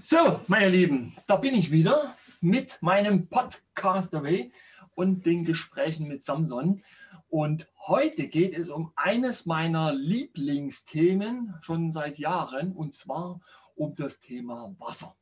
So, 0.00 0.40
meine 0.46 0.68
Lieben, 0.68 1.16
da 1.26 1.34
bin 1.34 1.56
ich 1.56 1.72
wieder 1.72 2.16
mit 2.40 2.80
meinem 2.82 3.26
Podcast 3.26 4.14
Away 4.14 4.52
und 4.94 5.26
den 5.26 5.44
Gesprächen 5.44 6.06
mit 6.06 6.22
Samson. 6.22 6.84
Und 7.28 7.66
heute 7.84 8.28
geht 8.28 8.56
es 8.56 8.68
um 8.68 8.92
eines 8.94 9.44
meiner 9.44 9.92
Lieblingsthemen 9.92 11.56
schon 11.62 11.90
seit 11.90 12.16
Jahren, 12.16 12.72
und 12.72 12.94
zwar 12.94 13.40
um 13.74 13.96
das 13.96 14.20
Thema 14.20 14.72
Wasser. 14.78 15.16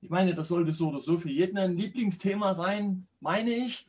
Ich 0.00 0.08
meine, 0.08 0.34
das 0.34 0.48
sollte 0.48 0.72
so 0.72 0.88
oder 0.88 1.02
so 1.02 1.18
für 1.18 1.30
jeden 1.30 1.58
ein 1.58 1.76
Lieblingsthema 1.76 2.54
sein, 2.54 3.08
meine 3.20 3.50
ich. 3.50 3.86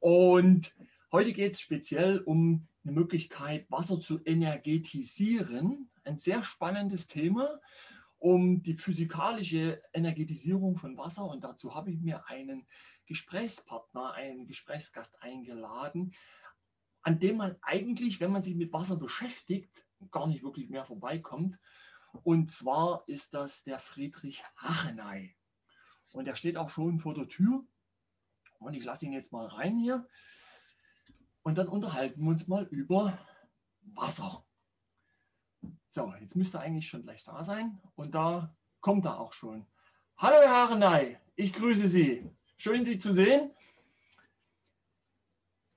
Und 0.00 0.74
heute 1.12 1.32
geht 1.32 1.52
es 1.52 1.60
speziell 1.60 2.18
um 2.18 2.66
eine 2.82 2.92
Möglichkeit, 2.92 3.70
Wasser 3.70 4.00
zu 4.00 4.20
energetisieren. 4.24 5.90
Ein 6.02 6.18
sehr 6.18 6.42
spannendes 6.42 7.06
Thema 7.06 7.60
um 8.24 8.62
die 8.62 8.78
physikalische 8.78 9.82
Energetisierung 9.92 10.78
von 10.78 10.96
Wasser. 10.96 11.26
Und 11.26 11.44
dazu 11.44 11.74
habe 11.74 11.90
ich 11.90 12.00
mir 12.00 12.26
einen 12.26 12.66
Gesprächspartner, 13.04 14.14
einen 14.14 14.46
Gesprächsgast 14.46 15.22
eingeladen, 15.22 16.14
an 17.02 17.20
dem 17.20 17.36
man 17.36 17.56
eigentlich, 17.60 18.20
wenn 18.20 18.32
man 18.32 18.42
sich 18.42 18.54
mit 18.54 18.72
Wasser 18.72 18.96
beschäftigt, 18.96 19.86
gar 20.10 20.26
nicht 20.26 20.42
wirklich 20.42 20.70
mehr 20.70 20.86
vorbeikommt. 20.86 21.60
Und 22.22 22.50
zwar 22.50 23.04
ist 23.08 23.34
das 23.34 23.62
der 23.62 23.78
Friedrich 23.78 24.42
Hacheney. 24.56 25.36
Und 26.12 26.26
er 26.26 26.36
steht 26.36 26.56
auch 26.56 26.70
schon 26.70 26.98
vor 26.98 27.12
der 27.12 27.28
Tür. 27.28 27.66
Und 28.58 28.72
ich 28.72 28.84
lasse 28.84 29.04
ihn 29.04 29.12
jetzt 29.12 29.32
mal 29.32 29.48
rein 29.48 29.76
hier. 29.76 30.08
Und 31.42 31.58
dann 31.58 31.68
unterhalten 31.68 32.22
wir 32.22 32.30
uns 32.30 32.48
mal 32.48 32.64
über 32.68 33.18
Wasser. 33.82 34.46
So, 35.94 36.12
jetzt 36.20 36.34
müsste 36.34 36.58
er 36.58 36.64
eigentlich 36.64 36.88
schon 36.88 37.04
gleich 37.04 37.22
da 37.22 37.44
sein. 37.44 37.80
Und 37.94 38.16
da 38.16 38.52
kommt 38.80 39.04
er 39.04 39.20
auch 39.20 39.32
schon. 39.32 39.64
Hallo 40.16 40.38
Herr 40.40 40.68
Harenay, 40.68 41.18
ich 41.36 41.52
grüße 41.52 41.86
Sie. 41.86 42.28
Schön, 42.56 42.84
Sie 42.84 42.98
zu 42.98 43.14
sehen. 43.14 43.52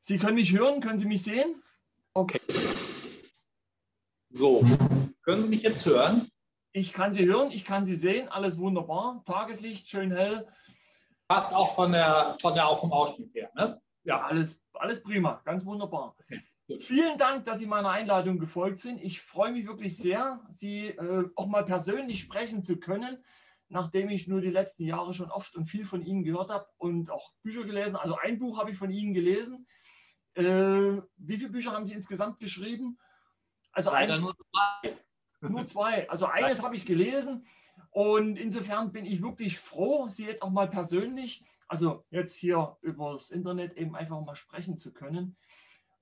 Sie 0.02 0.17
können 0.17 0.33
mich 0.33 0.52
hören, 0.58 0.81
können 0.81 0.97
Sie 0.97 1.06
mich 1.06 1.22
sehen? 1.22 1.61
Okay. 2.16 2.41
So, 4.31 4.66
können 5.22 5.44
Sie 5.44 5.50
mich 5.50 5.61
jetzt 5.61 5.86
hören? 5.86 6.28
Ich 6.72 6.94
kann 6.94 7.13
Sie 7.13 7.28
hören, 7.28 7.52
ich 7.52 7.63
kann 7.63 7.86
Sie 7.86 7.94
sehen, 7.94 8.28
alles 8.28 8.58
wunderbar. 8.58 9.23
Tageslicht, 9.23 9.88
schön 9.88 10.11
hell. 10.11 10.47
Passt 11.28 11.53
auch 11.53 11.75
von 11.75 11.91
der, 11.91 12.36
von 12.41 12.56
der 12.56 12.67
auch 12.67 12.80
vom 12.80 12.91
Ausschnitt 12.91 13.36
her, 13.36 13.52
ne? 13.53 13.80
Ja, 14.02 14.23
alles, 14.23 14.59
alles 14.73 15.03
prima, 15.03 15.44
ganz 15.45 15.63
wunderbar. 15.63 16.16
Okay. 16.17 16.41
Vielen 16.81 17.17
Dank, 17.17 17.45
dass 17.45 17.59
Sie 17.59 17.65
meiner 17.65 17.91
Einladung 17.91 18.39
gefolgt 18.39 18.81
sind. 18.81 19.01
Ich 19.01 19.21
freue 19.21 19.53
mich 19.53 19.67
wirklich 19.67 19.95
sehr, 19.95 20.41
Sie 20.49 20.87
äh, 20.87 21.29
auch 21.35 21.47
mal 21.47 21.63
persönlich 21.63 22.19
sprechen 22.19 22.61
zu 22.61 22.77
können, 22.77 23.23
nachdem 23.69 24.09
ich 24.09 24.27
nur 24.27 24.41
die 24.41 24.49
letzten 24.49 24.83
Jahre 24.83 25.13
schon 25.13 25.31
oft 25.31 25.55
und 25.55 25.65
viel 25.65 25.85
von 25.85 26.05
Ihnen 26.05 26.23
gehört 26.23 26.49
habe 26.49 26.67
und 26.77 27.09
auch 27.09 27.31
Bücher 27.41 27.63
gelesen. 27.63 27.95
Also 27.95 28.17
ein 28.17 28.38
Buch 28.38 28.57
habe 28.57 28.71
ich 28.71 28.77
von 28.77 28.91
Ihnen 28.91 29.13
gelesen. 29.13 29.65
Äh, 30.33 30.43
wie 30.43 31.38
viele 31.38 31.49
Bücher 31.51 31.71
haben 31.71 31.88
Sie 31.88 31.93
insgesamt 31.93 32.39
geschrieben? 32.39 32.99
Also 33.71 33.91
Leider 33.91 34.17
nur 34.19 34.35
zwei. 34.35 34.97
Nur 35.39 35.67
zwei. 35.67 36.09
Also 36.09 36.25
eines 36.25 36.63
habe 36.63 36.75
ich 36.75 36.85
gelesen 36.85 37.45
und 37.91 38.38
insofern 38.38 38.91
bin 38.91 39.05
ich 39.05 39.21
wirklich 39.21 39.57
froh, 39.57 40.09
Sie 40.09 40.25
jetzt 40.25 40.41
auch 40.41 40.49
mal 40.49 40.69
persönlich, 40.69 41.45
also 41.69 42.05
jetzt 42.09 42.35
hier 42.35 42.77
über 42.81 43.13
das 43.13 43.29
Internet 43.29 43.77
eben 43.77 43.95
einfach 43.95 44.19
mal 44.19 44.35
sprechen 44.35 44.77
zu 44.77 44.91
können. 44.91 45.38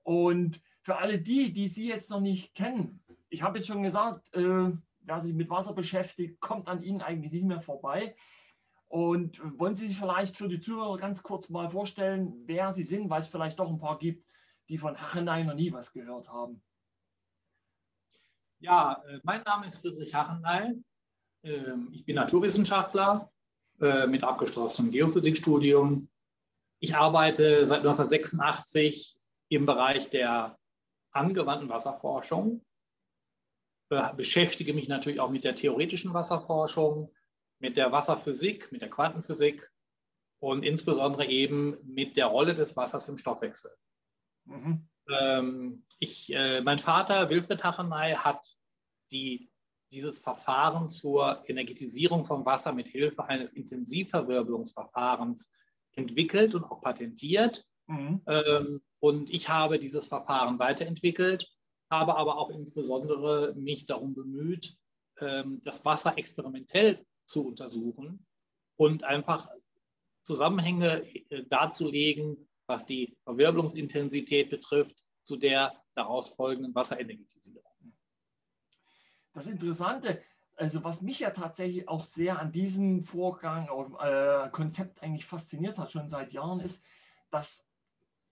Und 0.06 0.60
für 0.82 0.98
alle 0.98 1.18
die, 1.18 1.52
die 1.52 1.66
Sie 1.66 1.88
jetzt 1.88 2.10
noch 2.10 2.20
nicht 2.20 2.54
kennen, 2.54 3.02
ich 3.28 3.42
habe 3.42 3.58
jetzt 3.58 3.66
schon 3.66 3.82
gesagt, 3.82 4.32
äh, 4.34 4.70
wer 5.00 5.20
sich 5.20 5.34
mit 5.34 5.50
Wasser 5.50 5.74
beschäftigt, 5.74 6.40
kommt 6.40 6.68
an 6.68 6.80
Ihnen 6.80 7.02
eigentlich 7.02 7.32
nicht 7.32 7.44
mehr 7.44 7.60
vorbei. 7.60 8.14
Und 8.86 9.40
wollen 9.58 9.74
Sie 9.74 9.88
sich 9.88 9.98
vielleicht 9.98 10.36
für 10.36 10.46
die 10.46 10.60
Zuhörer 10.60 10.96
ganz 10.96 11.24
kurz 11.24 11.48
mal 11.48 11.68
vorstellen, 11.70 12.44
wer 12.46 12.72
Sie 12.72 12.84
sind, 12.84 13.10
weil 13.10 13.20
es 13.20 13.26
vielleicht 13.26 13.58
doch 13.58 13.68
ein 13.68 13.80
paar 13.80 13.98
gibt, 13.98 14.24
die 14.68 14.78
von 14.78 14.96
Hachenay 14.96 15.42
noch 15.42 15.54
nie 15.54 15.72
was 15.72 15.92
gehört 15.92 16.28
haben? 16.28 16.62
Ja, 18.60 19.02
äh, 19.08 19.18
mein 19.24 19.42
Name 19.42 19.66
ist 19.66 19.78
Friedrich 19.78 20.14
Hachenay. 20.14 20.72
Ähm, 21.42 21.88
ich 21.92 22.04
bin 22.04 22.14
Naturwissenschaftler 22.14 23.28
äh, 23.80 24.06
mit 24.06 24.22
abgeschlossenem 24.22 24.92
Geophysikstudium. 24.92 26.08
Ich 26.78 26.94
arbeite 26.94 27.66
seit 27.66 27.80
1986 27.80 29.15
im 29.48 29.66
Bereich 29.66 30.10
der 30.10 30.58
angewandten 31.12 31.68
Wasserforschung, 31.68 32.64
beschäftige 34.16 34.74
mich 34.74 34.88
natürlich 34.88 35.20
auch 35.20 35.30
mit 35.30 35.44
der 35.44 35.54
theoretischen 35.54 36.12
Wasserforschung, 36.12 37.12
mit 37.58 37.76
der 37.76 37.92
Wasserphysik, 37.92 38.72
mit 38.72 38.82
der 38.82 38.90
Quantenphysik 38.90 39.70
und 40.40 40.64
insbesondere 40.64 41.26
eben 41.26 41.78
mit 41.84 42.16
der 42.16 42.26
Rolle 42.26 42.54
des 42.54 42.76
Wassers 42.76 43.08
im 43.08 43.16
Stoffwechsel. 43.16 43.70
Mhm. 44.44 44.88
Ähm, 45.08 45.84
ich, 45.98 46.32
äh, 46.34 46.60
mein 46.62 46.78
Vater 46.78 47.30
Wilfried 47.30 47.64
Hachenay 47.64 48.14
hat 48.14 48.56
die, 49.10 49.50
dieses 49.92 50.18
Verfahren 50.18 50.88
zur 50.88 51.48
Energetisierung 51.48 52.24
von 52.24 52.44
Wasser 52.44 52.72
mit 52.72 52.88
Hilfe 52.88 53.24
eines 53.24 53.52
Intensivverwirbelungsverfahrens 53.52 55.50
entwickelt 55.92 56.54
und 56.54 56.64
auch 56.64 56.80
patentiert. 56.80 57.66
Mhm. 57.86 58.20
Ähm, 58.26 58.82
und 59.00 59.30
ich 59.30 59.48
habe 59.48 59.78
dieses 59.78 60.06
Verfahren 60.06 60.58
weiterentwickelt, 60.58 61.48
habe 61.90 62.16
aber 62.16 62.38
auch 62.38 62.50
insbesondere 62.50 63.54
mich 63.54 63.86
darum 63.86 64.14
bemüht, 64.14 64.76
ähm, 65.20 65.60
das 65.64 65.84
Wasser 65.84 66.16
experimentell 66.18 67.04
zu 67.24 67.46
untersuchen 67.46 68.26
und 68.76 69.04
einfach 69.04 69.50
Zusammenhänge 70.22 71.06
äh, 71.30 71.44
darzulegen, 71.44 72.48
was 72.66 72.84
die 72.84 73.16
Verwirbelungsintensität 73.24 74.50
betrifft, 74.50 75.02
zu 75.22 75.36
der 75.36 75.72
daraus 75.94 76.30
folgenden 76.30 76.74
Wasserenergetisierung. 76.74 77.62
Das 79.32 79.46
Interessante, 79.46 80.22
also 80.56 80.82
was 80.82 81.02
mich 81.02 81.20
ja 81.20 81.30
tatsächlich 81.30 81.88
auch 81.88 82.02
sehr 82.02 82.40
an 82.40 82.52
diesem 82.52 83.04
Vorgang, 83.04 83.68
äh, 84.00 84.48
Konzept 84.50 85.02
eigentlich 85.02 85.26
fasziniert 85.26 85.78
hat, 85.78 85.92
schon 85.92 86.08
seit 86.08 86.32
Jahren, 86.32 86.60
ist, 86.60 86.82
dass 87.30 87.66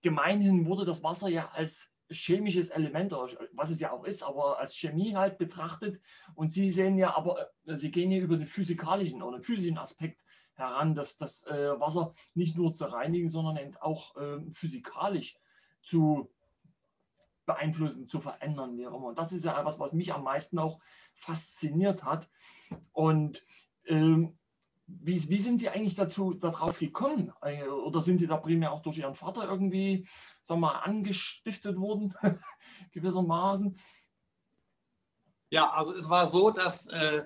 gemeinhin 0.05 0.67
wurde 0.67 0.85
das 0.85 1.03
Wasser 1.03 1.29
ja 1.29 1.51
als 1.51 1.91
chemisches 2.11 2.69
Element, 2.69 3.13
was 3.13 3.71
es 3.71 3.81
ja 3.81 3.91
auch 3.91 4.05
ist, 4.05 4.23
aber 4.23 4.59
als 4.59 4.77
Chemie 4.77 5.17
halt 5.17 5.39
betrachtet. 5.39 6.01
Und 6.35 6.53
Sie 6.53 6.71
sehen 6.71 6.99
ja 6.99 7.17
aber, 7.17 7.49
äh, 7.67 7.75
Sie 7.75 7.91
gehen 7.91 8.13
ja 8.13 8.19
über 8.19 8.37
den 8.37 8.47
physikalischen 8.47 9.23
oder 9.23 9.39
den 9.39 9.43
physischen 9.43 9.79
Aspekt 9.79 10.23
heran, 10.57 10.95
dass 10.95 11.17
das 11.17 11.45
äh, 11.47 11.81
Wasser 11.81 12.13
nicht 12.35 12.57
nur 12.57 12.75
zu 12.75 12.85
reinigen, 12.85 13.31
sondern 13.31 13.57
eben 13.57 13.77
auch 13.79 14.15
äh, 14.17 14.41
physikalisch 14.53 15.39
zu 15.83 16.31
beeinflussen, 17.47 18.07
zu 18.07 18.21
verändern, 18.21 18.77
wie 18.77 18.87
auch 18.87 18.95
immer. 18.95 19.07
Und 19.07 19.19
das 19.19 19.33
ist 19.33 19.47
ja 19.47 19.59
etwas, 19.59 19.81
was 19.81 19.93
mich 19.93 20.13
am 20.13 20.23
meisten 20.23 20.59
auch 20.59 20.81
fasziniert 21.15 22.05
hat. 22.05 22.29
Und 22.93 23.43
ähm, 23.87 24.39
wie, 24.87 25.29
wie 25.29 25.39
sind 25.39 25.59
Sie 25.59 25.69
eigentlich 25.69 25.95
dazu 25.95 26.35
darauf 26.35 26.79
gekommen? 26.79 27.33
Äh, 27.43 27.67
oder 27.67 28.03
sind 28.03 28.19
Sie 28.19 28.27
da 28.27 28.37
primär 28.37 28.73
auch 28.73 28.83
durch 28.83 28.99
Ihren 28.99 29.15
Vater 29.15 29.49
irgendwie, 29.49 30.07
sagen 30.43 30.61
wir 30.61 30.73
mal, 30.73 30.81
angestiftet 30.81 31.77
worden, 31.77 32.15
gewissermaßen? 32.93 33.79
Ja, 35.51 35.71
also 35.71 35.95
es 35.95 36.11
war 36.11 36.29
so, 36.29 36.51
dass 36.51 36.87
äh, 36.87 37.25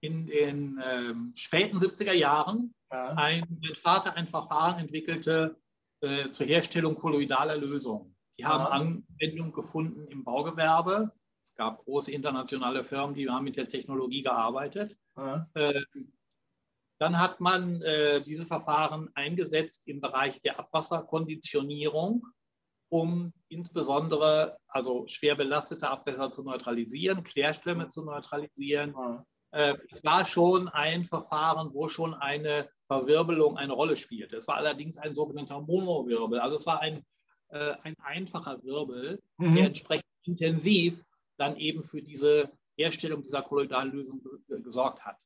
in 0.00 0.26
den 0.26 0.78
äh, 0.78 1.14
späten 1.34 1.78
70er 1.78 2.12
Jahren 2.12 2.74
ja. 2.90 3.14
ein, 3.14 3.46
mein 3.62 3.74
Vater 3.74 4.14
ein 4.16 4.28
Verfahren 4.28 4.78
entwickelte 4.78 5.56
äh, 6.00 6.30
zur 6.30 6.46
Herstellung 6.46 6.96
kolloidaler 6.96 7.56
Lösungen. 7.56 8.14
Die 8.38 8.46
haben 8.46 8.64
ja. 8.64 8.70
Anwendung 8.70 9.52
gefunden 9.52 10.06
im 10.08 10.24
Baugewerbe. 10.24 11.12
Es 11.44 11.54
gab 11.54 11.84
große 11.84 12.10
internationale 12.10 12.84
Firmen, 12.84 13.14
die 13.14 13.28
haben 13.28 13.44
mit 13.44 13.56
der 13.56 13.68
Technologie 13.68 14.22
gearbeitet. 14.22 14.96
Ja. 15.16 15.46
Dann 17.02 17.18
hat 17.18 17.40
man 17.40 17.82
äh, 17.82 18.22
diese 18.22 18.46
Verfahren 18.46 19.10
eingesetzt 19.14 19.88
im 19.88 20.00
Bereich 20.00 20.40
der 20.42 20.60
Abwasserkonditionierung, 20.60 22.24
um 22.90 23.32
insbesondere 23.48 24.56
also 24.68 25.08
schwer 25.08 25.34
belastete 25.34 25.90
Abwässer 25.90 26.30
zu 26.30 26.44
neutralisieren, 26.44 27.24
Klärströme 27.24 27.88
zu 27.88 28.04
neutralisieren. 28.04 28.94
Äh, 29.50 29.74
es 29.90 30.04
war 30.04 30.24
schon 30.24 30.68
ein 30.68 31.02
Verfahren, 31.02 31.74
wo 31.74 31.88
schon 31.88 32.14
eine 32.14 32.68
Verwirbelung 32.86 33.56
eine 33.56 33.72
Rolle 33.72 33.96
spielte. 33.96 34.36
Es 34.36 34.46
war 34.46 34.58
allerdings 34.58 34.96
ein 34.96 35.16
sogenannter 35.16 35.60
Monowirbel. 35.60 36.38
Also 36.38 36.54
es 36.54 36.66
war 36.66 36.82
ein, 36.82 37.04
äh, 37.48 37.74
ein 37.82 37.96
einfacher 37.98 38.62
Wirbel, 38.62 39.20
mhm. 39.38 39.56
der 39.56 39.66
entsprechend 39.66 40.06
intensiv 40.22 41.02
dann 41.36 41.56
eben 41.56 41.82
für 41.82 42.00
diese 42.00 42.48
Herstellung 42.76 43.22
dieser 43.22 43.42
kolloidalen 43.42 43.90
Lösung 43.90 44.22
gesorgt 44.46 45.04
hat. 45.04 45.20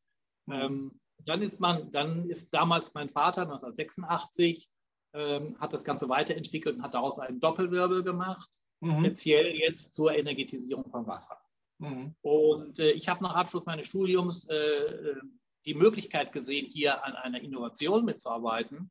Mhm. 0.46 0.54
Ähm, 0.54 1.00
dann 1.26 1.42
ist 1.42 1.60
man, 1.60 1.90
dann 1.90 2.28
ist 2.28 2.54
damals 2.54 2.94
mein 2.94 3.08
Vater 3.08 3.42
1986 3.42 4.70
ähm, 5.12 5.58
hat 5.58 5.72
das 5.72 5.84
Ganze 5.84 6.08
weiterentwickelt 6.08 6.76
und 6.76 6.82
hat 6.82 6.94
daraus 6.94 7.18
einen 7.18 7.40
Doppelwirbel 7.40 8.02
gemacht, 8.02 8.50
mhm. 8.80 9.00
speziell 9.00 9.54
jetzt 9.54 9.94
zur 9.94 10.14
Energetisierung 10.14 10.88
von 10.90 11.06
Wasser. 11.06 11.38
Mhm. 11.78 12.14
Und 12.22 12.78
äh, 12.78 12.92
ich 12.92 13.08
habe 13.08 13.24
nach 13.24 13.34
Abschluss 13.34 13.66
meines 13.66 13.86
Studiums 13.86 14.44
äh, 14.46 15.14
die 15.64 15.74
Möglichkeit 15.74 16.32
gesehen, 16.32 16.66
hier 16.66 17.04
an 17.04 17.14
einer 17.14 17.40
Innovation 17.40 18.04
mitzuarbeiten 18.04 18.90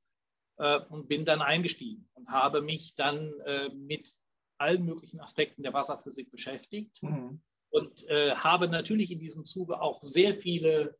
äh, 0.58 0.80
und 0.90 1.08
bin 1.08 1.26
dann 1.26 1.42
eingestiegen 1.42 2.08
und 2.14 2.28
habe 2.28 2.62
mich 2.62 2.96
dann 2.96 3.34
äh, 3.46 3.70
mit 3.70 4.14
allen 4.58 4.86
möglichen 4.86 5.20
Aspekten 5.20 5.64
der 5.64 5.74
Wasserphysik 5.74 6.32
beschäftigt 6.32 7.02
mhm. 7.02 7.42
und 7.70 8.08
äh, 8.08 8.36
habe 8.36 8.68
natürlich 8.68 9.12
in 9.12 9.20
diesem 9.20 9.46
Zuge 9.46 9.82
auch 9.82 10.00
sehr 10.00 10.36
viele 10.36 10.98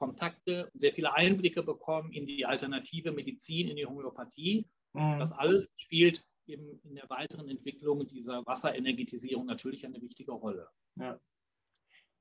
Kontakte 0.00 0.70
sehr 0.74 0.92
viele 0.92 1.12
Einblicke 1.14 1.62
bekommen 1.62 2.10
in 2.12 2.26
die 2.26 2.46
alternative 2.46 3.12
Medizin, 3.12 3.68
in 3.68 3.76
die 3.76 3.86
Homöopathie. 3.86 4.66
Mhm. 4.94 5.18
Das 5.18 5.30
alles 5.30 5.70
spielt 5.76 6.26
in, 6.46 6.80
in 6.84 6.94
der 6.94 7.08
weiteren 7.10 7.48
Entwicklung 7.48 8.06
dieser 8.06 8.44
Wasserenergetisierung 8.46 9.44
natürlich 9.46 9.84
eine 9.84 10.00
wichtige 10.00 10.32
Rolle. 10.32 10.68
Ja. 10.96 11.20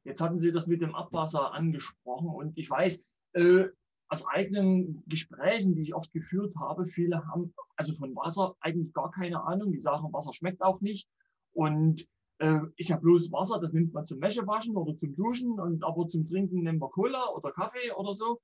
Jetzt 0.04 0.22
hatten 0.22 0.40
Sie 0.40 0.52
das 0.52 0.68
mit 0.68 0.82
dem 0.82 0.94
Abwasser 0.94 1.54
angesprochen 1.54 2.30
und 2.30 2.58
ich 2.58 2.70
weiß, 2.70 3.04
äh, 3.34 3.70
aus 4.10 4.26
eigenen 4.26 5.04
Gesprächen, 5.08 5.76
die 5.76 5.84
ich 5.84 5.94
oft 5.94 6.12
geführt 6.12 6.56
habe, 6.58 6.88
viele 6.88 7.26
haben 7.28 7.54
also 7.76 7.94
von 7.94 8.16
Wasser 8.16 8.56
eigentlich 8.60 8.92
gar 8.92 9.12
keine 9.12 9.44
Ahnung. 9.44 9.72
Die 9.72 9.80
sagen, 9.80 10.12
Wasser 10.12 10.34
schmeckt 10.34 10.62
auch 10.62 10.82
nicht 10.82 11.08
und 11.54 12.08
äh, 12.40 12.60
ist 12.78 12.90
ja 12.90 12.98
bloß 12.98 13.32
Wasser, 13.32 13.60
das 13.60 13.72
nimmt 13.74 13.94
man 13.94 14.06
zum 14.06 14.22
Wäschewaschen 14.22 14.76
oder 14.76 14.98
zum 14.98 15.16
Duschen 15.16 15.60
und 15.60 15.84
aber 15.84 16.08
zum 16.08 16.26
Trinken 16.26 16.64
nehmen 16.64 16.80
wir 16.80 16.90
Cola 16.90 17.30
oder 17.36 17.52
Kaffee 17.52 17.92
oder 17.92 18.16
so. 18.16 18.42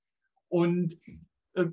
Und 0.50 0.98
äh, 1.54 1.68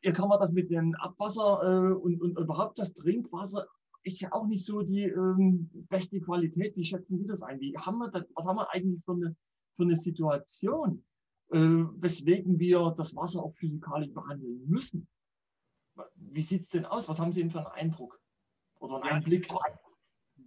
jetzt 0.00 0.20
haben 0.20 0.30
wir 0.30 0.38
das 0.38 0.52
mit 0.52 0.70
dem 0.70 0.94
Abwasser 0.94 1.60
äh, 1.62 1.92
und, 1.92 2.20
und 2.20 2.38
überhaupt 2.38 2.78
das 2.78 2.94
Trinkwasser 2.94 3.66
ist 4.04 4.20
ja 4.20 4.32
auch 4.32 4.46
nicht 4.46 4.64
so 4.64 4.82
die 4.82 5.04
ähm, 5.04 5.70
beste 5.88 6.20
Qualität. 6.20 6.76
Wie 6.76 6.84
schätzen 6.84 7.18
Sie 7.18 7.26
das 7.26 7.42
ein? 7.42 7.60
Wie 7.60 7.76
haben 7.76 7.98
wir 7.98 8.10
das, 8.10 8.24
was 8.34 8.46
haben 8.46 8.56
wir 8.56 8.70
eigentlich 8.72 9.04
für 9.04 9.12
eine, 9.12 9.36
für 9.76 9.82
eine 9.84 9.96
Situation, 9.96 11.04
äh, 11.50 11.58
weswegen 11.58 12.58
wir 12.58 12.94
das 12.96 13.14
Wasser 13.14 13.42
auch 13.42 13.54
physikalisch 13.54 14.12
behandeln 14.12 14.64
müssen? 14.66 15.06
Wie 16.16 16.42
sieht 16.42 16.62
es 16.62 16.70
denn 16.70 16.84
aus? 16.84 17.08
Was 17.08 17.20
haben 17.20 17.32
Sie 17.32 17.40
denn 17.40 17.50
für 17.50 17.58
einen 17.58 17.90
Eindruck 17.90 18.20
oder 18.80 18.96
einen 18.96 19.04
ja, 19.04 19.12
Einblick? 19.12 19.48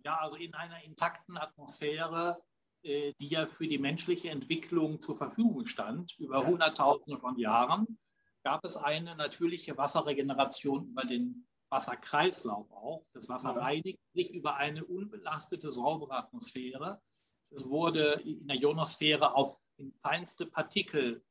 Ja, 0.05 0.19
also 0.19 0.37
in 0.37 0.53
einer 0.53 0.83
intakten 0.83 1.35
Atmosphäre, 1.35 2.39
äh, 2.83 3.13
die 3.19 3.27
ja 3.27 3.47
für 3.47 3.67
die 3.67 3.79
menschliche 3.79 4.29
Entwicklung 4.29 5.01
zur 5.01 5.17
Verfügung 5.17 5.65
stand, 5.65 6.15
über 6.19 6.41
ja. 6.41 6.45
Hunderttausende 6.45 7.19
von 7.19 7.39
Jahren, 7.39 7.97
gab 8.43 8.63
es 8.63 8.77
eine 8.77 9.15
natürliche 9.15 9.75
Wasserregeneration 9.77 10.89
über 10.89 11.05
den 11.05 11.47
Wasserkreislauf 11.69 12.69
auch. 12.69 13.03
Das 13.13 13.27
Wasser 13.29 13.55
reinigt 13.55 13.99
sich 14.13 14.31
über 14.31 14.57
eine 14.57 14.85
unbelastete, 14.85 15.71
saubere 15.71 16.13
Atmosphäre. 16.13 17.01
Es 17.49 17.67
wurde 17.67 18.21
in 18.23 18.47
der 18.47 18.57
Ionosphäre 18.57 19.33
auf 19.33 19.59
feinste 20.03 20.45
Partikel 20.45 21.23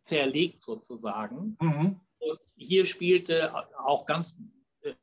zerlegt 0.00 0.62
sozusagen. 0.62 1.58
Mhm. 1.60 2.00
Und 2.20 2.40
hier 2.56 2.86
spielte 2.86 3.54
auch 3.78 4.06
ganz, 4.06 4.34
äh, 4.80 4.94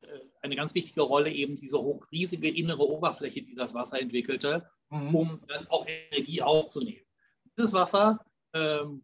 eine 0.46 0.56
ganz 0.56 0.74
wichtige 0.76 1.02
Rolle 1.02 1.32
eben 1.32 1.60
diese 1.60 1.78
riesige 2.12 2.50
innere 2.50 2.88
Oberfläche, 2.88 3.42
die 3.42 3.56
das 3.56 3.74
Wasser 3.74 4.00
entwickelte, 4.00 4.70
mhm. 4.90 5.16
um 5.16 5.42
dann 5.48 5.68
auch 5.68 5.86
Energie 5.88 6.42
aufzunehmen. 6.42 7.06
Dieses 7.58 7.74
Wasser 7.74 8.24
ähm, 8.54 9.04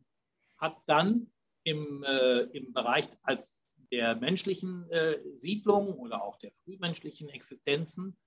hat 0.58 0.78
dann 0.86 1.32
im, 1.64 2.04
äh, 2.04 2.42
im 2.58 2.74
Bereich 2.74 3.08
als 3.24 3.66
der 3.92 4.16
menschlichen 4.16 4.90
äh, 4.90 5.20
Siedlung 5.38 5.94
oder 5.96 6.24
auch 6.24 6.38
der 6.38 6.52
frühmenschlichen 6.64 7.28
Existenzen 7.30 8.18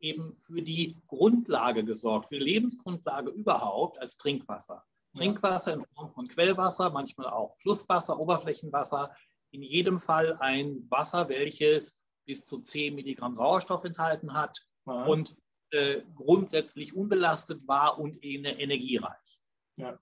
eben 0.00 0.36
für 0.42 0.60
die 0.60 1.00
Grundlage 1.06 1.84
gesorgt, 1.84 2.28
für 2.28 2.38
die 2.38 2.44
Lebensgrundlage 2.44 3.30
überhaupt 3.30 3.98
als 3.98 4.16
Trinkwasser. 4.16 4.84
Trinkwasser 5.16 5.74
in 5.74 5.84
Form 5.94 6.12
von 6.12 6.28
Quellwasser, 6.28 6.90
manchmal 6.90 7.28
auch 7.28 7.56
Flusswasser, 7.58 8.18
Oberflächenwasser. 8.18 9.14
In 9.52 9.62
jedem 9.62 10.00
Fall 10.00 10.36
ein 10.40 10.84
Wasser, 10.90 11.28
welches 11.28 12.03
bis 12.24 12.46
zu 12.46 12.60
10 12.60 12.94
Milligramm 12.94 13.36
Sauerstoff 13.36 13.84
enthalten 13.84 14.34
hat 14.34 14.58
ja. 14.86 15.04
und 15.04 15.36
äh, 15.70 16.02
grundsätzlich 16.14 16.94
unbelastet 16.94 17.66
war 17.66 17.98
und 17.98 18.24
energiereich. 18.24 19.40
Ja 19.76 19.98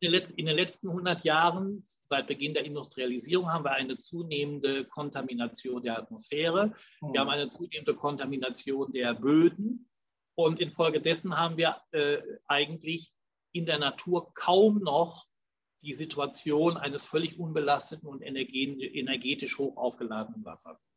in 0.00 0.46
den 0.46 0.56
letzten 0.56 0.88
100 0.88 1.24
Jahren, 1.24 1.84
seit 2.04 2.26
Beginn 2.26 2.54
der 2.54 2.64
Industrialisierung, 2.64 3.52
haben 3.52 3.64
wir 3.64 3.72
eine 3.72 3.98
zunehmende 3.98 4.84
Kontamination 4.84 5.82
der 5.82 5.98
Atmosphäre. 5.98 6.74
Wir 7.00 7.20
haben 7.20 7.30
eine 7.30 7.48
zunehmende 7.48 7.94
Kontamination 7.94 8.92
der 8.92 9.14
Böden. 9.14 9.90
Und 10.34 10.60
infolgedessen 10.60 11.38
haben 11.38 11.56
wir 11.56 11.80
äh, 11.92 12.18
eigentlich 12.46 13.12
in 13.52 13.64
der 13.64 13.78
Natur 13.78 14.32
kaum 14.34 14.80
noch 14.80 15.26
die 15.82 15.94
Situation 15.94 16.76
eines 16.76 17.06
völlig 17.06 17.38
unbelasteten 17.38 18.08
und 18.08 18.20
energetisch 18.20 19.58
hoch 19.58 19.76
aufgeladenen 19.76 20.44
Wassers. 20.44 20.94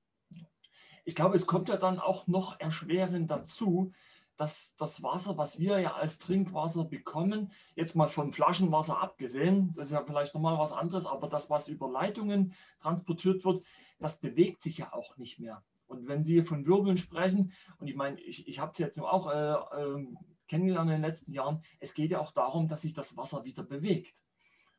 Ich 1.06 1.16
glaube, 1.16 1.36
es 1.36 1.48
kommt 1.48 1.70
ja 1.70 1.78
dann 1.78 2.00
auch 2.00 2.28
noch 2.28 2.60
erschwerend 2.60 3.30
dazu, 3.30 3.92
dass 4.40 4.74
das 4.78 5.04
Wasser, 5.04 5.38
was 5.38 5.60
wir 5.60 5.80
ja 5.80 5.96
als 5.96 6.18
Trinkwasser 6.18 6.86
bekommen, 6.86 7.52
jetzt 7.76 7.96
mal 7.96 8.08
vom 8.08 8.32
Flaschenwasser 8.32 9.02
abgesehen, 9.02 9.74
das 9.76 9.88
ist 9.88 9.94
ja 9.94 10.04
vielleicht 10.06 10.34
nochmal 10.34 10.58
was 10.58 10.72
anderes, 10.72 11.06
aber 11.06 11.28
das, 11.28 11.50
was 11.50 11.68
über 11.68 11.90
Leitungen 11.92 12.54
transportiert 12.80 13.44
wird, 13.44 13.62
das 14.00 14.20
bewegt 14.22 14.64
sich 14.64 14.78
ja 14.78 14.94
auch 14.94 15.18
nicht 15.18 15.40
mehr. 15.40 15.62
Und 15.88 16.08
wenn 16.08 16.24
Sie 16.24 16.42
von 16.44 16.66
Wirbeln 16.66 16.98
sprechen, 16.98 17.52
und 17.80 17.88
ich 17.88 17.96
meine, 17.96 18.18
ich, 18.22 18.48
ich 18.48 18.60
habe 18.60 18.72
es 18.72 18.78
jetzt 18.78 19.02
auch 19.02 19.30
äh, 19.30 19.54
äh, 19.54 20.08
kennengelernt 20.48 20.90
in 20.90 21.02
den 21.02 21.02
letzten 21.02 21.34
Jahren, 21.34 21.62
es 21.80 21.94
geht 21.94 22.12
ja 22.12 22.20
auch 22.20 22.32
darum, 22.32 22.70
dass 22.70 22.84
sich 22.84 22.94
das 22.94 23.18
Wasser 23.18 23.44
wieder 23.44 23.64
bewegt. 23.64 24.24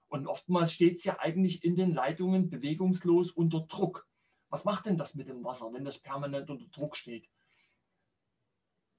Und 0.09 0.27
oftmals 0.27 0.73
steht 0.73 0.99
es 0.99 1.05
ja 1.05 1.19
eigentlich 1.19 1.65
in 1.65 1.77
den 1.77 1.93
Leitungen 1.93 2.49
bewegungslos 2.49 3.31
unter 3.31 3.61
Druck. 3.61 4.09
Was 4.51 4.65
macht 4.65 4.87
denn 4.87 4.99
das 4.99 5.15
mit 5.15 5.29
dem 5.29 5.45
Wasser, 5.45 5.73
wenn 5.73 5.85
das 5.85 5.99
permanent 5.99 6.51
unter 6.51 6.67
Druck 6.67 6.97
steht? 6.97 7.29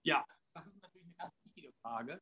Ja, 0.03 0.25
das 0.53 0.68
ist 0.68 0.81
natürlich 0.81 1.06
eine 1.06 1.15
ganz 1.18 1.33
wichtige 1.44 1.74
Frage. 1.74 2.21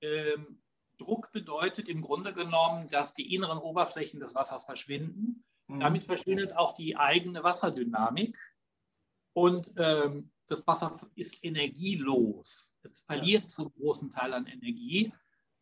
Ähm, 0.00 0.62
Druck 0.98 1.30
bedeutet 1.32 1.88
im 1.88 2.02
Grunde 2.02 2.34
genommen, 2.34 2.88
dass 2.88 3.14
die 3.14 3.34
inneren 3.34 3.58
Oberflächen 3.58 4.20
des 4.20 4.34
Wassers 4.34 4.64
verschwinden. 4.64 5.44
Mhm. 5.68 5.80
Damit 5.80 6.04
verschwindet 6.04 6.56
auch 6.56 6.74
die 6.74 6.96
eigene 6.96 7.42
Wasserdynamik 7.42 8.36
und 9.32 9.72
ähm, 9.76 10.32
das 10.46 10.66
Wasser 10.66 10.98
ist 11.14 11.44
energielos. 11.44 12.74
Es 12.82 13.02
verliert 13.02 13.44
ja. 13.44 13.48
zum 13.48 13.72
großen 13.74 14.10
Teil 14.10 14.32
an 14.32 14.46
Energie. 14.46 15.12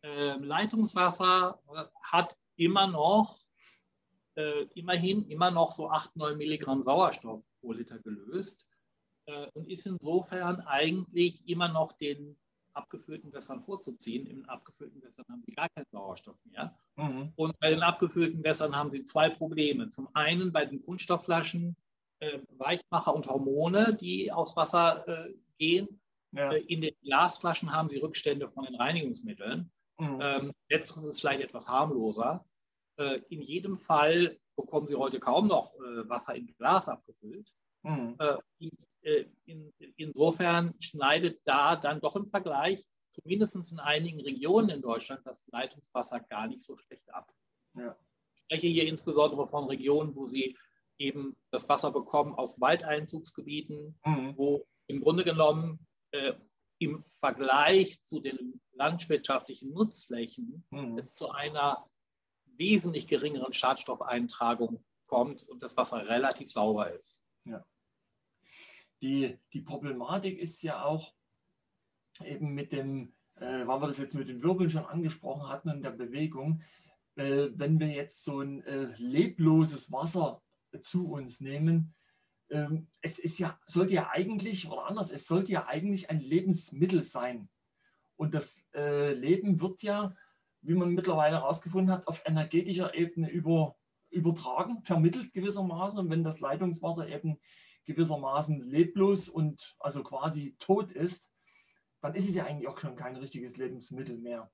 Ähm, 0.02 0.44
Leitungswasser 0.44 1.60
äh, 1.74 1.84
hat 2.00 2.38
immer 2.56 2.86
noch, 2.86 3.38
äh, 4.36 4.66
immerhin 4.74 5.28
immer 5.28 5.50
noch 5.50 5.70
so 5.70 5.90
8, 5.90 6.16
9 6.16 6.36
Milligramm 6.36 6.82
Sauerstoff 6.82 7.42
pro 7.60 7.72
Liter 7.72 7.98
gelöst 7.98 8.66
äh, 9.26 9.46
und 9.54 9.68
ist 9.70 9.86
insofern 9.86 10.60
eigentlich 10.60 11.48
immer 11.48 11.68
noch 11.68 11.92
den 11.92 12.36
abgefüllten 12.74 13.32
Wässern 13.32 13.62
vorzuziehen. 13.62 14.26
In 14.26 14.44
abgefüllten 14.46 15.02
Wässern 15.02 15.24
haben 15.30 15.42
sie 15.46 15.54
gar 15.54 15.68
keinen 15.70 15.86
Sauerstoff 15.90 16.36
mehr. 16.44 16.78
Mhm. 16.96 17.32
Und 17.34 17.58
bei 17.58 17.70
den 17.70 17.82
abgefüllten 17.82 18.44
Wässern 18.44 18.76
haben 18.76 18.90
sie 18.90 19.04
zwei 19.04 19.30
Probleme. 19.30 19.88
Zum 19.88 20.08
einen 20.14 20.52
bei 20.52 20.66
den 20.66 20.82
Kunststoffflaschen 20.82 21.76
äh, 22.20 22.38
Weichmacher 22.58 23.14
und 23.14 23.26
Hormone, 23.26 23.96
die 23.98 24.30
aufs 24.30 24.56
Wasser 24.56 25.06
äh, 25.08 25.34
gehen. 25.58 26.00
Ja. 26.32 26.52
Äh, 26.52 26.60
in 26.62 26.82
den 26.82 26.94
Glasflaschen 27.02 27.72
haben 27.72 27.88
sie 27.88 27.98
Rückstände 27.98 28.50
von 28.50 28.64
den 28.64 28.74
Reinigungsmitteln. 28.74 29.70
Mhm. 29.98 30.18
Ähm, 30.20 30.52
letzteres 30.68 31.04
ist 31.04 31.20
vielleicht 31.20 31.40
etwas 31.40 31.68
harmloser. 31.68 32.44
Äh, 32.96 33.20
in 33.28 33.42
jedem 33.42 33.78
Fall 33.78 34.38
bekommen 34.56 34.86
sie 34.86 34.96
heute 34.96 35.20
kaum 35.20 35.48
noch 35.48 35.74
äh, 35.74 36.08
Wasser 36.08 36.34
in 36.34 36.46
Glas 36.56 36.88
abgefüllt. 36.88 37.52
Mhm. 37.82 38.16
Äh, 38.18 39.24
in, 39.44 39.72
insofern 39.96 40.74
schneidet 40.80 41.40
da 41.44 41.76
dann 41.76 42.00
doch 42.00 42.16
im 42.16 42.28
Vergleich, 42.28 42.84
zumindest 43.12 43.70
in 43.70 43.78
einigen 43.78 44.20
Regionen 44.20 44.70
in 44.70 44.82
Deutschland, 44.82 45.24
das 45.24 45.46
Leitungswasser 45.48 46.20
gar 46.20 46.48
nicht 46.48 46.62
so 46.62 46.76
schlecht 46.76 47.12
ab. 47.14 47.32
Ja. 47.74 47.96
Ich 48.34 48.42
spreche 48.42 48.66
hier 48.66 48.88
insbesondere 48.88 49.46
von 49.46 49.64
Regionen, 49.64 50.14
wo 50.16 50.26
sie 50.26 50.56
eben 50.98 51.36
das 51.50 51.68
Wasser 51.68 51.92
bekommen 51.92 52.34
aus 52.34 52.60
Waldeinzugsgebieten, 52.60 53.98
mhm. 54.04 54.34
wo 54.36 54.66
im 54.86 55.00
Grunde 55.00 55.24
genommen 55.24 55.86
äh, 56.12 56.32
im 56.78 57.04
Vergleich 57.04 58.02
zu 58.02 58.20
den 58.20 58.60
landwirtschaftlichen 58.72 59.72
Nutzflächen 59.72 60.64
mhm. 60.70 60.98
es 60.98 61.14
zu 61.14 61.30
einer 61.30 61.86
wesentlich 62.58 63.06
geringeren 63.06 63.52
Schadstoffeintragung 63.52 64.84
kommt 65.06 65.42
und 65.44 65.62
das 65.62 65.76
Wasser 65.76 66.06
relativ 66.08 66.50
sauber 66.50 66.92
ist. 66.92 67.24
Ja. 67.44 67.64
Die, 69.00 69.38
die 69.52 69.60
Problematik 69.60 70.38
ist 70.38 70.62
ja 70.62 70.82
auch 70.84 71.14
eben 72.24 72.54
mit 72.54 72.72
dem, 72.72 73.14
äh, 73.36 73.66
weil 73.66 73.80
wir 73.80 73.86
das 73.88 73.98
jetzt 73.98 74.14
mit 74.14 74.28
den 74.28 74.42
Wirbeln 74.42 74.70
schon 74.70 74.86
angesprochen 74.86 75.48
hatten 75.48 75.70
und 75.70 75.82
der 75.82 75.90
Bewegung, 75.90 76.62
äh, 77.16 77.48
wenn 77.54 77.78
wir 77.78 77.88
jetzt 77.88 78.24
so 78.24 78.40
ein 78.40 78.62
äh, 78.64 78.94
lebloses 78.96 79.92
Wasser 79.92 80.42
zu 80.82 81.10
uns 81.10 81.40
nehmen, 81.40 81.94
ähm, 82.50 82.88
es 83.00 83.18
ist 83.18 83.38
ja, 83.38 83.58
sollte 83.66 83.94
ja 83.94 84.10
eigentlich, 84.10 84.70
oder 84.70 84.86
anders, 84.86 85.10
es 85.10 85.26
sollte 85.26 85.52
ja 85.52 85.66
eigentlich 85.66 86.10
ein 86.10 86.20
Lebensmittel 86.20 87.02
sein. 87.04 87.48
Und 88.16 88.34
das 88.34 88.64
äh, 88.74 89.12
Leben 89.12 89.60
wird 89.60 89.82
ja 89.82 90.14
wie 90.66 90.74
man 90.74 90.92
mittlerweile 90.92 91.36
herausgefunden 91.36 91.92
hat, 91.92 92.06
auf 92.06 92.22
energetischer 92.26 92.94
Ebene 92.94 93.30
über, 93.30 93.76
übertragen, 94.10 94.82
vermittelt 94.82 95.32
gewissermaßen. 95.32 95.98
Und 95.98 96.10
wenn 96.10 96.24
das 96.24 96.40
Leitungswasser 96.40 97.08
eben 97.08 97.38
gewissermaßen 97.84 98.62
leblos 98.62 99.28
und 99.28 99.76
also 99.78 100.02
quasi 100.02 100.56
tot 100.58 100.90
ist, 100.92 101.30
dann 102.00 102.14
ist 102.14 102.28
es 102.28 102.34
ja 102.34 102.44
eigentlich 102.44 102.68
auch 102.68 102.78
schon 102.78 102.96
kein 102.96 103.16
richtiges 103.16 103.56
Lebensmittel 103.56 104.18
mehr. 104.18 104.50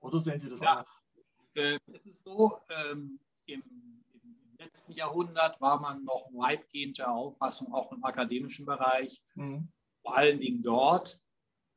Oder 0.00 0.20
sehen 0.20 0.38
Sie 0.38 0.48
das 0.48 0.60
ja, 0.60 0.72
anders? 0.72 0.86
Äh, 1.54 1.78
es 1.92 2.06
ist 2.06 2.24
so, 2.24 2.58
ähm, 2.68 3.18
im, 3.46 3.62
im, 4.12 4.56
letzten 4.58 4.92
Jahrhundert 4.92 5.60
war 5.60 5.80
man 5.80 6.04
noch 6.04 6.28
weitgehend 6.32 6.98
der 6.98 7.12
Auffassung, 7.12 7.72
auch 7.72 7.92
im 7.92 8.04
akademischen 8.04 8.66
Bereich, 8.66 9.22
mhm. 9.34 9.68
vor 10.02 10.16
allen 10.16 10.40
Dingen 10.40 10.62
dort, 10.62 11.20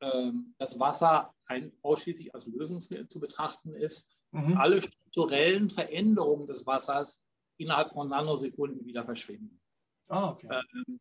ähm, 0.00 0.54
dass 0.58 0.80
Wasser 0.80 1.34
ein, 1.50 1.72
ausschließlich 1.82 2.34
als 2.34 2.46
Lösungsmittel 2.46 3.08
zu 3.08 3.20
betrachten 3.20 3.74
ist. 3.74 4.08
Mhm. 4.30 4.56
Alle 4.56 4.80
strukturellen 4.80 5.68
Veränderungen 5.68 6.46
des 6.46 6.64
Wassers 6.64 7.22
innerhalb 7.58 7.90
von 7.90 8.08
Nanosekunden 8.08 8.86
wieder 8.86 9.04
verschwinden. 9.04 9.60
Ah, 10.08 10.30
okay. 10.30 10.48
Ähm, 10.50 11.00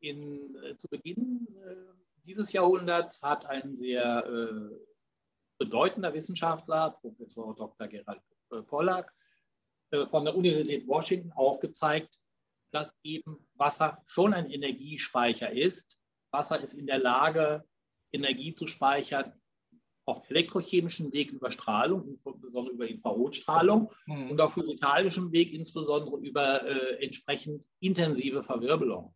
in, 0.00 0.56
äh, 0.56 0.76
zu 0.76 0.88
Beginn 0.88 1.46
äh, 1.64 1.76
dieses 2.24 2.52
Jahrhunderts 2.52 3.22
hat 3.22 3.46
ein 3.46 3.76
sehr 3.76 4.26
äh, 4.26 4.76
bedeutender 5.58 6.12
Wissenschaftler, 6.12 6.98
Professor 7.00 7.54
Dr. 7.54 7.86
Gerald 7.86 8.22
äh, 8.50 8.62
Pollack, 8.62 9.14
äh, 9.92 10.06
von 10.06 10.24
der 10.24 10.36
Universität 10.36 10.86
Washington 10.88 11.32
aufgezeigt, 11.32 12.18
dass 12.72 12.96
eben 13.04 13.46
Wasser 13.54 14.02
schon 14.06 14.34
ein 14.34 14.50
Energiespeicher 14.50 15.52
ist. 15.52 15.98
Wasser 16.32 16.60
ist 16.60 16.74
in 16.74 16.86
der 16.86 16.98
Lage, 16.98 17.64
Energie 18.12 18.54
zu 18.54 18.66
speichern 18.66 19.32
auf 20.04 20.28
elektrochemischem 20.28 21.12
Weg 21.12 21.30
über 21.30 21.50
Strahlung, 21.50 22.08
insbesondere 22.08 22.74
über 22.74 22.88
Infrarotstrahlung 22.88 23.90
mhm. 24.06 24.30
und 24.30 24.40
auf 24.40 24.54
physikalischem 24.54 25.32
Weg 25.32 25.52
insbesondere 25.52 26.18
über 26.18 26.66
äh, 26.66 27.04
entsprechend 27.04 27.64
intensive 27.80 28.42
Verwirbelung. 28.42 29.14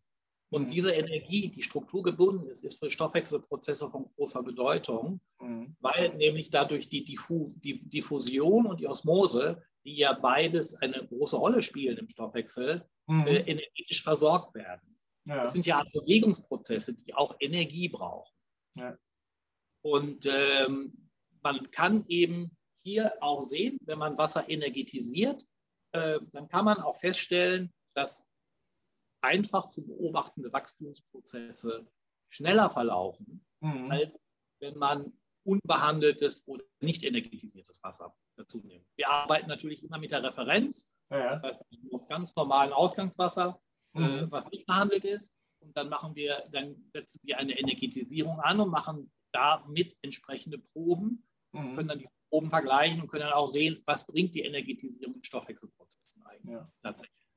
Und 0.49 0.63
mhm. 0.63 0.71
diese 0.71 0.93
Energie, 0.93 1.49
die 1.49 1.61
strukturgebunden 1.61 2.47
ist, 2.47 2.63
ist 2.63 2.79
für 2.79 2.89
Stoffwechselprozesse 2.89 3.89
von 3.89 4.09
großer 4.15 4.43
Bedeutung, 4.43 5.19
mhm. 5.41 5.75
weil 5.81 6.15
nämlich 6.15 6.49
dadurch 6.49 6.87
die, 6.87 7.03
Diffu 7.03 7.49
die 7.55 7.79
Diffusion 7.89 8.65
und 8.65 8.79
die 8.79 8.87
Osmose, 8.87 9.61
die 9.83 9.97
ja 9.97 10.13
beides 10.13 10.75
eine 10.75 11.05
große 11.05 11.35
Rolle 11.35 11.61
spielen 11.61 11.97
im 11.97 12.09
Stoffwechsel, 12.09 12.85
mhm. 13.07 13.27
äh, 13.27 13.39
energetisch 13.39 14.03
versorgt 14.03 14.55
werden. 14.55 14.97
Ja. 15.25 15.41
Das 15.41 15.51
sind 15.51 15.65
ja 15.65 15.83
Bewegungsprozesse, 15.91 16.93
die 16.93 17.13
auch 17.13 17.35
Energie 17.39 17.89
brauchen. 17.89 18.31
Ja. 18.75 18.97
Und 19.87 20.25
ähm, 20.25 20.91
man 21.41 21.71
kann 21.71 22.03
eben 22.09 22.51
hier 22.83 23.13
auch 23.21 23.43
sehen, 23.43 23.79
wenn 23.85 23.97
man 23.97 24.17
Wasser 24.17 24.49
energetisiert, 24.49 25.45
äh, 25.93 26.19
dann 26.33 26.49
kann 26.49 26.65
man 26.65 26.79
auch 26.79 26.97
feststellen, 26.97 27.71
dass 27.93 28.27
einfach 29.21 29.69
zu 29.69 29.85
beobachtende 29.85 30.51
Wachstumsprozesse 30.51 31.87
schneller 32.27 32.69
verlaufen, 32.69 33.45
mhm. 33.61 33.89
als 33.89 34.19
wenn 34.59 34.77
man 34.77 35.13
unbehandeltes 35.45 36.45
oder 36.47 36.65
nicht 36.81 37.05
energetisiertes 37.05 37.81
Wasser 37.81 38.13
dazu 38.35 38.61
nimmt. 38.65 38.85
Wir 38.97 39.09
arbeiten 39.09 39.47
natürlich 39.47 39.85
immer 39.85 39.99
mit 39.99 40.11
der 40.11 40.21
Referenz, 40.21 40.85
ja. 41.09 41.29
das 41.29 41.43
heißt 41.43 41.61
mit 41.69 42.07
ganz 42.09 42.35
normalen 42.35 42.73
Ausgangswasser, 42.73 43.57
äh, 43.95 43.99
mhm. 43.99 44.05
äh, 44.05 44.31
was 44.31 44.51
nicht 44.51 44.65
behandelt 44.65 45.05
ist. 45.05 45.31
Und 45.59 45.77
dann 45.77 45.87
machen 45.87 46.13
wir, 46.13 46.43
dann 46.51 46.89
setzen 46.91 47.21
wir 47.23 47.37
eine 47.37 47.57
Energetisierung 47.57 48.41
an 48.41 48.59
und 48.59 48.69
machen 48.69 49.09
damit 49.31 49.97
entsprechende 50.01 50.57
Proben, 50.57 51.23
mhm. 51.51 51.75
können 51.75 51.87
dann 51.87 51.99
die 51.99 52.09
Proben 52.29 52.49
vergleichen 52.49 53.01
und 53.01 53.07
können 53.07 53.23
dann 53.23 53.33
auch 53.33 53.47
sehen, 53.47 53.81
was 53.85 54.05
bringt 54.05 54.35
die 54.35 54.41
Energetisierung 54.41 55.15
in 55.15 55.23
Stoffwechselprozessen 55.23 56.25
eigentlich 56.25 56.53
ja. 56.53 56.69
tatsächlich. 56.81 57.27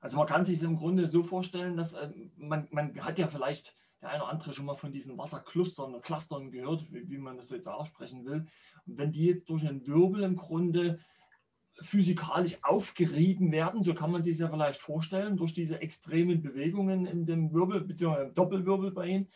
Also 0.00 0.18
man 0.18 0.26
kann 0.26 0.44
sich 0.44 0.62
im 0.62 0.76
Grunde 0.76 1.08
so 1.08 1.22
vorstellen, 1.22 1.76
dass 1.76 1.94
äh, 1.94 2.10
man, 2.36 2.68
man 2.70 2.94
hat 3.04 3.18
ja 3.18 3.26
vielleicht 3.28 3.74
der 4.04 4.10
eine 4.10 4.22
oder 4.22 4.32
andere 4.32 4.52
schon 4.52 4.66
mal 4.66 4.76
von 4.76 4.92
diesen 4.92 5.16
Wasserclustern 5.16 5.94
oder 5.94 6.02
Clustern 6.02 6.50
gehört, 6.50 6.92
wie, 6.92 7.08
wie 7.08 7.18
man 7.18 7.38
das 7.38 7.48
jetzt 7.48 7.66
aussprechen 7.66 8.26
will. 8.26 8.46
Und 8.86 8.98
wenn 8.98 9.12
die 9.12 9.26
jetzt 9.26 9.48
durch 9.48 9.66
einen 9.66 9.86
Wirbel 9.86 10.22
im 10.24 10.36
Grunde 10.36 11.00
physikalisch 11.80 12.58
aufgerieben 12.62 13.50
werden, 13.50 13.82
so 13.82 13.94
kann 13.94 14.12
man 14.12 14.22
sich 14.22 14.38
ja 14.38 14.48
vielleicht 14.48 14.80
vorstellen, 14.80 15.36
durch 15.36 15.54
diese 15.54 15.80
extremen 15.80 16.42
Bewegungen 16.42 17.06
in 17.06 17.24
dem 17.24 17.52
Wirbel, 17.52 17.80
beziehungsweise 17.80 18.32
Doppelwirbel 18.32 18.92
bei 18.92 19.06
ihnen, 19.06 19.28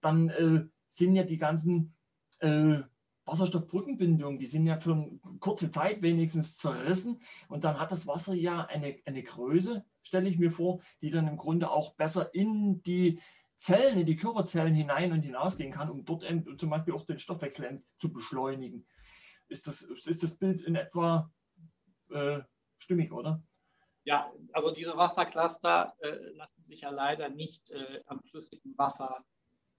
dann 0.00 0.28
äh, 0.28 0.66
sind 0.96 1.14
ja 1.14 1.22
die 1.24 1.36
ganzen 1.36 1.94
äh, 2.38 2.80
Wasserstoffbrückenbindungen, 3.26 4.38
die 4.38 4.46
sind 4.46 4.66
ja 4.66 4.78
für 4.78 4.92
eine 4.92 5.18
kurze 5.40 5.70
Zeit 5.70 6.00
wenigstens 6.00 6.56
zerrissen 6.56 7.20
und 7.48 7.64
dann 7.64 7.78
hat 7.78 7.90
das 7.90 8.06
Wasser 8.06 8.34
ja 8.34 8.64
eine, 8.66 8.98
eine 9.04 9.22
Größe, 9.22 9.84
stelle 10.02 10.28
ich 10.28 10.38
mir 10.38 10.52
vor, 10.52 10.80
die 11.00 11.10
dann 11.10 11.26
im 11.26 11.36
Grunde 11.36 11.70
auch 11.70 11.94
besser 11.94 12.32
in 12.34 12.82
die 12.84 13.20
Zellen, 13.56 13.98
in 13.98 14.06
die 14.06 14.16
Körperzellen 14.16 14.74
hinein 14.74 15.12
und 15.12 15.22
hinausgehen 15.22 15.72
kann, 15.72 15.90
um 15.90 16.04
dort 16.04 16.24
zum 16.58 16.70
Beispiel 16.70 16.94
auch 16.94 17.04
den 17.04 17.18
Stoffwechsel 17.18 17.82
zu 17.98 18.12
beschleunigen. 18.12 18.86
Ist 19.48 19.66
das, 19.66 19.82
ist 19.82 20.22
das 20.22 20.36
Bild 20.36 20.60
in 20.60 20.76
etwa 20.76 21.30
äh, 22.10 22.40
stimmig, 22.78 23.12
oder? 23.12 23.42
Ja, 24.04 24.30
also 24.52 24.70
diese 24.70 24.96
Wassercluster 24.96 25.94
äh, 25.98 26.16
lassen 26.36 26.62
sich 26.62 26.82
ja 26.82 26.90
leider 26.90 27.28
nicht 27.28 27.70
äh, 27.70 28.02
am 28.06 28.22
flüssigen 28.22 28.76
Wasser 28.78 29.24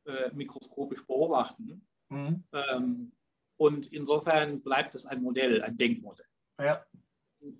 äh, 0.07 0.31
mikroskopisch 0.33 1.05
beobachten. 1.05 1.85
Mhm. 2.09 2.43
Ähm, 2.53 3.11
und 3.57 3.91
insofern 3.91 4.61
bleibt 4.61 4.95
es 4.95 5.05
ein 5.05 5.21
Modell, 5.21 5.61
ein 5.61 5.77
Denkmodell. 5.77 6.25
Ja. 6.59 6.85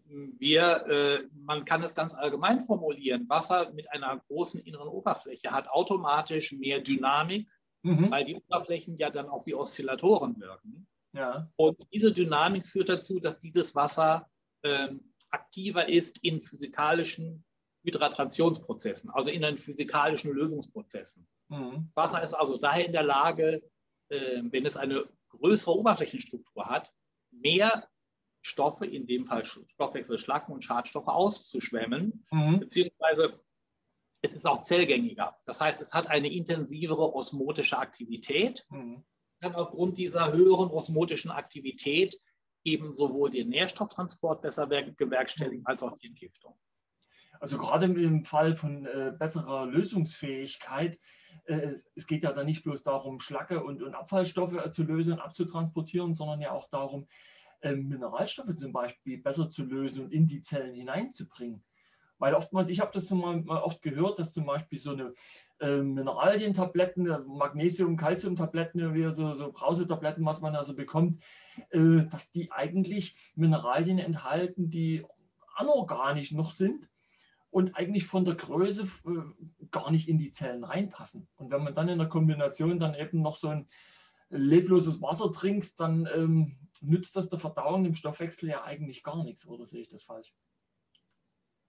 Wir, 0.10 0.86
äh, 0.88 1.28
man 1.34 1.66
kann 1.66 1.84
es 1.84 1.94
ganz 1.94 2.14
allgemein 2.14 2.62
formulieren. 2.62 3.30
Wasser 3.30 3.72
mit 3.74 3.92
einer 3.92 4.20
großen 4.28 4.60
inneren 4.62 4.88
Oberfläche 4.88 5.52
hat 5.52 5.70
automatisch 5.70 6.52
mehr 6.52 6.80
Dynamik, 6.80 7.48
mhm. 7.84 8.10
weil 8.10 8.24
die 8.24 8.36
Oberflächen 8.36 8.98
ja 8.98 9.10
dann 9.10 9.28
auch 9.28 9.46
wie 9.46 9.54
Oszillatoren 9.54 10.40
wirken. 10.40 10.88
Ja. 11.14 11.52
Und 11.56 11.78
diese 11.94 12.12
Dynamik 12.12 12.66
führt 12.66 12.90
dazu, 12.90 13.20
dass 13.20 13.38
dieses 13.38 13.76
Wasser 13.76 14.30
äh, 14.64 14.90
aktiver 15.30 15.90
ist 15.90 16.24
in 16.24 16.42
physikalischen 16.42 17.44
Hydratationsprozessen, 17.84 19.10
also 19.12 19.32
in 19.32 19.42
den 19.42 19.58
physikalischen 19.58 20.34
Lösungsprozessen. 20.34 21.28
Mhm. 21.50 21.90
Wasser 21.94 22.22
ist 22.22 22.34
also 22.34 22.58
daher 22.58 22.86
in 22.86 22.92
der 22.92 23.04
Lage, 23.04 23.62
äh, 24.10 24.42
wenn 24.44 24.66
es 24.66 24.78
eine 24.78 25.08
größere 25.30 25.78
Oberflächenstruktur 25.78 26.66
hat, 26.66 26.94
mehr 27.32 27.88
Stoffe, 28.42 28.86
in 28.86 29.08
dem 29.08 29.26
Fall 29.26 29.44
Stoffwechselschlacken 29.46 30.54
und 30.54 30.64
Schadstoffe 30.64 31.08
auszuschwemmen, 31.08 32.26
mhm. 32.32 32.60
beziehungsweise 32.60 33.40
es 34.22 34.34
ist 34.34 34.48
auch 34.48 34.62
zellgängiger. 34.62 35.38
Das 35.46 35.62
heißt, 35.62 35.82
es 35.82 35.94
hat 35.94 36.08
eine 36.08 36.32
intensivere 36.32 37.14
osmotische 37.14 37.78
Aktivität, 37.78 38.66
mhm. 38.70 39.04
kann 39.42 39.56
aufgrund 39.56 39.98
dieser 39.98 40.34
höheren 40.34 40.70
osmotischen 40.70 41.32
Aktivität 41.32 42.20
eben 42.64 42.94
sowohl 42.94 43.30
den 43.30 43.50
Nährstofftransport 43.50 44.42
besser 44.42 44.68
bewerkstelligen 44.68 45.66
als 45.66 45.84
auch 45.84 45.94
die 45.98 46.08
Entgiftung. 46.08 46.58
Also 47.40 47.58
gerade 47.58 47.86
im 47.86 48.26
Fall 48.26 48.56
von 48.56 48.86
äh, 48.86 49.14
besserer 49.18 49.68
Lösungsfähigkeit, 49.68 50.96
äh, 50.96 51.00
es, 51.48 51.90
es, 51.96 52.08
geht 52.08 52.24
ja 52.24 52.34
dann 52.34 52.46
nicht 52.46 52.64
bloß 52.64 52.84
darum, 52.84 53.20
Schlacke 53.20 53.64
und, 53.64 53.82
und 53.82 53.96
Abfallstoffe 53.96 54.54
äh, 54.54 54.72
zu 54.72 54.84
lösen 54.84 55.14
und 55.14 55.20
abzutransportieren, 55.20 56.14
sondern 56.14 56.42
ja 56.42 56.52
auch 56.52 56.70
darum, 56.70 57.08
äh, 57.62 57.76
Mineralstoffe 57.76 58.56
zum 58.56 58.72
Beispiel 58.72 59.18
besser 59.18 59.50
zu 59.50 59.64
lösen 59.64 60.06
und 60.06 60.14
in 60.14 60.28
die 60.28 60.42
Zellen 60.42 60.74
hineinzubringen. 60.74 61.64
Weil 62.20 62.34
oftmals, 62.34 62.70
ich 62.70 62.80
habe 62.80 62.92
das 62.94 63.10
mal, 63.12 63.42
mal, 63.42 63.62
oft 63.62 63.82
gehört, 63.82 64.18
dass 64.18 64.34
zum 64.34 64.46
Beispiel 64.46 64.80
so 64.80 64.92
eine 64.92 65.14
äh, 65.60 65.78
Mineralientabletten, 65.78 67.08
äh, 67.08 67.20
Magnesium, 67.20 67.96
Calcium-Tabletten, 67.96 68.94
wie 68.94 69.12
so, 69.12 69.36
so 69.36 69.52
Brausetabletten, 69.52 70.26
was 70.26 70.42
man 70.42 70.56
also 70.56 70.76
bekommt, 70.76 71.24
äh, 71.70 72.06
dass 72.10 72.32
die 72.32 72.52
eigentlich 72.52 73.16
Mineralien 73.36 74.00
enthalten, 74.00 74.70
die 74.70 75.06
anorganisch 75.56 76.32
noch 76.32 76.52
sind 76.52 76.90
und 77.58 77.76
eigentlich 77.76 78.06
von 78.06 78.24
der 78.24 78.36
Größe 78.36 78.84
äh, 78.84 79.66
gar 79.72 79.90
nicht 79.90 80.08
in 80.08 80.20
die 80.20 80.30
Zellen 80.30 80.64
reinpassen. 80.64 81.28
Und 81.38 81.50
wenn 81.50 81.64
man 81.64 81.74
dann 81.74 81.90
in 81.90 81.98
der 81.98 82.08
Kombination 82.08 82.80
dann 82.80 82.94
eben 82.94 83.24
noch 83.24 83.36
so 83.36 83.48
ein 83.48 83.68
lebloses 84.30 85.02
Wasser 85.02 85.32
trinkt, 85.32 85.80
dann 85.80 86.08
ähm, 86.14 86.60
nützt 86.82 87.16
das 87.16 87.30
der 87.30 87.40
Verdauung 87.40 87.84
im 87.86 87.96
Stoffwechsel 87.96 88.50
ja 88.50 88.64
eigentlich 88.64 89.02
gar 89.02 89.24
nichts, 89.24 89.48
oder 89.48 89.66
sehe 89.66 89.82
ich 89.82 89.90
das 89.90 90.04
falsch? 90.04 90.36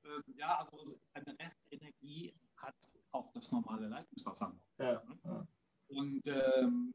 Ähm, 0.05 0.23
ja, 0.37 0.59
also 0.59 0.99
eine 1.15 1.35
Restenergie 1.39 2.35
hat 2.59 2.77
auch 3.13 3.33
das 3.33 3.51
normale 3.51 3.89
Leitungswasser. 3.89 4.55
Ja, 4.79 5.03
ja. 5.25 5.49
Und 5.87 6.21
ähm, 6.27 6.93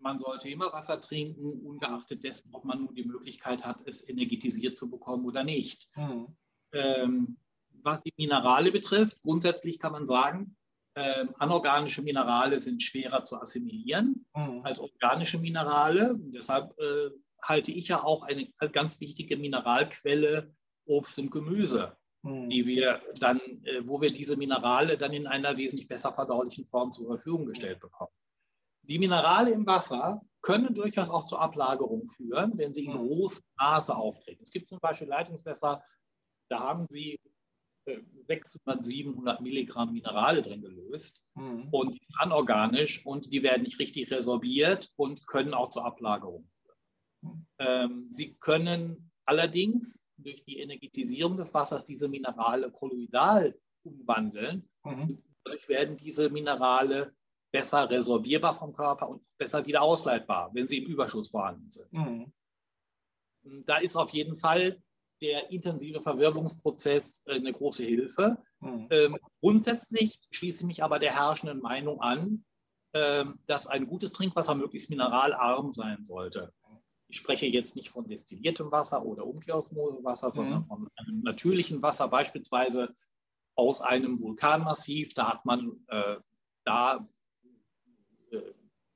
man 0.00 0.18
sollte 0.18 0.50
immer 0.50 0.70
Wasser 0.70 1.00
trinken, 1.00 1.66
ungeachtet 1.66 2.22
dessen, 2.22 2.50
ob 2.52 2.66
man 2.66 2.84
nun 2.84 2.94
die 2.94 3.04
Möglichkeit 3.06 3.64
hat, 3.64 3.80
es 3.86 4.06
energetisiert 4.06 4.76
zu 4.76 4.90
bekommen 4.90 5.24
oder 5.24 5.44
nicht. 5.44 5.88
Mhm. 5.96 6.36
Ähm, 6.72 7.38
was 7.86 8.02
die 8.02 8.12
Minerale 8.18 8.70
betrifft, 8.70 9.22
grundsätzlich 9.22 9.78
kann 9.78 9.92
man 9.92 10.06
sagen, 10.06 10.56
äh, 10.94 11.26
anorganische 11.38 12.02
Minerale 12.02 12.58
sind 12.58 12.82
schwerer 12.82 13.24
zu 13.24 13.40
assimilieren 13.40 14.26
mhm. 14.34 14.62
als 14.64 14.80
organische 14.80 15.38
Minerale. 15.38 16.14
Und 16.14 16.32
deshalb 16.32 16.78
äh, 16.78 17.10
halte 17.42 17.70
ich 17.70 17.88
ja 17.88 18.02
auch 18.02 18.24
eine 18.24 18.48
ganz 18.72 19.00
wichtige 19.00 19.36
Mineralquelle 19.36 20.54
Obst 20.86 21.18
und 21.18 21.30
Gemüse, 21.30 21.96
mhm. 22.22 22.48
die 22.48 22.66
wir 22.66 23.02
dann, 23.20 23.38
äh, 23.64 23.82
wo 23.84 24.00
wir 24.00 24.12
diese 24.12 24.36
Minerale 24.36 24.98
dann 24.98 25.12
in 25.12 25.26
einer 25.26 25.56
wesentlich 25.56 25.86
besser 25.88 26.12
verdaulichen 26.12 26.66
Form 26.66 26.92
zur 26.92 27.06
Verfügung 27.06 27.46
gestellt 27.46 27.80
bekommen. 27.80 28.12
Die 28.82 28.98
Minerale 28.98 29.50
im 29.50 29.66
Wasser 29.66 30.22
können 30.42 30.74
durchaus 30.74 31.10
auch 31.10 31.24
zur 31.24 31.40
Ablagerung 31.40 32.08
führen, 32.08 32.56
wenn 32.56 32.72
sie 32.72 32.86
in 32.86 32.92
mhm. 32.92 33.06
großem 33.06 33.44
Maße 33.58 33.94
auftreten. 33.94 34.42
Es 34.42 34.50
gibt 34.50 34.68
zum 34.68 34.78
Beispiel 34.80 35.08
Leitungswässer, 35.08 35.84
da 36.48 36.60
haben 36.60 36.86
sie 36.88 37.20
600, 38.26 38.84
700 38.84 39.40
Milligramm 39.40 39.92
Minerale 39.92 40.42
drin 40.42 40.62
gelöst 40.62 41.22
mhm. 41.34 41.68
und 41.70 41.94
die 41.94 41.98
sind 41.98 42.16
anorganisch 42.18 43.04
und 43.06 43.32
die 43.32 43.42
werden 43.42 43.62
nicht 43.62 43.78
richtig 43.78 44.10
resorbiert 44.10 44.92
und 44.96 45.26
können 45.26 45.54
auch 45.54 45.68
zur 45.68 45.84
Ablagerung 45.84 46.48
führen. 46.62 46.78
Mhm. 47.20 47.46
Ähm, 47.58 48.06
sie 48.10 48.34
können 48.34 49.10
allerdings 49.24 50.06
durch 50.16 50.44
die 50.44 50.58
Energetisierung 50.58 51.36
des 51.36 51.52
Wassers 51.54 51.84
diese 51.84 52.08
Minerale 52.08 52.70
kolloidal 52.70 53.58
umwandeln. 53.84 54.68
Mhm. 54.84 55.22
Dadurch 55.44 55.68
werden 55.68 55.96
diese 55.96 56.30
Minerale 56.30 57.14
besser 57.52 57.88
resorbierbar 57.88 58.56
vom 58.58 58.74
Körper 58.74 59.08
und 59.08 59.22
besser 59.38 59.64
wieder 59.64 59.82
ausleitbar, 59.82 60.50
wenn 60.54 60.66
sie 60.66 60.78
im 60.78 60.90
Überschuss 60.90 61.28
vorhanden 61.28 61.70
sind. 61.70 61.92
Mhm. 61.92 62.32
Da 63.64 63.76
ist 63.76 63.96
auf 63.96 64.10
jeden 64.10 64.36
Fall 64.36 64.82
der 65.20 65.50
intensive 65.50 66.02
Verwirbelungsprozess 66.02 67.24
äh, 67.26 67.34
eine 67.34 67.52
große 67.52 67.84
Hilfe. 67.84 68.38
Mhm. 68.60 68.88
Ähm, 68.90 69.18
grundsätzlich 69.40 70.20
schließe 70.30 70.62
ich 70.62 70.66
mich 70.66 70.82
aber 70.82 70.98
der 70.98 71.16
herrschenden 71.16 71.60
Meinung 71.60 72.00
an, 72.00 72.44
ähm, 72.94 73.38
dass 73.46 73.66
ein 73.66 73.86
gutes 73.86 74.12
Trinkwasser 74.12 74.54
möglichst 74.54 74.90
mineralarm 74.90 75.72
sein 75.72 76.04
sollte. 76.04 76.52
Ich 77.08 77.18
spreche 77.18 77.46
jetzt 77.46 77.76
nicht 77.76 77.90
von 77.90 78.08
destilliertem 78.08 78.72
Wasser 78.72 79.04
oder 79.04 79.26
Umkehrosmosewasser, 79.26 80.28
mhm. 80.28 80.32
sondern 80.32 80.66
von 80.66 80.88
einem 80.96 81.22
natürlichen 81.22 81.82
Wasser, 81.82 82.08
beispielsweise 82.08 82.94
aus 83.54 83.80
einem 83.80 84.20
Vulkanmassiv. 84.20 85.14
Da 85.14 85.28
hat 85.28 85.44
man 85.44 85.84
äh, 85.88 86.16
da 86.64 87.08
äh, 88.30 88.40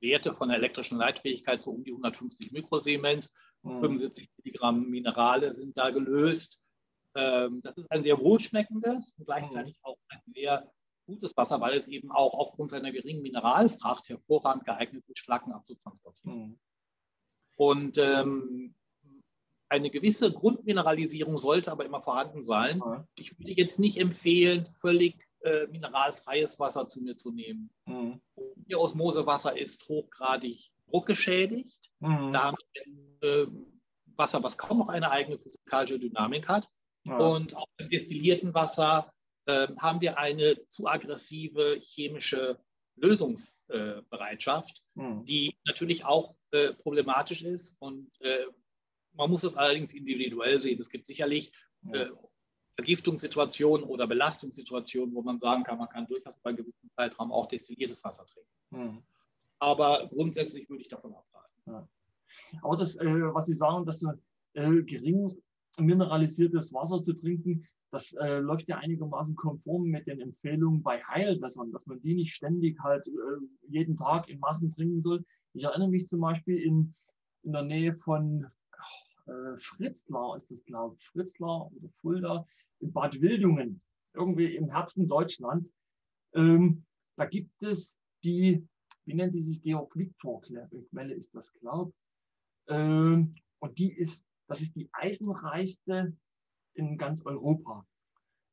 Werte 0.01 0.33
von 0.33 0.49
der 0.49 0.57
elektrischen 0.57 0.97
Leitfähigkeit 0.97 1.63
so 1.63 1.71
um 1.71 1.83
die 1.83 1.91
150 1.91 2.51
Mikrosiemens. 2.51 3.33
75 3.63 4.25
mhm. 4.25 4.31
Milligramm 4.37 4.89
Minerale 4.89 5.53
sind 5.53 5.77
da 5.77 5.89
gelöst. 5.89 6.59
Ähm, 7.15 7.61
das 7.63 7.77
ist 7.77 7.91
ein 7.91 8.03
sehr 8.03 8.19
wohlschmeckendes 8.19 9.13
und 9.17 9.25
gleichzeitig 9.25 9.75
mhm. 9.75 9.83
auch 9.83 9.97
ein 10.09 10.21
sehr 10.25 10.71
gutes 11.05 11.35
Wasser, 11.35 11.59
weil 11.59 11.75
es 11.75 11.87
eben 11.87 12.11
auch 12.11 12.33
aufgrund 12.33 12.71
seiner 12.71 12.91
geringen 12.91 13.21
Mineralfracht 13.21 14.09
hervorragend 14.09 14.65
geeignet 14.65 15.03
ist, 15.07 15.19
Schlacken 15.19 15.51
abzutransportieren. 15.51 16.39
Mhm. 16.39 16.59
Und 17.57 17.97
ähm, 17.97 18.75
eine 19.69 19.89
gewisse 19.89 20.31
Grundmineralisierung 20.31 21.37
sollte 21.37 21.71
aber 21.71 21.85
immer 21.85 22.01
vorhanden 22.01 22.43
sein. 22.43 22.81
Ich 23.17 23.37
würde 23.39 23.53
jetzt 23.53 23.79
nicht 23.79 23.97
empfehlen, 23.97 24.65
völlig 24.65 25.23
äh, 25.41 25.67
mineralfreies 25.67 26.59
Wasser 26.59 26.89
zu 26.89 27.01
mir 27.01 27.15
zu 27.15 27.31
nehmen. 27.31 27.69
Mhm. 27.85 28.21
Ihr 28.67 28.79
Osmosewasser 28.79 29.57
ist 29.57 29.87
hochgradig 29.87 30.71
druckgeschädigt. 30.87 31.89
Mhm. 31.99 32.33
Da 32.33 32.43
haben 32.43 32.57
wir 32.73 33.10
äh, 33.21 33.45
Wasser, 34.15 34.43
was 34.43 34.57
kaum 34.57 34.79
noch 34.79 34.89
eine 34.89 35.11
eigene 35.11 35.37
physikalische 35.37 35.99
Dynamik 35.99 36.47
hat. 36.47 36.67
Ja. 37.03 37.17
Und 37.17 37.55
auch 37.55 37.67
im 37.77 37.89
destillierten 37.89 38.53
Wasser 38.53 39.11
äh, 39.45 39.67
haben 39.79 40.01
wir 40.01 40.17
eine 40.17 40.67
zu 40.67 40.87
aggressive 40.87 41.79
chemische 41.81 42.59
Lösungsbereitschaft, 42.95 44.83
mhm. 44.95 45.25
die 45.25 45.57
natürlich 45.65 46.05
auch 46.05 46.35
äh, 46.51 46.73
problematisch 46.73 47.41
ist. 47.41 47.75
Und 47.79 48.11
äh, 48.21 48.45
man 49.13 49.29
muss 49.29 49.43
es 49.43 49.55
allerdings 49.55 49.93
individuell 49.93 50.59
sehen. 50.59 50.79
Es 50.79 50.89
gibt 50.89 51.05
sicherlich 51.05 51.51
ja. 51.83 52.03
Äh, 52.03 52.11
Vergiftungssituationen 52.75 53.85
oder 53.85 54.07
Belastungssituationen, 54.07 55.13
wo 55.13 55.21
man 55.21 55.39
sagen 55.39 55.63
kann, 55.63 55.77
man 55.77 55.89
kann 55.89 56.07
durchaus 56.07 56.39
bei 56.39 56.49
einem 56.49 56.57
gewissen 56.57 56.89
Zeitraum 56.95 57.31
auch 57.31 57.47
destilliertes 57.47 58.03
Wasser 58.03 58.25
trinken. 58.25 58.49
Mhm. 58.69 59.03
Aber 59.59 60.07
grundsätzlich 60.07 60.69
würde 60.69 60.81
ich 60.81 60.87
davon 60.87 61.13
abraten. 61.13 61.61
Ja. 61.67 61.87
Aber 62.61 62.77
das, 62.77 62.95
äh, 62.97 63.33
was 63.33 63.45
Sie 63.45 63.53
sagen, 63.53 63.85
dass 63.85 63.99
so 63.99 64.11
äh, 64.53 64.81
gering 64.83 65.35
mineralisiertes 65.77 66.73
Wasser 66.73 67.03
zu 67.03 67.13
trinken, 67.13 67.67
das 67.91 68.13
äh, 68.13 68.39
läuft 68.39 68.67
ja 68.67 68.77
einigermaßen 68.77 69.35
konform 69.35 69.83
mit 69.83 70.07
den 70.07 70.21
Empfehlungen 70.21 70.81
bei 70.81 71.03
Heilwässern, 71.03 71.71
dass 71.71 71.85
man 71.87 72.01
die 72.01 72.15
nicht 72.15 72.33
ständig 72.33 72.79
halt 72.79 73.05
äh, 73.07 73.11
jeden 73.67 73.97
Tag 73.97 74.29
in 74.29 74.39
Massen 74.39 74.73
trinken 74.73 75.01
soll. 75.01 75.25
Ich 75.53 75.63
erinnere 75.63 75.89
mich 75.89 76.07
zum 76.07 76.21
Beispiel 76.21 76.57
in, 76.57 76.93
in 77.43 77.51
der 77.51 77.63
Nähe 77.63 77.93
von 77.95 78.47
äh, 79.25 79.57
Fritzlar, 79.57 80.35
ist 80.37 80.49
das 80.49 80.63
glaube 80.65 80.95
ich, 80.97 81.05
Fritzlar 81.07 81.69
oder 81.73 81.89
Fulda, 81.89 82.45
in 82.79 82.93
Bad 82.93 83.19
Wildungen, 83.19 83.81
irgendwie 84.13 84.55
im 84.55 84.69
Herzen 84.69 85.07
Deutschlands. 85.07 85.73
Ähm, 86.33 86.85
da 87.17 87.25
gibt 87.25 87.61
es 87.61 87.97
die 88.23 88.65
wie 89.05 89.13
nennt 89.15 89.33
die 89.33 89.41
sich 89.41 89.61
Georg 89.61 89.95
Victor 89.95 90.41
Quelle 90.41 91.13
ist 91.13 91.33
das, 91.35 91.53
glaube 91.53 91.93
ähm, 92.71 93.35
Und 93.59 93.77
die 93.77 93.91
ist, 93.91 94.23
das 94.47 94.61
ist 94.61 94.75
die 94.75 94.89
eisenreichste 94.91 96.15
in 96.73 96.97
ganz 96.97 97.25
Europa. 97.25 97.85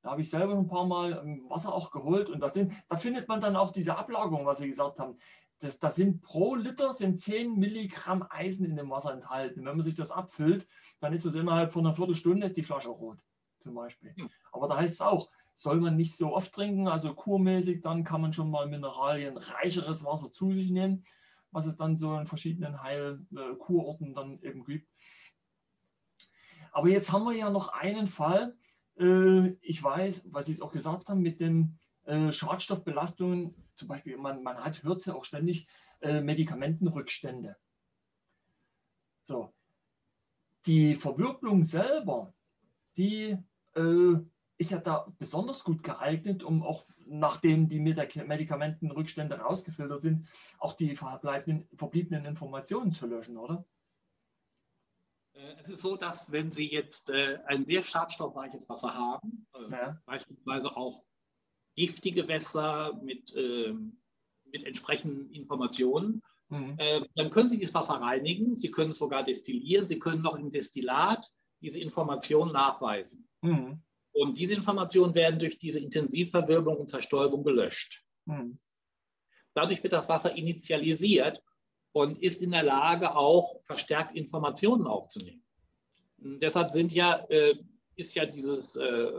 Da 0.03 0.11
habe 0.11 0.21
ich 0.21 0.31
selber 0.31 0.57
ein 0.57 0.69
paar 0.69 0.87
Mal 0.87 1.21
ähm, 1.25 1.45
Wasser 1.49 1.75
auch 1.75 1.91
geholt 1.91 2.29
und 2.29 2.41
da, 2.41 2.49
sind, 2.49 2.73
da 2.89 2.97
findet 2.97 3.29
man 3.29 3.41
dann 3.41 3.57
auch 3.57 3.73
diese 3.73 3.97
Ablagerung, 3.97 4.47
was 4.47 4.59
Sie 4.59 4.69
gesagt 4.69 4.99
haben. 4.99 5.19
Das, 5.61 5.79
das 5.81 5.97
sind 5.97 6.23
pro 6.23 6.55
Liter 6.55 6.93
sind 6.93 7.21
10 7.21 7.59
Milligramm 7.59 8.25
Eisen 8.31 8.65
in 8.65 8.77
dem 8.77 8.91
Wasser 8.91 9.13
enthalten. 9.13 9.65
Wenn 9.65 9.77
man 9.77 9.83
sich 9.83 9.97
das 9.97 10.13
abfüllt, 10.13 10.69
dann 11.01 11.13
ist 11.13 11.25
es 11.25 11.35
innerhalb 11.35 11.73
von 11.73 11.85
einer 11.85 11.95
Viertelstunde 11.95 12.47
ist 12.47 12.57
die 12.57 12.63
Flasche 12.63 12.91
rot, 12.91 13.19
zum 13.59 13.75
Beispiel. 13.75 14.15
Aber 14.53 14.69
da 14.69 14.77
heißt 14.77 14.95
es 14.95 15.01
auch, 15.01 15.29
soll 15.55 15.81
man 15.81 15.97
nicht 15.97 16.17
so 16.17 16.33
oft 16.33 16.55
trinken, 16.55 16.87
also 16.87 17.13
kurmäßig, 17.13 17.83
dann 17.83 18.05
kann 18.05 18.21
man 18.21 18.33
schon 18.33 18.51
mal 18.51 18.69
mineralienreicheres 18.69 20.05
Wasser 20.05 20.31
zu 20.31 20.53
sich 20.53 20.71
nehmen, 20.71 21.05
was 21.51 21.67
es 21.67 21.77
dann 21.77 21.97
so 21.97 22.17
in 22.17 22.27
verschiedenen 22.27 22.83
Heilkurorten 22.83 24.15
dann 24.15 24.41
eben 24.43 24.65
gibt. 24.65 24.89
Aber 26.73 26.89
jetzt 26.89 27.13
haben 27.13 27.25
wir 27.25 27.33
ja 27.33 27.51
noch 27.51 27.69
einen 27.69 28.07
Fall, 28.07 28.57
äh, 28.99 29.49
ich 29.61 29.83
weiß, 29.83 30.29
was 30.31 30.47
Sie 30.47 30.53
es 30.53 30.61
auch 30.61 30.73
gesagt 30.73 31.09
haben, 31.09 31.21
mit 31.21 31.41
den 31.41 31.79
äh, 32.05 32.33
Schadstoffbelastungen, 32.33 33.55
zum 33.75 33.89
Beispiel, 33.89 34.17
man, 34.17 34.43
man 34.43 34.59
hat, 34.59 34.83
hört 34.83 35.05
ja 35.07 35.15
auch 35.15 35.25
ständig, 35.25 35.67
äh, 36.01 36.21
Medikamentenrückstände. 36.21 37.57
So. 39.23 39.53
Die 40.67 40.97
Verwirbelung 40.97 41.65
selber, 41.65 42.35
die 42.97 43.39
ist 44.59 44.73
ja 44.73 44.79
da 44.79 45.07
besonders 45.19 45.63
gut 45.65 45.83
geeignet, 45.83 46.43
um 46.43 46.63
auch 46.63 46.87
nachdem 47.07 47.69
die 47.69 47.81
Medikamentenrückstände 47.81 49.39
rausgefiltert 49.39 50.03
sind, 50.03 50.29
auch 50.59 50.75
die 50.75 50.97
verbliebenen 50.97 52.25
Informationen 52.27 52.93
zu 52.93 53.07
löschen, 53.07 53.37
oder? 53.37 53.65
Äh, 55.39 55.55
es 55.63 55.69
ist 55.69 55.81
so, 55.81 55.97
dass 55.97 56.33
wenn 56.33 56.51
Sie 56.51 56.71
jetzt 56.71 57.11
äh, 57.11 57.39
ein 57.47 57.65
sehr 57.65 57.83
schadstoffreiches 57.83 58.69
Wasser 58.69 58.95
haben, 58.95 59.47
äh, 59.55 59.71
ja. 59.71 60.03
beispielsweise 60.07 60.77
auch 60.77 61.05
giftige 61.77 62.27
Wässer 62.27 62.99
mit, 63.05 63.33
mit 63.37 64.65
entsprechenden 64.65 65.31
Informationen, 65.31 66.23
mhm. 66.49 66.77
dann 67.15 67.31
können 67.31 67.49
Sie 67.49 67.57
dieses 67.57 67.73
Wasser 67.73 68.01
reinigen, 68.01 68.57
Sie 68.57 68.73
können 68.73 68.91
es 68.91 68.99
sogar 68.99 69.23
destillieren, 69.23 69.87
Sie 69.87 70.01
können 70.01 70.21
noch 70.21 70.37
im 70.37 70.51
Destillat 70.51 71.31
diese 71.63 71.79
Informationen 71.79 72.51
nachweisen. 72.51 73.29
Mhm. 73.43 73.81
Und 74.19 74.37
diese 74.37 74.55
Informationen 74.55 75.15
werden 75.15 75.39
durch 75.39 75.59
diese 75.59 75.79
Intensivverwirbelung 75.79 76.79
und 76.79 76.91
Zerstäubung 76.91 77.45
gelöscht. 77.45 78.03
Hm. 78.27 78.59
Dadurch 79.55 79.83
wird 79.83 79.93
das 79.93 80.09
Wasser 80.09 80.37
initialisiert 80.37 81.43
und 81.93 82.21
ist 82.23 82.43
in 82.43 82.51
der 82.51 82.65
Lage, 82.65 83.15
auch 83.15 83.61
verstärkt 83.65 84.17
Informationen 84.17 84.87
aufzunehmen. 84.87 85.45
Und 86.21 86.41
deshalb 86.41 86.73
sind 86.73 86.93
ja, 86.93 87.25
äh, 87.29 87.55
ist 87.95 88.15
ja 88.15 88.27
dieses 88.27 88.77
äh, 88.77 89.11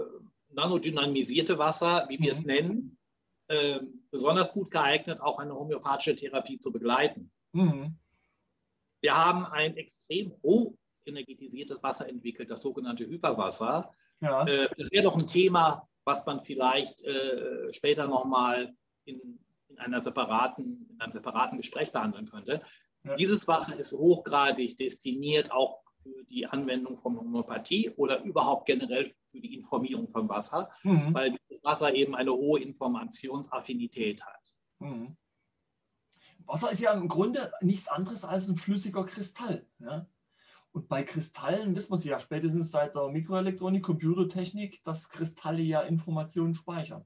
nanodynamisierte 0.50 1.58
Wasser, 1.58 2.06
wie 2.10 2.20
wir 2.20 2.34
mhm. 2.34 2.40
es 2.40 2.46
nennen, 2.46 2.98
äh, 3.48 3.80
besonders 4.12 4.52
gut 4.52 4.70
geeignet, 4.70 5.22
auch 5.22 5.40
eine 5.40 5.56
homöopathische 5.56 6.16
Therapie 6.16 6.60
zu 6.60 6.72
begleiten. 6.72 7.32
Mhm. 7.54 7.96
Wir 9.02 9.16
haben 9.16 9.46
ein 9.46 9.78
extrem 9.78 10.34
hoch 10.44 10.74
energetisiertes 11.06 11.82
Wasser 11.82 12.10
entwickelt, 12.10 12.52
das 12.52 12.62
sogenannte 12.62 13.08
Hyperwasser. 13.08 13.94
Ja. 14.22 14.46
Äh, 14.46 14.70
das 14.78 14.92
wäre 14.92 15.04
doch 15.04 15.18
ein 15.18 15.28
Thema, 15.28 15.88
was 16.04 16.26
man 16.26 16.42
vielleicht 16.42 17.04
äh, 17.04 17.72
später 17.72 18.08
nochmal 18.08 18.74
in, 19.06 19.40
in, 19.68 19.80
einer 19.80 20.02
separaten, 20.02 20.88
in 20.90 21.02
einem 21.02 21.14
separaten 21.14 21.58
Gespräch 21.58 21.92
behandeln 21.92 22.30
könnte. 22.30 22.62
Ja. 23.04 23.16
Dieses 23.16 23.48
Wasser 23.48 23.78
ist 23.78 23.94
hochgradig 23.94 24.78
destiniert 24.78 25.52
auch 25.52 25.84
für 26.04 26.24
die 26.26 26.46
Anwendung 26.46 26.98
von 26.98 27.18
Homöopathie 27.18 27.92
oder 27.92 28.24
überhaupt 28.24 28.66
generell 28.66 29.14
für 29.32 29.40
die 29.40 29.56
Informierung 29.56 30.10
von 30.10 30.28
Wasser, 30.30 30.70
mhm. 30.84 31.14
weil 31.14 31.32
dieses 31.32 31.64
Wasser 31.64 31.94
eben 31.94 32.16
eine 32.16 32.32
hohe 32.32 32.60
Informationsaffinität 32.60 34.26
hat. 34.26 34.54
Mhm. 34.80 35.16
Wasser 36.46 36.72
ist 36.72 36.82
ja 36.82 36.94
im 36.94 37.08
Grunde 37.08 37.52
nichts 37.62 37.88
anderes 37.88 38.26
als 38.26 38.50
ein 38.50 38.58
flüssiger 38.58 39.06
Kristall. 39.06 39.68
Ja? 39.80 40.08
Und 40.72 40.88
bei 40.88 41.04
Kristallen 41.04 41.76
wissen 41.76 41.92
wir 41.92 41.98
sie 41.98 42.10
ja 42.10 42.20
spätestens 42.20 42.72
seit 42.72 42.96
der 42.96 43.10
Mikroelektronik, 43.10 43.84
Computertechnik, 43.84 44.84
dass 44.84 45.10
Kristalle 45.10 45.62
ja 45.62 45.82
Informationen 45.82 46.54
speichern. 46.54 47.06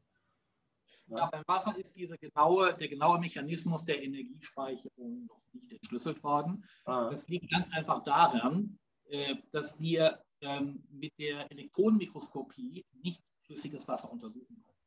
Ja. 1.08 1.18
ja, 1.18 1.26
beim 1.28 1.44
Wasser 1.48 1.78
ist 1.78 1.96
diese 1.96 2.18
genaue, 2.18 2.76
der 2.76 2.88
genaue 2.88 3.20
Mechanismus 3.20 3.86
der 3.86 4.04
Energiespeicherung 4.04 5.26
noch 5.26 5.42
nicht 5.54 5.72
entschlüsselt 5.72 6.24
worden. 6.24 6.66
Ah. 6.86 7.10
Das 7.10 7.28
liegt 7.28 7.52
ganz 7.52 7.68
einfach 7.72 8.04
daran, 8.04 8.80
äh, 9.06 9.36
dass 9.52 9.80
wir 9.80 10.24
ähm, 10.42 10.84
mit 10.90 11.14
der 11.20 11.50
Elektronenmikroskopie 11.52 12.86
nicht 13.02 13.24
flüssiges 13.46 13.88
Wasser 13.88 14.12
untersuchen 14.12 14.62
können. 14.62 14.78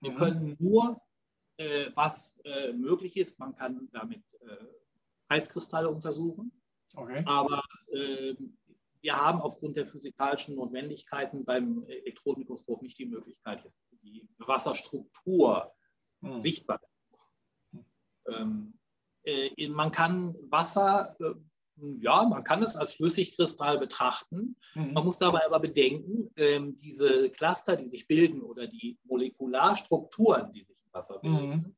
Wir 0.00 0.12
mhm. 0.12 0.16
können 0.16 0.56
nur, 0.58 1.00
äh, 1.56 1.90
was 1.94 2.38
äh, 2.44 2.72
möglich 2.72 3.16
ist, 3.16 3.38
man 3.38 3.54
kann 3.54 3.88
damit 3.92 4.22
Eiskristalle 5.28 5.90
untersuchen. 5.90 6.52
Okay. 6.94 7.22
Aber 7.26 7.62
äh, 7.92 8.34
wir 9.00 9.16
haben 9.16 9.40
aufgrund 9.40 9.76
der 9.76 9.86
physikalischen 9.86 10.56
Notwendigkeiten 10.56 11.44
beim 11.44 11.84
Elektronenmikroskop 11.86 12.82
nicht 12.82 12.98
die 12.98 13.06
Möglichkeit, 13.06 13.62
jetzt 13.64 13.84
die 14.02 14.28
Wasserstruktur 14.38 15.72
hm. 16.22 16.40
sichtbar 16.40 16.80
zu 16.82 16.92
machen. 17.10 17.86
Ähm, 18.26 18.78
äh, 19.24 19.68
man 19.68 19.90
kann 19.90 20.34
Wasser, 20.50 21.14
äh, 21.20 21.34
ja, 22.00 22.24
man 22.24 22.42
kann 22.42 22.62
es 22.62 22.76
als 22.76 22.94
Flüssigkristall 22.94 23.78
betrachten. 23.78 24.56
Mhm. 24.74 24.94
Man 24.94 25.04
muss 25.04 25.18
dabei 25.18 25.46
aber 25.46 25.60
bedenken, 25.60 26.30
äh, 26.34 26.60
diese 26.72 27.30
Cluster, 27.30 27.76
die 27.76 27.86
sich 27.86 28.06
bilden 28.08 28.42
oder 28.42 28.66
die 28.66 28.98
Molekularstrukturen, 29.04 30.52
die 30.52 30.64
sich 30.64 30.82
im 30.84 30.92
Wasser 30.92 31.18
bilden, 31.20 31.48
mhm. 31.48 31.74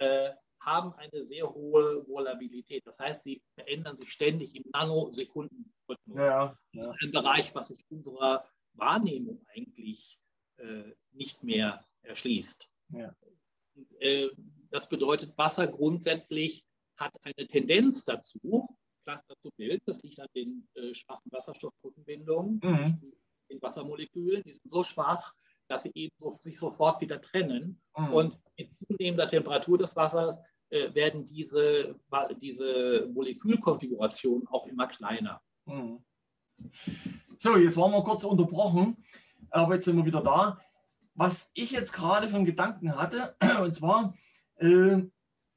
Äh, 0.00 0.30
haben 0.60 0.92
eine 0.94 1.24
sehr 1.24 1.48
hohe 1.48 2.06
Volabilität. 2.08 2.86
Das 2.86 2.98
heißt, 2.98 3.22
sie 3.22 3.42
verändern 3.54 3.96
sich 3.96 4.10
ständig 4.12 4.54
im 4.54 4.64
Nanosekundenrhythmus. 4.72 6.16
Ja, 6.16 6.58
ja. 6.72 6.94
Ein 7.02 7.12
Bereich, 7.12 7.54
was 7.54 7.68
sich 7.68 7.84
unserer 7.88 8.44
Wahrnehmung 8.74 9.44
eigentlich 9.54 10.18
äh, 10.56 10.92
nicht 11.12 11.42
mehr 11.42 11.84
erschließt. 12.02 12.68
Ja. 12.90 13.14
Äh, 14.00 14.28
das 14.70 14.88
bedeutet, 14.88 15.36
Wasser 15.38 15.66
grundsätzlich 15.66 16.66
hat 16.96 17.16
eine 17.22 17.46
Tendenz 17.46 18.04
dazu, 18.04 18.68
Cluster 19.04 19.34
zu 19.40 19.50
bilden. 19.56 19.82
Das 19.86 20.02
liegt 20.02 20.20
an 20.20 20.28
den 20.34 20.68
äh, 20.74 20.94
schwachen 20.94 21.30
Wasserstoffbrückenbindungen, 21.30 22.60
mhm. 22.62 23.00
den 23.50 23.62
Wassermolekülen. 23.62 24.42
Die 24.44 24.52
sind 24.52 24.70
so 24.70 24.84
schwach, 24.84 25.34
dass 25.68 25.84
sie 25.84 25.92
eben 25.94 26.14
so, 26.18 26.36
sich 26.40 26.58
sofort 26.58 27.00
wieder 27.00 27.20
trennen. 27.20 27.80
Mhm. 27.96 28.12
Und 28.12 28.38
mit 28.56 28.70
zunehmender 28.86 29.28
Temperatur 29.28 29.78
des 29.78 29.94
Wassers 29.94 30.40
äh, 30.70 30.92
werden 30.94 31.24
diese, 31.24 31.96
diese 32.40 33.08
Molekülkonfigurationen 33.12 34.48
auch 34.48 34.66
immer 34.66 34.86
kleiner. 34.86 35.40
Mhm. 35.66 36.02
So, 37.38 37.56
jetzt 37.56 37.76
waren 37.76 37.92
wir 37.92 38.02
kurz 38.02 38.24
unterbrochen, 38.24 38.96
aber 39.50 39.74
jetzt 39.74 39.84
sind 39.84 39.96
wir 39.96 40.04
wieder 40.04 40.22
da. 40.22 40.58
Was 41.14 41.50
ich 41.54 41.70
jetzt 41.72 41.92
gerade 41.92 42.28
für 42.28 42.36
einen 42.36 42.44
Gedanken 42.44 42.96
hatte, 42.96 43.36
und 43.62 43.74
zwar, 43.74 44.14
äh, 44.56 45.02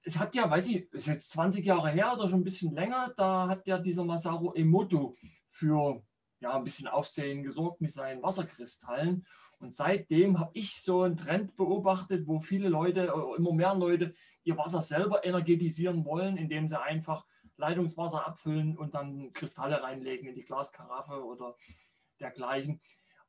es 0.03 0.17
hat 0.17 0.35
ja, 0.35 0.49
weiß 0.49 0.67
ich, 0.67 0.91
ist 0.93 1.07
jetzt 1.07 1.31
20 1.31 1.65
Jahre 1.65 1.89
her 1.89 2.13
oder 2.13 2.27
schon 2.27 2.41
ein 2.41 2.43
bisschen 2.43 2.73
länger, 2.73 3.13
da 3.17 3.47
hat 3.47 3.67
ja 3.67 3.77
dieser 3.77 4.03
Masaru 4.03 4.53
Emoto 4.53 5.15
für 5.47 6.03
ja, 6.39 6.55
ein 6.55 6.63
bisschen 6.63 6.87
Aufsehen 6.87 7.43
gesorgt 7.43 7.81
mit 7.81 7.91
seinen 7.91 8.21
Wasserkristallen. 8.23 9.25
Und 9.61 9.75
seitdem 9.75 10.39
habe 10.39 10.51
ich 10.53 10.81
so 10.81 11.03
einen 11.03 11.15
Trend 11.15 11.55
beobachtet, 11.55 12.27
wo 12.27 12.39
viele 12.39 12.67
Leute, 12.67 13.07
äh, 13.07 13.37
immer 13.37 13.53
mehr 13.53 13.75
Leute, 13.75 14.13
ihr 14.43 14.57
Wasser 14.57 14.81
selber 14.81 15.23
energetisieren 15.23 16.03
wollen, 16.03 16.35
indem 16.35 16.67
sie 16.67 16.81
einfach 16.81 17.25
Leitungswasser 17.57 18.25
abfüllen 18.25 18.75
und 18.75 18.95
dann 18.95 19.31
Kristalle 19.33 19.83
reinlegen 19.83 20.27
in 20.27 20.35
die 20.35 20.43
Glaskaraffe 20.43 21.23
oder 21.23 21.55
dergleichen. 22.19 22.81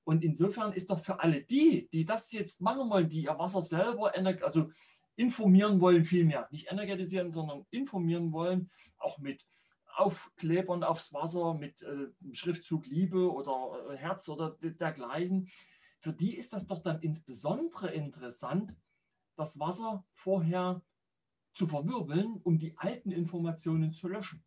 Und 0.05 0.25
insofern 0.25 0.73
ist 0.73 0.91
doch 0.91 0.99
für 0.99 1.21
alle 1.21 1.43
die, 1.43 1.89
die 1.93 2.05
das 2.05 2.33
jetzt 2.33 2.61
machen 2.61 2.89
wollen, 2.91 3.09
die 3.09 3.25
ihr 3.25 3.39
Wasser 3.39 3.63
selber 3.63 4.13
also 4.43 4.71
informieren 5.17 5.81
wollen, 5.81 6.05
vielmehr, 6.05 6.49
nicht 6.51 6.73
energetisieren, 6.73 7.31
sondern 7.31 7.67
informieren 7.71 8.33
wollen, 8.33 8.71
auch 8.99 9.19
mit 9.19 9.47
Aufklebern 9.95 10.83
aufs 10.83 11.13
Wasser, 11.13 11.53
mit 11.55 11.83
äh, 11.83 12.09
Schriftzug 12.33 12.87
Liebe 12.87 13.31
oder 13.31 13.91
äh, 13.91 13.97
Herz 13.99 14.29
oder 14.31 14.57
dergleichen, 14.61 15.49
für 16.03 16.13
die 16.13 16.37
ist 16.37 16.53
das 16.53 16.67
doch 16.67 16.83
dann 16.83 17.01
insbesondere 17.01 17.93
interessant, 17.93 18.75
das 19.37 19.59
Wasser 19.59 20.05
vorher 20.13 20.83
zu 21.55 21.67
verwirbeln, 21.67 22.41
um 22.43 22.59
die 22.59 22.77
alten 22.77 23.13
Informationen 23.13 23.93
zu 23.93 24.09
löschen. 24.09 24.45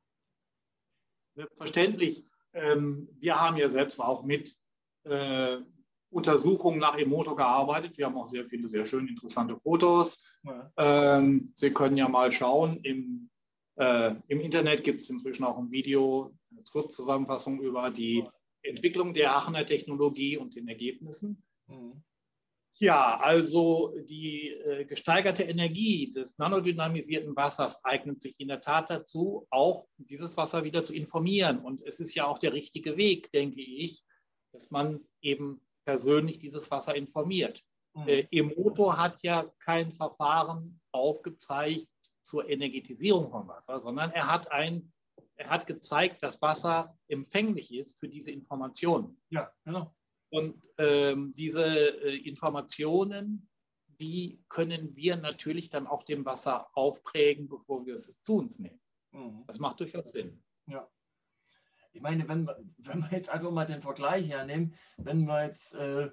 Selbstverständlich. 1.36 2.30
Ähm, 2.54 3.10
wir 3.20 3.40
haben 3.40 3.58
ja 3.58 3.70
selbst 3.70 4.00
auch 4.00 4.24
mit 4.24 4.56
äh, 5.04 5.58
Untersuchungen 6.10 6.80
nach 6.80 6.98
Emoto 6.98 7.36
gearbeitet. 7.36 7.98
Wir 7.98 8.06
haben 8.06 8.18
auch 8.18 8.28
sehr 8.28 8.46
viele 8.46 8.70
sehr 8.70 8.86
schön 8.86 9.08
interessante 9.08 9.58
Fotos. 9.60 10.26
Ja. 10.44 10.72
Ähm, 10.78 11.52
Sie 11.56 11.72
können 11.72 11.98
ja 11.98 12.08
mal 12.08 12.32
schauen. 12.32 12.80
Im, 12.84 13.30
äh, 13.76 14.16
im 14.28 14.40
Internet 14.40 14.84
gibt 14.84 15.02
es 15.02 15.10
inzwischen 15.10 15.44
auch 15.44 15.58
ein 15.58 15.72
Video, 15.72 16.34
eine 16.52 16.64
Kurzzusammenfassung 16.64 17.62
über 17.62 17.92
die 17.92 18.26
Entwicklung 18.66 19.14
der 19.14 19.36
Aachener 19.36 19.66
Technologie 19.66 20.38
und 20.38 20.56
den 20.56 20.68
Ergebnissen. 20.68 21.44
Mhm. 21.68 22.04
Ja, 22.78 23.18
also 23.22 23.94
die 24.04 24.50
äh, 24.50 24.84
gesteigerte 24.84 25.44
Energie 25.44 26.12
des 26.12 26.38
nanodynamisierten 26.38 27.34
Wassers 27.36 27.84
eignet 27.86 28.22
sich 28.22 28.38
in 28.40 28.50
der 28.50 28.60
Tat 28.60 28.90
dazu, 28.90 29.48
auch 29.50 29.88
dieses 29.98 30.36
Wasser 30.36 30.66
wieder 30.66 30.84
zu 30.84 30.94
informieren. 30.94 31.60
Und 31.60 31.82
es 31.82 32.02
ist 32.02 32.14
ja 32.16 32.28
auch 32.28 32.38
der 32.38 32.52
richtige 32.52 32.98
Weg, 32.98 33.32
denke 33.32 33.62
ich, 33.62 34.04
dass 34.52 34.72
man 34.72 35.00
eben 35.22 35.62
persönlich 35.86 36.38
dieses 36.38 36.70
Wasser 36.70 36.96
informiert. 36.96 37.64
Mhm. 37.94 38.08
Äh, 38.10 38.28
Emoto 38.32 38.98
hat 38.98 39.24
ja 39.24 39.50
kein 39.60 39.94
Verfahren 39.94 40.82
aufgezeigt 40.92 41.88
zur 42.22 42.50
Energetisierung 42.50 43.30
von 43.30 43.48
Wasser, 43.48 43.80
sondern 43.80 44.12
er 44.12 44.30
hat 44.30 44.52
ein 44.52 44.92
er 45.38 45.50
hat 45.50 45.68
gezeigt, 45.68 46.24
dass 46.24 46.42
Wasser 46.42 46.98
empfänglich 47.08 47.74
ist 47.74 48.00
für 48.00 48.08
diese 48.08 48.32
Informationen. 48.32 49.22
Ja, 49.30 49.52
genau. 49.64 49.94
Und 50.30 50.62
ähm, 50.78 51.32
diese 51.34 51.66
äh, 52.04 52.18
Informationen, 52.18 53.50
die 54.00 54.44
können 54.50 54.96
wir 54.96 55.16
natürlich 55.18 55.70
dann 55.70 55.88
auch 55.88 56.04
dem 56.04 56.26
Wasser 56.26 56.68
aufprägen, 56.74 57.48
bevor 57.48 57.86
wir 57.86 57.96
es 57.96 58.22
zu 58.22 58.38
uns 58.38 58.60
nehmen. 58.60 58.80
Mhm. 59.12 59.44
Das 59.48 59.60
macht 59.60 59.80
durchaus 59.80 60.12
Sinn. 60.12 60.44
Ja. 60.68 60.90
Ich 61.94 62.02
meine, 62.02 62.28
wenn, 62.28 62.50
wenn 62.78 63.00
wir 63.02 63.12
jetzt 63.12 63.30
einfach 63.30 63.52
mal 63.52 63.66
den 63.66 63.82
Vergleich 63.82 64.28
hernehmen, 64.28 64.76
wenn 64.98 65.26
wir 65.26 65.46
jetzt 65.46 65.76
äh, 65.76 66.12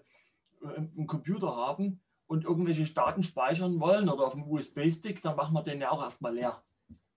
einen 0.64 1.06
Computer 1.08 1.56
haben 1.56 2.00
und 2.26 2.44
irgendwelche 2.44 2.84
Daten 2.92 3.24
speichern 3.24 3.80
wollen 3.80 4.08
oder 4.08 4.26
auf 4.26 4.34
dem 4.34 4.48
USB-Stick, 4.48 5.22
dann 5.22 5.36
machen 5.36 5.54
wir 5.54 5.62
den 5.62 5.80
ja 5.80 5.90
auch 5.90 6.02
erstmal 6.02 6.34
leer, 6.34 6.62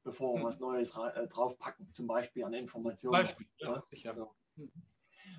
bevor 0.05 0.35
wir 0.35 0.39
mhm. 0.39 0.45
was 0.45 0.59
Neues 0.61 0.95
äh, 0.95 1.27
draufpacken, 1.27 1.91
zum 1.91 2.07
Beispiel 2.07 2.45
an 2.45 2.53
Informationen. 2.53 3.11
Beispiel, 3.11 3.47
ja, 3.57 3.83
sicher. 3.89 4.15
Ja. 4.15 4.27
Mhm. 4.55 4.71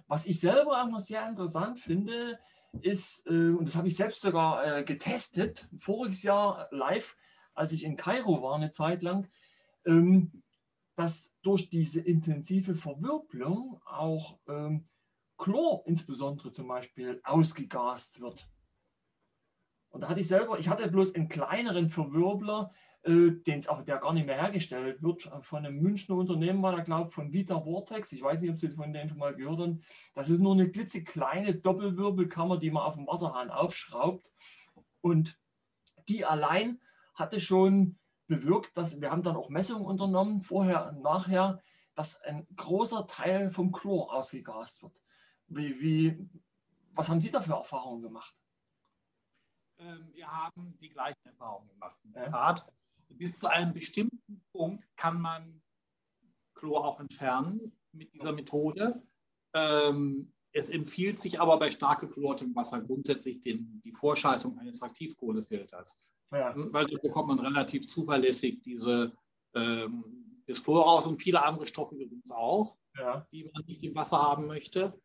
Was 0.08 0.26
ich 0.26 0.38
selber 0.38 0.82
auch 0.82 0.88
noch 0.88 1.00
sehr 1.00 1.26
interessant 1.26 1.80
finde, 1.80 2.38
ist, 2.82 3.26
äh, 3.26 3.50
und 3.50 3.66
das 3.66 3.76
habe 3.76 3.88
ich 3.88 3.96
selbst 3.96 4.20
sogar 4.20 4.78
äh, 4.78 4.84
getestet, 4.84 5.68
voriges 5.78 6.22
Jahr 6.22 6.68
live, 6.70 7.16
als 7.54 7.72
ich 7.72 7.84
in 7.84 7.96
Kairo 7.96 8.42
war, 8.42 8.56
eine 8.56 8.70
Zeit 8.70 9.02
lang, 9.02 9.30
ähm, 9.86 10.42
dass 10.96 11.32
durch 11.42 11.70
diese 11.70 12.00
intensive 12.00 12.74
Verwirbelung 12.74 13.80
auch 13.86 14.38
ähm, 14.48 14.88
Chlor 15.38 15.84
insbesondere 15.86 16.52
zum 16.52 16.68
Beispiel 16.68 17.20
ausgegast 17.24 18.20
wird. 18.20 18.48
Und 19.90 20.02
da 20.02 20.08
hatte 20.08 20.20
ich 20.20 20.28
selber, 20.28 20.58
ich 20.58 20.68
hatte 20.68 20.90
bloß 20.90 21.14
einen 21.14 21.28
kleineren 21.28 21.88
Verwirbler, 21.88 22.72
äh, 23.06 23.30
den 23.30 23.60
es 23.60 23.68
auch 23.68 23.82
der 23.82 23.98
gar 23.98 24.12
nicht 24.12 24.26
mehr 24.26 24.40
hergestellt 24.40 25.00
wird, 25.00 25.26
äh, 25.26 25.42
von 25.42 25.64
einem 25.64 25.80
Münchner 25.80 26.16
Unternehmen 26.16 26.62
war 26.62 26.74
da, 26.74 26.82
glaube 26.82 27.08
ich, 27.08 27.14
von 27.14 27.32
Vita 27.32 27.60
Vortex. 27.60 28.10
Ich 28.10 28.22
weiß 28.22 28.40
nicht, 28.40 28.50
ob 28.50 28.58
Sie 28.58 28.68
von 28.70 28.92
denen 28.92 29.08
schon 29.08 29.18
mal 29.18 29.34
gehört 29.34 29.60
haben. 29.60 29.82
Das 30.14 30.28
ist 30.28 30.40
nur 30.40 30.54
eine 30.54 30.70
klitzekleine 30.70 31.54
Doppelwirbelkammer, 31.54 32.58
die 32.58 32.70
man 32.70 32.82
auf 32.82 32.96
dem 32.96 33.06
Wasserhahn 33.06 33.50
aufschraubt. 33.50 34.28
Und 35.00 35.38
die 36.08 36.24
allein 36.24 36.80
hatte 37.14 37.38
schon 37.38 37.96
bewirkt, 38.26 38.76
dass 38.76 39.00
wir 39.00 39.12
haben 39.12 39.22
dann 39.22 39.36
auch 39.36 39.50
Messungen 39.50 39.86
unternommen, 39.86 40.42
vorher 40.42 40.88
und 40.88 41.02
nachher, 41.02 41.62
dass 41.94 42.20
ein 42.22 42.44
großer 42.56 43.06
Teil 43.06 43.52
vom 43.52 43.70
Chlor 43.70 44.12
ausgegast 44.12 44.82
wird. 44.82 45.00
Wie, 45.46 45.80
wie, 45.80 46.28
was 46.92 47.08
haben 47.08 47.20
Sie 47.20 47.30
da 47.30 47.40
für 47.40 47.54
Erfahrungen 47.54 48.02
gemacht? 48.02 48.34
Ähm, 49.78 50.10
wir 50.12 50.26
haben 50.26 50.76
die 50.80 50.88
gleichen 50.88 51.24
Erfahrungen 51.24 51.68
gemacht. 51.68 51.96
In 52.02 52.12
der 52.12 52.30
Tat 52.30 52.66
bis 53.08 53.38
zu 53.38 53.50
einem 53.50 53.72
bestimmten 53.72 54.42
Punkt 54.52 54.84
kann 54.96 55.20
man 55.20 55.62
Chlor 56.54 56.84
auch 56.84 57.00
entfernen 57.00 57.72
mit 57.92 58.12
dieser 58.12 58.32
Methode. 58.32 59.02
Ähm, 59.54 60.32
es 60.52 60.70
empfiehlt 60.70 61.20
sich 61.20 61.40
aber 61.40 61.58
bei 61.58 61.70
stark 61.70 62.00
geklortem 62.00 62.54
Wasser 62.54 62.80
grundsätzlich 62.80 63.42
den, 63.42 63.80
die 63.84 63.92
Vorschaltung 63.92 64.58
eines 64.58 64.82
Aktivkohlefilters. 64.82 65.96
Ja. 66.32 66.54
Hm, 66.54 66.72
weil 66.72 66.86
da 66.86 66.98
bekommt 66.98 67.28
man 67.28 67.40
relativ 67.40 67.86
zuverlässig 67.86 68.62
diese, 68.62 69.12
ähm, 69.54 70.42
das 70.46 70.62
Chlor 70.62 70.84
raus 70.84 71.06
und 71.06 71.20
viele 71.20 71.44
andere 71.44 71.66
Stoffe 71.66 71.94
übrigens 71.94 72.30
auch. 72.30 72.76
ja. 72.98 73.26
die 73.32 73.44
man 73.52 73.64
nicht 73.66 73.82
im 73.84 73.94
Wasser 73.94 74.18
haben 74.18 74.46
möchte. 74.46 74.98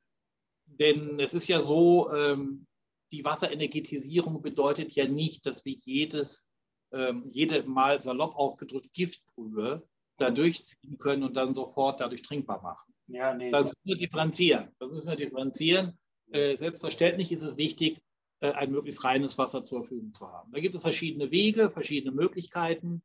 Denn 0.65 1.19
es 1.19 1.33
ist 1.33 1.47
ja 1.47 1.61
so, 1.61 2.11
ähm, 2.13 2.65
die 3.11 3.25
Wasserenergetisierung 3.25 4.41
bedeutet 4.41 4.93
ja 4.93 5.07
nicht, 5.07 5.45
dass 5.45 5.65
wir 5.65 5.73
jedes, 5.73 6.49
ähm, 6.91 7.29
jede 7.31 7.63
Mal 7.63 8.01
salopp 8.01 8.35
ausgedrückt 8.35 8.93
Giftbrühe 8.93 9.87
da 10.17 10.29
mhm. 10.29 10.35
durchziehen 10.35 10.97
können 10.97 11.23
und 11.23 11.35
dann 11.35 11.55
sofort 11.55 11.99
dadurch 11.99 12.21
trinkbar 12.21 12.61
machen. 12.61 12.93
Ja, 13.07 13.33
nee. 13.33 13.51
Das 13.51 13.65
müssen 13.65 13.79
wir 13.83 13.97
differenzieren. 13.97 14.69
Das 14.79 14.89
müssen 14.89 15.09
wir 15.09 15.15
differenzieren. 15.15 15.97
Äh, 16.31 16.57
selbstverständlich 16.57 17.31
ist 17.31 17.41
es 17.41 17.57
wichtig, 17.57 18.01
äh, 18.39 18.51
ein 18.51 18.71
möglichst 18.71 19.03
reines 19.03 19.37
Wasser 19.37 19.63
zur 19.63 19.81
Verfügung 19.81 20.13
zu 20.13 20.31
haben. 20.31 20.51
Da 20.51 20.59
gibt 20.59 20.75
es 20.75 20.81
verschiedene 20.81 21.31
Wege, 21.31 21.69
verschiedene 21.69 22.13
Möglichkeiten, 22.13 23.03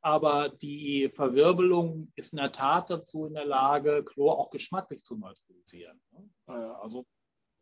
aber 0.00 0.48
die 0.48 1.10
Verwirbelung 1.10 2.12
ist 2.16 2.32
in 2.32 2.38
der 2.38 2.52
Tat 2.52 2.90
dazu 2.90 3.26
in 3.26 3.34
der 3.34 3.44
Lage, 3.44 4.04
Chlor 4.04 4.38
auch 4.38 4.50
geschmacklich 4.50 5.04
zu 5.04 5.16
neutralisieren. 5.16 6.00
Also 6.46 7.06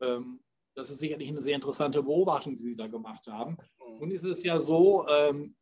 ähm, 0.01 0.41
das 0.75 0.91
ist 0.91 1.01
sicherlich 1.01 1.29
eine 1.29 1.43
sehr 1.43 1.57
interessante 1.57 2.03
Beobachtung, 2.03 2.57
die 2.57 2.65
Sie 2.65 2.77
da 2.77 2.87
gemacht 2.87 3.27
haben. 3.27 3.59
Mhm. 3.79 3.99
Nun 3.99 4.11
ist 4.11 4.25
es 4.25 4.43
ja 4.43 4.59
so, 4.59 5.07
ähm, 5.09 5.55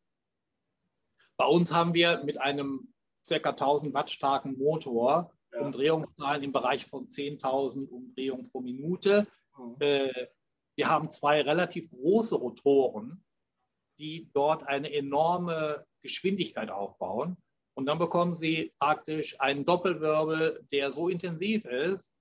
bei 1.39 1.45
uns 1.45 1.71
haben 1.71 1.93
wir 1.93 2.21
mit 2.25 2.39
einem 2.41 2.93
ca. 3.25 3.49
1000 3.49 3.93
Watt 3.93 4.11
starken 4.11 4.57
Motor 4.57 5.31
ja. 5.53 5.61
Umdrehungszahlen 5.61 6.43
im 6.43 6.51
Bereich 6.51 6.85
von 6.85 7.07
10.000 7.07 7.87
Umdrehungen 7.87 8.49
pro 8.51 8.59
Minute. 8.59 9.25
Mhm. 9.57 9.77
Äh, 9.79 10.27
wir 10.75 10.89
haben 10.89 11.09
zwei 11.11 11.41
relativ 11.41 11.89
große 11.91 12.35
Rotoren, 12.35 13.23
die 13.97 14.29
dort 14.33 14.67
eine 14.67 14.93
enorme 14.93 15.85
Geschwindigkeit 16.01 16.69
aufbauen. 16.69 17.37
Und 17.73 17.85
dann 17.85 17.99
bekommen 17.99 18.35
Sie 18.35 18.73
praktisch 18.77 19.39
einen 19.39 19.65
Doppelwirbel, 19.65 20.67
der 20.73 20.91
so 20.91 21.07
intensiv 21.07 21.63
ist, 21.63 22.13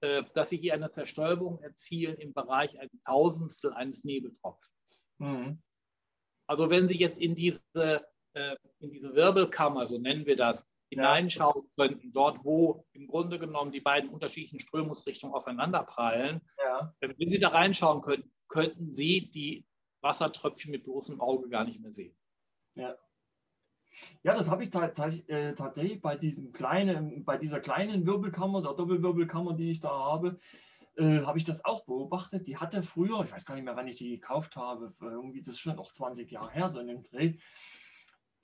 äh, 0.00 0.24
dass 0.32 0.48
Sie 0.48 0.56
hier 0.56 0.74
eine 0.74 0.90
Zerstäubung 0.90 1.60
erzielen 1.60 2.16
im 2.16 2.32
Bereich 2.34 2.80
ein 2.80 2.90
Tausendstel 3.06 3.72
eines 3.72 4.02
Nebeltropfens. 4.02 5.06
Mhm. 5.18 5.62
Also 6.48 6.70
wenn 6.70 6.88
Sie 6.88 6.98
jetzt 6.98 7.18
in 7.18 7.36
diese, 7.36 7.62
in 8.80 8.90
diese 8.90 9.14
Wirbelkammer, 9.14 9.86
so 9.86 9.98
nennen 9.98 10.26
wir 10.26 10.36
das, 10.36 10.68
hineinschauen 10.88 11.68
könnten, 11.76 12.12
dort 12.12 12.44
wo 12.44 12.86
im 12.92 13.06
Grunde 13.06 13.38
genommen 13.38 13.72
die 13.72 13.80
beiden 13.80 14.10
unterschiedlichen 14.10 14.60
Strömungsrichtungen 14.60 15.34
aufeinanderprallen, 15.34 16.40
ja. 16.58 16.94
wenn 17.00 17.30
Sie 17.30 17.38
da 17.38 17.48
reinschauen 17.48 18.00
könnten, 18.00 18.30
könnten 18.48 18.90
Sie 18.90 19.28
die 19.30 19.66
Wassertröpfchen 20.02 20.70
mit 20.70 20.84
bloßem 20.84 21.20
Auge 21.20 21.48
gar 21.48 21.64
nicht 21.64 21.80
mehr 21.80 21.92
sehen. 21.92 22.16
Ja. 22.74 22.96
Ja, 24.24 24.34
das 24.34 24.50
habe 24.50 24.64
ich 24.64 24.74
äh, 24.74 25.54
tatsächlich 25.54 26.02
bei, 26.02 26.16
diesem 26.16 26.52
kleinen, 26.52 27.24
bei 27.24 27.38
dieser 27.38 27.60
kleinen 27.60 28.04
Wirbelkammer, 28.06 28.60
der 28.60 28.74
Doppelwirbelkammer, 28.74 29.54
die 29.54 29.70
ich 29.70 29.78
da 29.78 29.90
habe, 29.90 30.40
äh, 30.96 31.20
habe 31.20 31.38
ich 31.38 31.44
das 31.44 31.64
auch 31.64 31.84
beobachtet. 31.84 32.46
Die 32.48 32.56
hatte 32.56 32.82
früher, 32.82 33.24
ich 33.24 33.32
weiß 33.32 33.46
gar 33.46 33.54
nicht 33.54 33.64
mehr, 33.64 33.76
wann 33.76 33.86
ich 33.86 33.96
die 33.96 34.10
gekauft 34.10 34.56
habe, 34.56 34.94
irgendwie, 35.00 35.42
das 35.42 35.54
ist 35.54 35.60
schon 35.60 35.76
noch 35.76 35.92
20 35.92 36.28
Jahre 36.30 36.50
her, 36.50 36.68
so 36.68 36.80
in 36.80 36.88
dem 36.88 37.04
Dreh, 37.04 37.38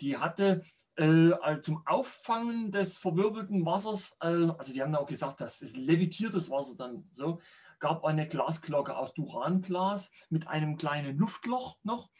die 0.01 0.17
hatte 0.17 0.63
äh, 0.97 1.33
also 1.33 1.63
zum 1.63 1.87
Auffangen 1.87 2.71
des 2.71 2.99
verwirbelten 2.99 3.65
Wassers, 3.65 4.17
äh, 4.21 4.49
also 4.59 4.73
die 4.73 4.83
haben 4.83 4.95
auch 4.95 5.07
gesagt, 5.07 5.41
das 5.41 5.63
ist 5.63 5.77
levitiertes 5.77 6.51
Wasser 6.51 6.75
dann 6.77 7.09
so, 7.15 7.41
gab 7.79 8.05
eine 8.05 8.29
Glasglocke 8.29 8.97
aus 8.97 9.15
Duranglas 9.15 10.11
mit 10.29 10.47
einem 10.47 10.77
kleinen 10.77 11.17
Luftloch 11.17 11.79
noch. 11.83 12.11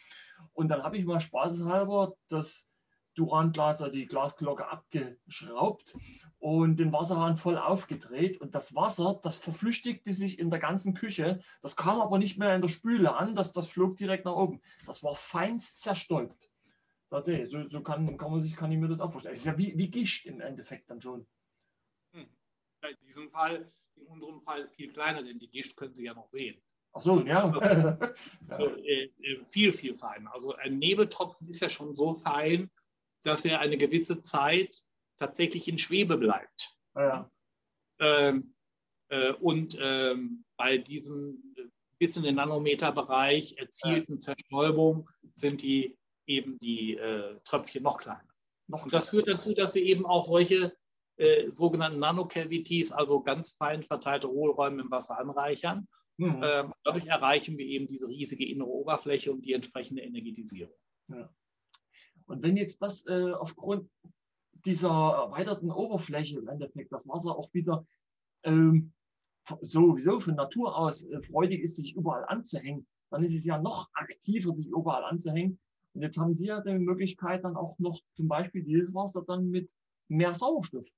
Und 0.55 0.69
dann 0.69 0.83
habe 0.83 0.97
ich 0.97 1.05
mal 1.05 1.21
spaßeshalber 1.21 2.15
das 2.29 2.67
Duranglas, 3.15 3.85
die 3.93 4.07
Glasglocke 4.07 4.69
abgeschraubt 4.69 5.95
und 6.39 6.79
den 6.79 6.93
Wasserhahn 6.93 7.37
voll 7.37 7.59
aufgedreht. 7.59 8.41
Und 8.41 8.55
das 8.55 8.75
Wasser, 8.75 9.21
das 9.23 9.37
verflüchtigte 9.37 10.15
sich 10.15 10.39
in 10.39 10.49
der 10.49 10.61
ganzen 10.61 10.95
Küche. 10.95 11.41
Das 11.61 11.77
kam 11.77 12.01
aber 12.01 12.19
nicht 12.19 12.39
mehr 12.39 12.55
in 12.55 12.63
der 12.63 12.69
Spüle 12.69 13.15
an, 13.15 13.37
das, 13.37 13.53
das 13.53 13.67
flog 13.67 13.97
direkt 13.97 14.25
nach 14.25 14.37
oben. 14.37 14.63
Das 14.87 15.03
war 15.03 15.15
feinst 15.15 15.83
zerstäubt. 15.83 16.50
Tatsächlich, 17.11 17.51
so, 17.51 17.69
so 17.69 17.83
kann, 17.83 18.17
kann, 18.17 18.31
man 18.31 18.43
sich, 18.43 18.55
kann 18.55 18.71
ich 18.71 18.79
mir 18.79 18.89
das 18.89 19.01
auch 19.01 19.11
vorstellen. 19.11 19.35
Es 19.35 19.41
ist 19.41 19.47
ja 19.47 19.59
wie, 19.59 19.77
wie 19.77 19.91
Gischt 19.91 20.27
im 20.27 20.41
Endeffekt 20.41 20.89
dann 20.89 21.01
schon. 21.01 21.27
Hm. 22.15 22.29
In 22.89 22.97
diesem 23.05 23.31
Fall, 23.31 23.73
in 23.97 24.07
unserem 24.07 24.41
Fall 24.43 24.69
viel 24.71 24.93
kleiner, 24.93 25.23
denn 25.23 25.39
die 25.39 25.51
Gischt 25.51 25.77
können 25.77 25.95
Sie 25.95 26.05
ja 26.05 26.15
noch 26.15 26.31
sehen. 26.31 26.63
Ach 26.93 27.01
so, 27.01 27.21
ja. 27.21 27.45
Also, 27.45 27.61
ja. 27.61 27.99
Äh, 28.59 29.11
äh, 29.23 29.45
viel, 29.49 29.73
viel 29.73 29.97
feiner. 29.97 30.33
Also 30.33 30.55
ein 30.55 30.79
Nebeltropfen 30.79 31.49
ist 31.49 31.61
ja 31.61 31.69
schon 31.69 31.97
so 31.97 32.15
fein, 32.15 32.71
dass 33.23 33.45
er 33.45 33.61
eine 33.61 33.77
gewisse 33.77 34.23
Zeit 34.23 34.83
tatsächlich 35.17 35.69
in 35.69 35.79
Schwebe 35.79 36.17
bleibt. 36.17 36.77
Ja. 36.95 37.31
Ähm, 37.99 38.55
äh, 39.09 39.33
und 39.35 39.77
ähm, 39.81 40.45
bei 40.57 40.79
diesem 40.79 41.55
bis 41.99 42.17
in 42.17 42.23
den 42.23 42.37
Nanometerbereich 42.37 43.59
erzielten 43.59 44.15
ja. 44.15 44.19
Zerstäubung 44.21 45.11
sind 45.35 45.63
die 45.63 45.99
eben 46.31 46.59
die 46.59 46.97
äh, 46.97 47.39
Tröpfchen 47.45 47.83
noch 47.83 47.99
kleiner. 47.99 48.25
Und 48.69 48.93
das 48.93 49.09
führt 49.09 49.29
dazu, 49.29 49.53
dass 49.53 49.75
wir 49.75 49.83
eben 49.83 50.07
auch 50.07 50.25
solche 50.25 50.73
äh, 51.17 51.51
sogenannten 51.51 51.99
Nanocavities, 51.99 52.93
also 52.93 53.21
ganz 53.21 53.51
fein 53.51 53.83
verteilte 53.83 54.29
Hohlräume 54.29 54.83
im 54.83 54.91
Wasser 54.91 55.19
anreichern. 55.19 55.89
Mhm. 56.19 56.41
Ähm, 56.45 56.75
dadurch 56.85 57.07
erreichen 57.07 57.59
wir 57.59 57.67
eben 57.67 57.89
diese 57.89 58.09
riesige 58.09 58.49
innere 58.49 58.69
Oberfläche 58.69 59.33
und 59.33 59.43
die 59.43 59.55
entsprechende 59.55 60.03
Energetisierung. 60.03 60.75
Ja. 61.09 61.29
Und 62.27 62.43
wenn 62.43 62.57
jetzt 62.57 62.81
das 62.81 63.05
äh, 63.07 63.33
aufgrund 63.33 63.91
dieser 64.65 64.91
erweiterten 64.91 65.71
Oberfläche 65.71 66.39
im 66.39 66.49
Endeffekt 66.49 66.93
das 66.93 67.09
Wasser 67.09 67.37
auch 67.37 67.53
wieder 67.53 67.87
ähm, 68.45 68.93
sowieso 69.63 70.21
von 70.21 70.37
Natur 70.37 70.77
aus 70.77 71.03
äh, 71.03 71.23
freudig 71.23 71.63
ist, 71.63 71.77
sich 71.77 71.97
überall 71.97 72.25
anzuhängen, 72.27 72.87
dann 73.11 73.25
ist 73.25 73.35
es 73.35 73.45
ja 73.45 73.59
noch 73.59 73.89
aktiver, 73.95 74.55
sich 74.55 74.69
überall 74.69 75.05
anzuhängen, 75.05 75.59
und 75.95 76.03
jetzt 76.03 76.19
haben 76.19 76.35
Sie 76.35 76.47
ja 76.47 76.61
die 76.61 76.79
Möglichkeit, 76.79 77.45
dann 77.45 77.57
auch 77.57 77.79
noch 77.79 78.01
zum 78.15 78.29
Beispiel 78.29 78.63
dieses 78.63 78.95
Wasser 78.95 79.23
dann 79.27 79.51
mit 79.51 79.71
mehr 80.09 80.35
Sauerstoff 80.35 80.89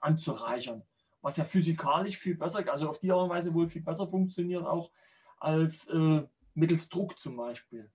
anzureichern, 0.00 0.82
was 1.20 1.36
ja 1.36 1.44
physikalisch 1.44 2.18
viel 2.18 2.36
besser, 2.36 2.64
also 2.70 2.88
auf 2.88 2.98
die 2.98 3.10
Art 3.10 3.22
und 3.22 3.30
Weise 3.30 3.54
wohl 3.54 3.68
viel 3.68 3.82
besser 3.82 4.08
funktioniert 4.08 4.64
auch 4.64 4.90
als 5.38 5.86
äh, 5.88 6.22
mittels 6.54 6.88
Druck 6.88 7.18
zum 7.18 7.36
Beispiel. 7.36 7.90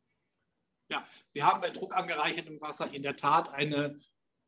Ja, 0.90 1.06
Sie 1.30 1.44
haben 1.44 1.62
bei 1.62 1.70
Druck 1.70 1.96
angereichertem 1.96 2.60
Wasser 2.62 2.94
in 2.94 3.02
der 3.02 3.16
Tat 3.16 3.50
eine 3.50 4.00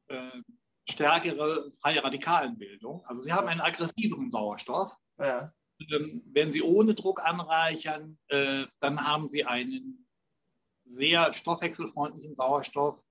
äh, 0.07 0.41
stärkere 0.89 1.71
freie 1.79 2.03
Radikalenbildung. 2.03 3.05
Also 3.05 3.21
Sie 3.21 3.31
haben 3.31 3.47
einen 3.47 3.61
aggressiveren 3.61 4.29
Sauerstoff. 4.29 4.95
Ja. 5.17 5.53
Ähm, 5.91 6.21
wenn 6.27 6.51
Sie 6.51 6.61
ohne 6.61 6.93
Druck 6.93 7.23
anreichern, 7.25 8.17
äh, 8.27 8.65
dann 8.79 9.07
haben 9.07 9.27
Sie 9.27 9.45
einen 9.45 10.02
sehr 10.85 11.33
stoffwechselfreundlichen 11.33 12.35
Sauerstoff, 12.35 13.03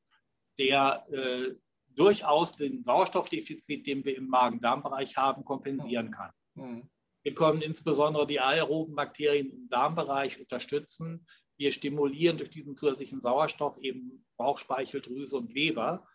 der 0.59 1.07
äh, 1.11 1.55
durchaus 1.95 2.57
den 2.57 2.85
Sauerstoffdefizit, 2.85 3.87
den 3.87 4.05
wir 4.05 4.17
im 4.17 4.29
Magen-Darm-Bereich 4.29 5.17
haben, 5.17 5.45
kompensieren 5.45 6.11
kann. 6.11 6.31
Mhm. 6.55 6.89
Wir 7.23 7.35
können 7.35 7.63
insbesondere 7.63 8.27
die 8.27 8.41
aeroben 8.41 8.97
Bakterien 8.97 9.51
im 9.51 9.69
Darmbereich 9.69 10.41
unterstützen. 10.41 11.27
Wir 11.57 11.73
stimulieren 11.73 12.37
durch 12.37 12.51
diesen 12.51 12.77
zusätzlichen 12.77 13.21
Sauerstoff 13.21 13.79
eben 13.79 14.25
Bauchspeicheldrüse 14.37 15.37
und 15.37 15.53
Leber, 15.53 16.07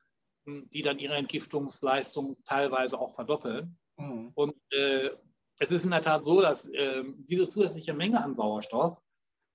hm, 0.46 0.70
die 0.72 0.82
dann 0.82 1.00
ihre 1.00 1.16
Entgiftungsleistung 1.16 2.38
teilweise 2.44 3.00
auch 3.00 3.16
verdoppeln. 3.16 3.78
Mhm. 3.98 4.32
Und 4.36 4.56
äh, 4.72 5.12
es 5.60 5.72
ist 5.72 5.86
in 5.86 5.92
der 5.92 6.02
Tat 6.02 6.26
so, 6.26 6.42
dass 6.42 6.68
äh, 6.68 7.04
diese 7.18 7.50
zusätzliche 7.50 7.94
Menge 7.94 8.22
an 8.22 8.36
Sauerstoff 8.36 9.02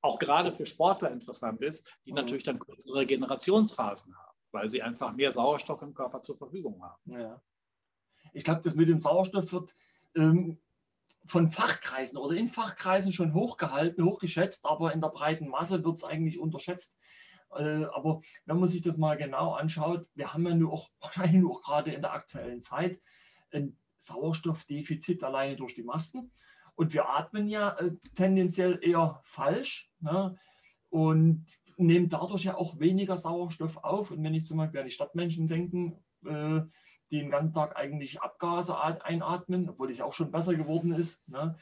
auch 0.02 0.18
gerade 0.18 0.52
für 0.52 0.66
Sportler 0.66 1.10
interessant 1.10 1.62
ist, 1.62 1.86
die 2.04 2.10
mhm. 2.10 2.16
natürlich 2.16 2.44
dann 2.44 2.58
kürzere 2.58 2.98
Regenerationsphasen 2.98 4.14
haben, 4.14 4.38
weil 4.50 4.68
sie 4.68 4.82
einfach 4.82 5.14
mehr 5.14 5.32
Sauerstoff 5.32 5.80
im 5.82 5.94
Körper 5.94 6.20
zur 6.20 6.36
Verfügung 6.36 6.82
haben. 6.82 7.12
Ja. 7.12 7.40
Ich 8.34 8.44
glaube, 8.44 8.60
das 8.62 8.74
mit 8.74 8.88
dem 8.88 9.00
Sauerstoff 9.00 9.52
wird 9.52 9.74
ähm, 10.16 10.60
von 11.26 11.48
Fachkreisen 11.48 12.18
oder 12.18 12.36
in 12.36 12.48
Fachkreisen 12.48 13.12
schon 13.12 13.32
hochgehalten, 13.32 14.04
hochgeschätzt, 14.04 14.64
aber 14.64 14.92
in 14.92 15.00
der 15.00 15.08
breiten 15.08 15.48
Masse 15.48 15.84
wird 15.84 15.98
es 15.98 16.04
eigentlich 16.04 16.38
unterschätzt. 16.38 16.96
Äh, 17.54 17.84
aber 17.84 18.20
wenn 18.46 18.58
man 18.58 18.68
sich 18.68 18.82
das 18.82 18.96
mal 18.96 19.16
genau 19.16 19.52
anschaut, 19.54 20.06
wir 20.14 20.32
haben 20.32 20.46
ja 20.46 20.54
nur 20.54 20.72
auch 20.72 20.90
wahrscheinlich 21.00 21.40
nur 21.40 21.52
auch 21.52 21.62
gerade 21.62 21.92
in 21.92 22.02
der 22.02 22.12
aktuellen 22.12 22.60
Zeit 22.60 23.00
ein 23.52 23.76
Sauerstoffdefizit 23.98 25.22
alleine 25.22 25.56
durch 25.56 25.74
die 25.74 25.84
Masken. 25.84 26.32
Und 26.74 26.94
wir 26.94 27.08
atmen 27.08 27.48
ja 27.48 27.70
äh, 27.78 27.92
tendenziell 28.14 28.78
eher 28.82 29.20
falsch 29.24 29.90
ne? 30.00 30.36
und 30.90 31.46
nehmen 31.76 32.08
dadurch 32.08 32.44
ja 32.44 32.56
auch 32.56 32.78
weniger 32.78 33.16
Sauerstoff 33.16 33.78
auf. 33.78 34.10
Und 34.10 34.22
wenn 34.24 34.34
ich 34.34 34.44
zum 34.44 34.58
Beispiel 34.58 34.80
an 34.80 34.86
die 34.86 34.92
Stadtmenschen 34.92 35.46
denke, 35.46 35.96
äh, 36.24 36.62
die 37.10 37.18
den 37.18 37.30
ganzen 37.30 37.52
Tag 37.52 37.76
eigentlich 37.76 38.20
Abgase 38.22 38.80
einatmen, 38.80 39.68
obwohl 39.68 39.90
es 39.90 39.98
ja 39.98 40.06
auch 40.06 40.14
schon 40.14 40.30
besser 40.30 40.54
geworden 40.54 40.92
ist. 40.92 41.28
Ne? 41.28 41.56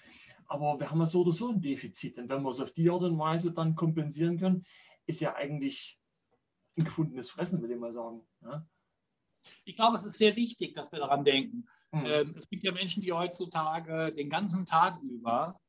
Aber 0.46 0.78
wir 0.78 0.90
haben 0.90 1.00
ja 1.00 1.06
so 1.06 1.22
oder 1.22 1.32
so 1.32 1.50
ein 1.50 1.60
Defizit. 1.60 2.18
Und 2.18 2.28
wenn 2.28 2.42
wir 2.42 2.50
es 2.50 2.60
auf 2.60 2.72
die 2.72 2.88
Art 2.88 3.02
und 3.02 3.18
Weise 3.18 3.52
dann 3.52 3.74
kompensieren 3.74 4.38
können, 4.38 4.64
ist 5.06 5.20
ja 5.20 5.34
eigentlich 5.34 5.98
ein 6.78 6.84
gefundenes 6.84 7.30
Fressen, 7.30 7.60
will 7.62 7.70
ich 7.70 7.78
mal 7.78 7.92
sagen. 7.92 8.20
Ne? 8.40 8.66
Ich 9.64 9.74
glaube, 9.74 9.96
es 9.96 10.04
ist 10.04 10.18
sehr 10.18 10.36
wichtig, 10.36 10.74
dass 10.74 10.92
wir 10.92 11.00
daran 11.00 11.24
denken. 11.24 11.66
Mhm. 11.92 12.06
Ähm, 12.06 12.34
es 12.36 12.48
gibt 12.48 12.64
ja 12.64 12.72
Menschen, 12.72 13.02
die 13.02 13.12
heutzutage 13.12 14.12
den 14.12 14.30
ganzen 14.30 14.66
Tag 14.66 15.00
über 15.02 15.60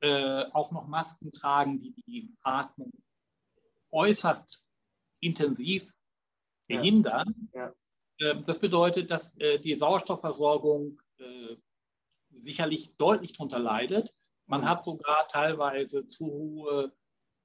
äh, 0.00 0.44
auch 0.52 0.70
noch 0.70 0.86
Masken 0.86 1.32
tragen, 1.32 1.80
die 1.80 1.94
die 2.06 2.36
Atmung 2.42 2.92
äußerst 3.90 4.64
intensiv 5.20 5.92
behindern. 6.68 7.50
Ja. 7.52 7.74
Ja. 8.20 8.30
Ähm, 8.30 8.44
das 8.44 8.58
bedeutet, 8.58 9.10
dass 9.10 9.36
äh, 9.38 9.58
die 9.58 9.74
Sauerstoffversorgung 9.74 11.00
äh, 11.18 11.56
sicherlich 12.30 12.96
deutlich 12.96 13.32
darunter 13.32 13.58
leidet. 13.58 14.12
Man 14.46 14.62
mhm. 14.62 14.68
hat 14.68 14.84
sogar 14.84 15.26
teilweise 15.28 16.06
zu 16.06 16.26
hohe 16.26 16.92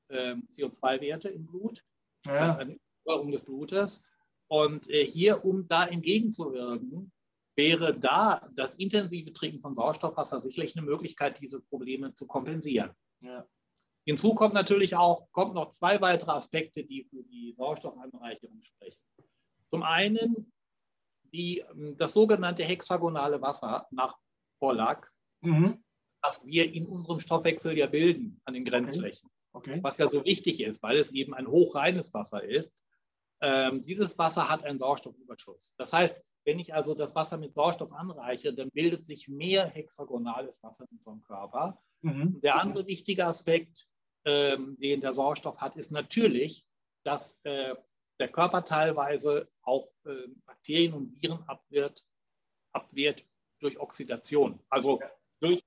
äh, 0.10 0.36
CO2-Werte 0.56 1.30
im 1.30 1.46
Blut, 1.46 1.86
das 2.24 2.36
ja. 2.36 2.48
heißt 2.48 2.60
eine 2.60 2.80
Überwachung 3.06 3.32
des 3.32 3.44
Blutes. 3.44 4.04
Und 4.52 4.88
hier, 4.88 5.46
um 5.46 5.68
da 5.68 5.86
entgegenzuwirken, 5.86 7.12
wäre 7.60 7.94
da 7.94 8.48
das 8.56 8.76
intensive 8.76 9.34
Trinken 9.34 9.60
von 9.60 9.76
Sauerstoffwasser 9.76 10.40
sicherlich 10.40 10.78
eine 10.78 10.86
Möglichkeit, 10.86 11.42
diese 11.42 11.60
Probleme 11.60 12.14
zu 12.14 12.26
kompensieren. 12.26 12.92
Ja. 13.20 13.46
Hinzu 14.06 14.34
kommt 14.34 14.54
natürlich 14.54 14.96
auch 14.96 15.30
kommt 15.34 15.56
noch 15.56 15.70
zwei 15.70 16.00
weitere 16.00 16.32
Aspekte, 16.32 16.86
die 16.86 17.04
für 17.04 17.22
die 17.22 17.54
Sauerstoffanreicherung 17.58 18.62
sprechen. 18.62 19.02
Zum 19.72 19.84
einen 19.84 20.54
die, 21.34 21.66
das 21.98 22.14
sogenannte 22.14 22.64
hexagonale 22.64 23.42
Wasser 23.42 23.88
nach 23.92 24.18
Pollack, 24.60 25.12
mhm. 25.42 25.84
was 26.22 26.46
wir 26.46 26.74
in 26.74 26.86
unserem 26.86 27.20
Stoffwechsel 27.20 27.78
ja 27.78 27.88
bilden 27.88 28.40
an 28.46 28.54
den 28.54 28.64
Grenzflächen. 28.64 29.30
Okay. 29.52 29.72
Okay. 29.72 29.84
Was 29.84 29.98
ja 29.98 30.10
so 30.10 30.24
wichtig 30.24 30.62
ist, 30.62 30.82
weil 30.82 30.98
es 30.98 31.12
eben 31.12 31.34
ein 31.34 31.48
hochreines 31.48 32.14
Wasser 32.14 32.42
ist. 32.42 32.82
Ähm, 33.42 33.82
dieses 33.82 34.18
Wasser 34.18 34.48
hat 34.48 34.64
einen 34.64 34.80
Sauerstoffüberschuss. 34.80 35.74
Das 35.78 35.92
heißt, 35.92 36.24
wenn 36.46 36.60
ich 36.60 36.74
also 36.74 36.96
das 36.96 37.16
Wasser 37.16 37.38
mit 37.38 37.54
Sauerstoff 37.54 37.92
anreiche, 37.92 38.54
dann 38.54 38.70
bildet 38.72 39.06
sich 39.06 39.28
mehr 39.28 39.68
hexagonales 39.68 40.64
Wasser 40.64 40.86
in 40.90 40.98
unserem 40.98 41.22
Körper. 41.22 41.82
Mhm. 42.02 42.40
Der 42.42 42.56
andere 42.56 42.88
wichtige 42.88 43.26
Aspekt, 43.26 43.88
ähm, 44.26 44.78
den 44.80 45.02
der 45.02 45.14
Sauerstoff 45.14 45.60
hat, 45.60 45.76
ist 45.76 45.92
natürlich, 45.92 46.66
dass 47.04 47.40
äh, 47.44 47.76
der 48.20 48.30
Körper 48.30 48.64
teilweise 48.64 49.50
auch 49.62 49.90
äh, 50.06 50.28
Bakterien 50.46 50.94
und 50.94 51.22
Viren 51.22 51.44
abwehrt, 51.48 52.06
abwehrt 52.74 53.26
durch 53.60 53.80
Oxidation, 53.80 54.60
also 54.70 55.00
durch 55.40 55.64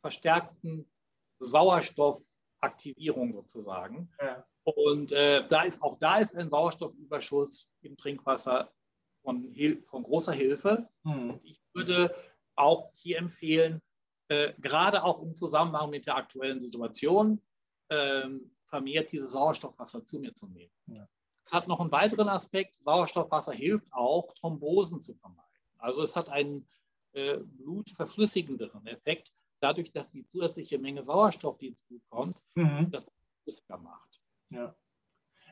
verstärkten 0.00 0.90
Sauerstoffaktivierung 1.38 3.32
sozusagen. 3.32 4.12
Ja. 4.20 4.46
Und 4.64 5.12
äh, 5.12 5.46
da 5.48 5.62
ist, 5.62 5.82
auch 5.82 5.98
da 5.98 6.18
ist 6.18 6.36
ein 6.36 6.50
Sauerstoffüberschuss 6.50 7.70
im 7.82 7.96
Trinkwasser 7.96 8.72
von, 9.22 9.54
von 9.86 10.02
großer 10.02 10.32
Hilfe. 10.32 10.88
Mhm. 11.04 11.30
Und 11.30 11.44
ich 11.44 11.60
würde 11.74 12.14
auch 12.54 12.92
hier 12.94 13.18
empfehlen, 13.18 13.80
äh, 14.28 14.52
gerade 14.60 15.02
auch 15.04 15.22
im 15.22 15.34
Zusammenhang 15.34 15.90
mit 15.90 16.06
der 16.06 16.16
aktuellen 16.16 16.60
Situation, 16.60 17.40
äh, 17.88 18.28
vermehrt 18.66 19.12
dieses 19.12 19.32
Sauerstoffwasser 19.32 20.04
zu 20.04 20.18
mir 20.18 20.34
zu 20.34 20.46
nehmen. 20.48 20.72
Ja. 20.86 21.08
Es 21.44 21.52
hat 21.52 21.68
noch 21.68 21.80
einen 21.80 21.92
weiteren 21.92 22.28
Aspekt. 22.28 22.76
Sauerstoffwasser 22.84 23.52
hilft 23.52 23.92
auch, 23.92 24.32
Thrombosen 24.34 25.00
zu 25.00 25.14
vermeiden. 25.14 25.42
Also 25.78 26.02
es 26.02 26.14
hat 26.16 26.28
einen 26.28 26.66
äh, 27.12 27.38
blutverflüssigenderen 27.38 28.86
Effekt, 28.86 29.32
dadurch, 29.60 29.92
dass 29.92 30.10
die 30.10 30.26
zusätzliche 30.26 30.78
Menge 30.78 31.04
Sauerstoff, 31.04 31.58
die 31.58 31.68
ins 31.68 31.82
Blut 31.82 32.02
kommt, 32.08 32.42
mhm. 32.54 32.90
das 32.90 33.06
flüssiger 33.42 33.78
macht. 33.78 34.20
Ja. 34.50 34.74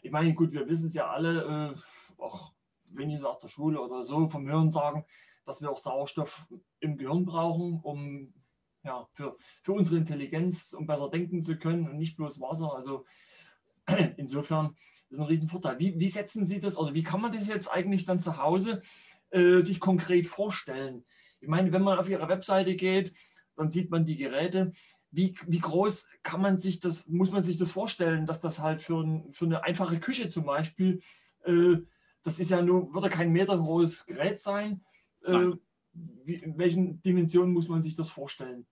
Ich 0.02 0.11
meine, 0.11 0.33
gut, 0.35 0.52
wir 0.52 0.66
wissen 0.68 0.87
es 0.87 0.94
ja 0.94 1.11
alle, 1.11 1.74
äh, 1.74 2.22
auch 2.22 2.54
wenn 2.92 3.11
ich 3.11 3.18
es 3.18 3.24
aus 3.24 3.38
der 3.38 3.48
Schule 3.48 3.81
oder 3.81 4.05
so 4.05 4.29
vom 4.29 4.48
Hören 4.48 4.70
sagen, 4.70 5.05
dass 5.44 5.61
wir 5.61 5.70
auch 5.70 5.79
Sauerstoff 5.79 6.46
im 6.81 6.96
Gehirn 6.96 7.24
brauchen, 7.24 7.81
um 7.83 8.33
ja, 8.85 9.07
für, 9.12 9.37
für 9.62 9.72
unsere 9.72 9.98
Intelligenz, 9.98 10.72
um 10.72 10.87
besser 10.87 11.11
denken 11.11 11.42
zu 11.42 11.57
können 11.59 11.88
und 11.88 11.96
nicht 11.96 12.16
bloß 12.16 12.40
Wasser. 12.40 12.74
Also 12.74 13.05
insofern 14.16 14.76
ist 15.11 15.18
ein 15.18 15.24
Riesenvorteil. 15.24 15.79
Wie, 15.79 15.98
wie 15.98 16.09
setzen 16.09 16.44
Sie 16.44 16.61
das 16.61 16.79
oder 16.79 16.94
wie 16.94 17.03
kann 17.03 17.20
man 17.20 17.33
das 17.33 17.48
jetzt 17.48 17.68
eigentlich 17.68 18.07
dann 18.07 18.20
zu 18.20 18.37
Hause 18.38 18.83
äh, 19.31 19.61
sich 19.61 19.81
konkret 19.81 20.26
vorstellen? 20.26 21.05
Ich 21.40 21.48
meine, 21.48 21.72
wenn 21.72 21.83
man 21.83 21.98
auf 21.98 22.09
Ihre 22.09 22.29
Webseite 22.29 22.74
geht, 22.76 23.12
dann 23.57 23.70
sieht 23.70 23.90
man 23.90 24.05
die 24.05 24.16
Geräte. 24.16 24.72
Wie, 25.11 25.35
wie 25.46 25.59
groß 25.59 26.09
kann 26.22 26.40
man 26.40 26.59
sich 26.59 26.81
das, 26.81 27.09
muss 27.09 27.33
man 27.33 27.42
sich 27.42 27.57
das 27.57 27.70
vorstellen, 27.70 28.26
dass 28.26 28.40
das 28.40 28.61
halt 28.61 28.81
für, 28.83 29.03
ein, 29.03 29.33
für 29.33 29.46
eine 29.46 29.64
einfache 29.64 29.98
Küche 29.98 30.29
zum 30.29 30.44
Beispiel, 30.44 31.00
äh, 31.44 31.79
das 32.22 32.38
ist 32.38 32.50
ja 32.50 32.62
nur, 32.62 32.92
wird 32.92 33.04
ja 33.04 33.11
kein 33.11 33.33
Meter 33.33 33.56
großes 33.56 34.06
Gerät 34.06 34.40
sein. 34.40 34.85
Äh, 35.24 35.52
wie, 35.92 36.35
in 36.35 36.56
welchen 36.59 37.02
Dimensionen 37.02 37.52
muss 37.52 37.68
man 37.68 37.83
sich 37.83 37.96
das 37.96 38.11
vorstellen? 38.11 38.66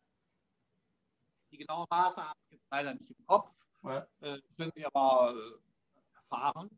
Die 1.50 1.58
genaue 1.58 1.86
Maße 1.90 2.22
habe 2.22 2.38
ich 2.46 2.52
jetzt 2.52 2.66
leider 2.70 2.94
nicht 2.94 3.10
im 3.10 3.26
Kopf. 3.26 3.66
Ja. 3.82 4.06
Äh, 4.20 4.38
können 4.56 4.72
Sie 4.74 4.84
aber 4.84 5.34
äh, 5.34 6.14
erfahren. 6.14 6.70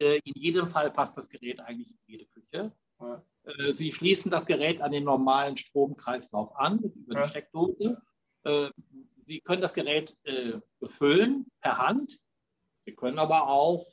Äh, 0.00 0.20
in 0.24 0.32
jedem 0.34 0.68
Fall 0.68 0.90
passt 0.90 1.16
das 1.16 1.28
Gerät 1.28 1.60
eigentlich 1.60 1.90
in 1.90 1.98
jede 2.06 2.26
Küche. 2.26 2.72
Ja. 3.00 3.22
Äh, 3.44 3.72
Sie 3.72 3.92
schließen 3.92 4.30
das 4.30 4.46
Gerät 4.46 4.80
an 4.80 4.92
den 4.92 5.04
normalen 5.04 5.56
Stromkreislauf 5.56 6.54
an 6.56 6.78
über 6.78 7.14
ja. 7.14 7.22
die 7.22 7.28
Steckdose. 7.28 8.02
Äh, 8.44 8.70
Sie 9.24 9.40
können 9.40 9.62
das 9.62 9.74
Gerät 9.74 10.16
befüllen 10.80 11.46
per 11.60 11.78
Hand. 11.78 12.18
Sie 12.84 12.96
können 12.96 13.20
aber 13.20 13.46
auch 13.46 13.86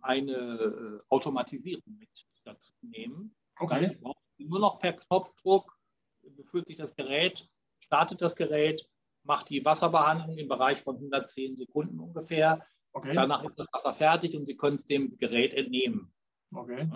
eine 0.00 1.02
Automatisierung 1.08 1.96
mit 1.98 2.26
dazu 2.44 2.72
nehmen. 2.82 3.34
Okay. 3.58 3.98
Nur 4.38 4.60
noch 4.60 4.78
per 4.78 4.94
Knopfdruck 4.94 5.76
befüllt 6.22 6.66
sich 6.66 6.76
das 6.76 6.94
Gerät, 6.94 7.48
startet 7.80 8.20
das 8.20 8.36
Gerät, 8.36 8.88
macht 9.22 9.50
die 9.50 9.64
Wasserbehandlung 9.64 10.38
im 10.38 10.48
Bereich 10.48 10.80
von 10.80 10.96
110 10.96 11.56
Sekunden 11.56 11.98
ungefähr. 12.00 12.64
Okay. 12.92 13.14
Danach 13.14 13.44
ist 13.44 13.58
das 13.58 13.66
Wasser 13.72 13.94
fertig 13.94 14.34
und 14.34 14.46
Sie 14.46 14.56
können 14.56 14.76
es 14.76 14.86
dem 14.86 15.16
Gerät 15.18 15.54
entnehmen. 15.54 16.12
Okay. 16.54 16.88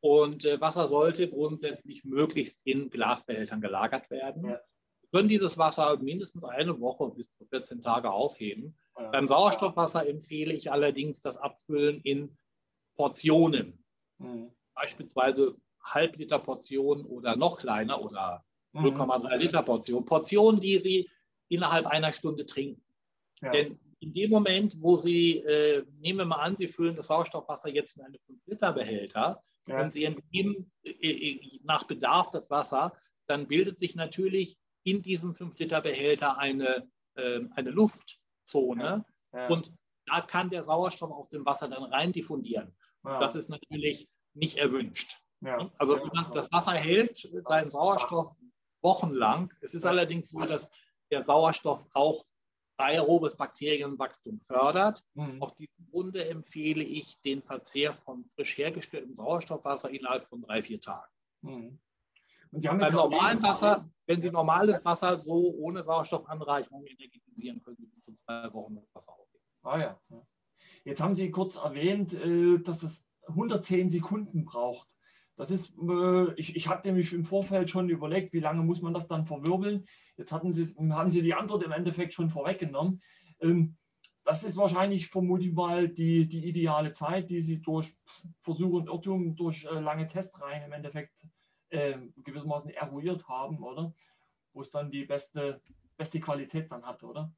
Und 0.00 0.44
äh, 0.44 0.60
Wasser 0.60 0.88
sollte 0.88 1.28
grundsätzlich 1.28 2.04
möglichst 2.04 2.66
in 2.66 2.90
Glasbehältern 2.90 3.60
gelagert 3.60 4.10
werden. 4.10 4.50
Ja. 4.50 4.60
Können 5.12 5.28
dieses 5.28 5.58
Wasser 5.58 5.98
mindestens 5.98 6.42
eine 6.42 6.80
Woche 6.80 7.10
bis 7.10 7.30
zu 7.30 7.44
14 7.44 7.82
Tage 7.82 8.10
aufheben. 8.10 8.76
Ja. 8.98 9.10
Beim 9.10 9.28
Sauerstoffwasser 9.28 10.08
empfehle 10.08 10.54
ich 10.54 10.72
allerdings 10.72 11.20
das 11.20 11.36
Abfüllen 11.36 12.00
in 12.00 12.36
Portionen. 12.96 13.84
Mhm. 14.18 14.50
Beispielsweise 14.74 15.56
Halbliter 15.82 16.38
Portionen 16.38 17.04
oder 17.04 17.36
noch 17.36 17.58
kleiner 17.58 18.02
oder 18.02 18.44
0,3 18.74 19.34
mhm. 19.34 19.40
Liter 19.40 19.62
Portionen. 19.62 20.06
Portionen, 20.06 20.60
die 20.60 20.78
Sie 20.78 21.10
innerhalb 21.48 21.86
einer 21.86 22.12
Stunde 22.12 22.46
trinken. 22.46 22.82
Ja. 23.42 23.50
Denn 23.50 23.78
in 24.00 24.14
dem 24.14 24.30
Moment, 24.30 24.80
wo 24.80 24.96
Sie, 24.96 25.38
äh, 25.38 25.84
nehmen 26.00 26.20
wir 26.20 26.24
mal 26.24 26.36
an, 26.36 26.56
Sie 26.56 26.68
füllen 26.68 26.96
das 26.96 27.08
Sauerstoffwasser 27.08 27.68
jetzt 27.68 27.96
in 27.96 28.04
einen 28.04 28.16
5-Liter-Behälter, 28.16 29.42
ja. 29.66 29.82
und 29.82 29.92
Sie 29.92 30.04
entnehmen 30.04 30.72
äh, 30.84 30.90
äh, 30.90 31.60
nach 31.64 31.84
Bedarf 31.84 32.30
das 32.30 32.50
Wasser, 32.50 32.92
dann 33.26 33.46
bildet 33.46 33.78
sich 33.78 33.94
natürlich 33.94 34.58
in 34.84 35.02
diesem 35.02 35.34
5-Liter-Behälter 35.34 36.38
eine, 36.38 36.90
äh, 37.14 37.40
eine 37.54 37.70
Luftzone. 37.70 39.04
Ja. 39.32 39.48
Und 39.48 39.72
da 40.06 40.20
kann 40.20 40.50
der 40.50 40.64
Sauerstoff 40.64 41.10
aus 41.10 41.28
dem 41.28 41.46
Wasser 41.46 41.68
dann 41.68 41.84
rein 41.84 42.12
diffundieren. 42.12 42.74
Das 43.02 43.34
ist 43.34 43.48
natürlich 43.48 44.08
nicht 44.34 44.58
erwünscht. 44.58 45.18
Also 45.78 45.96
das 46.32 46.52
Wasser 46.52 46.72
hält 46.72 47.16
seinen 47.44 47.70
Sauerstoff 47.70 48.36
wochenlang. 48.80 49.52
Es 49.60 49.74
ist 49.74 49.84
allerdings 49.84 50.30
so, 50.30 50.40
dass 50.40 50.70
der 51.10 51.22
Sauerstoff 51.22 51.84
auch 51.94 52.24
aerobes 52.76 53.36
Bakterienwachstum 53.36 54.40
fördert. 54.40 55.04
Mhm. 55.14 55.42
Aus 55.42 55.54
diesem 55.56 55.90
Grunde 55.90 56.28
empfehle 56.28 56.82
ich 56.82 57.20
den 57.20 57.42
Verzehr 57.42 57.92
von 57.92 58.24
frisch 58.34 58.56
hergestelltem 58.56 59.14
Sauerstoffwasser 59.14 59.90
innerhalb 59.90 60.28
von 60.28 60.42
drei, 60.42 60.62
vier 60.62 60.80
Tagen. 60.80 61.12
Mhm. 61.42 61.80
Beim 62.52 62.78
normalen 62.78 63.42
Wasser, 63.42 63.90
wenn 64.06 64.20
Sie 64.20 64.30
normales 64.30 64.84
Wasser 64.84 65.18
so 65.18 65.54
ohne 65.54 65.82
Sauerstoffanreicherung 65.82 66.84
energetisieren, 66.86 67.62
können 67.62 67.76
Sie 67.78 67.86
bis 67.86 68.04
zu 68.04 68.14
zwei 68.14 68.52
Wochen 68.52 68.74
das 68.74 68.94
Wasser 68.94 69.12
aufnehmen. 69.12 69.44
Ah 69.62 69.78
ja. 69.78 70.00
Jetzt 70.84 71.00
haben 71.00 71.14
Sie 71.14 71.30
kurz 71.30 71.56
erwähnt, 71.56 72.12
äh, 72.14 72.58
dass 72.58 72.82
es 72.82 73.04
110 73.28 73.88
Sekunden 73.88 74.44
braucht. 74.44 74.88
Das 75.36 75.50
ist, 75.50 75.72
äh, 75.78 76.34
ich, 76.34 76.56
ich 76.56 76.68
habe 76.68 76.86
nämlich 76.86 77.12
im 77.12 77.24
Vorfeld 77.24 77.70
schon 77.70 77.88
überlegt, 77.88 78.32
wie 78.32 78.40
lange 78.40 78.62
muss 78.62 78.82
man 78.82 78.92
das 78.92 79.08
dann 79.08 79.24
verwirbeln. 79.24 79.86
Jetzt 80.16 80.32
hatten 80.32 80.52
Sie, 80.52 80.64
haben 80.92 81.10
Sie 81.10 81.22
die 81.22 81.34
Antwort 81.34 81.62
im 81.62 81.72
Endeffekt 81.72 82.12
schon 82.12 82.30
vorweggenommen. 82.30 83.00
Ähm, 83.40 83.76
das 84.24 84.44
ist 84.44 84.56
wahrscheinlich 84.56 85.08
vermutlich 85.08 85.52
mal 85.52 85.88
die, 85.88 86.28
die 86.28 86.46
ideale 86.46 86.92
Zeit, 86.92 87.30
die 87.30 87.40
Sie 87.40 87.60
durch 87.60 87.96
Versuche 88.40 88.76
und 88.76 88.88
Irrtum, 88.88 89.34
durch 89.34 89.64
äh, 89.64 89.80
lange 89.80 90.06
Testreihen 90.06 90.64
im 90.64 90.72
Endeffekt 90.72 91.12
äh, 91.24 91.28
gewissermaßen 91.72 92.70
eruiert 92.70 93.26
haben, 93.28 93.62
oder? 93.62 93.94
Wo 94.52 94.60
es 94.60 94.70
dann 94.70 94.90
die 94.90 95.04
beste, 95.04 95.60
beste 95.96 96.20
Qualität 96.20 96.70
dann 96.70 96.84
hat, 96.84 97.02
oder? 97.02 97.32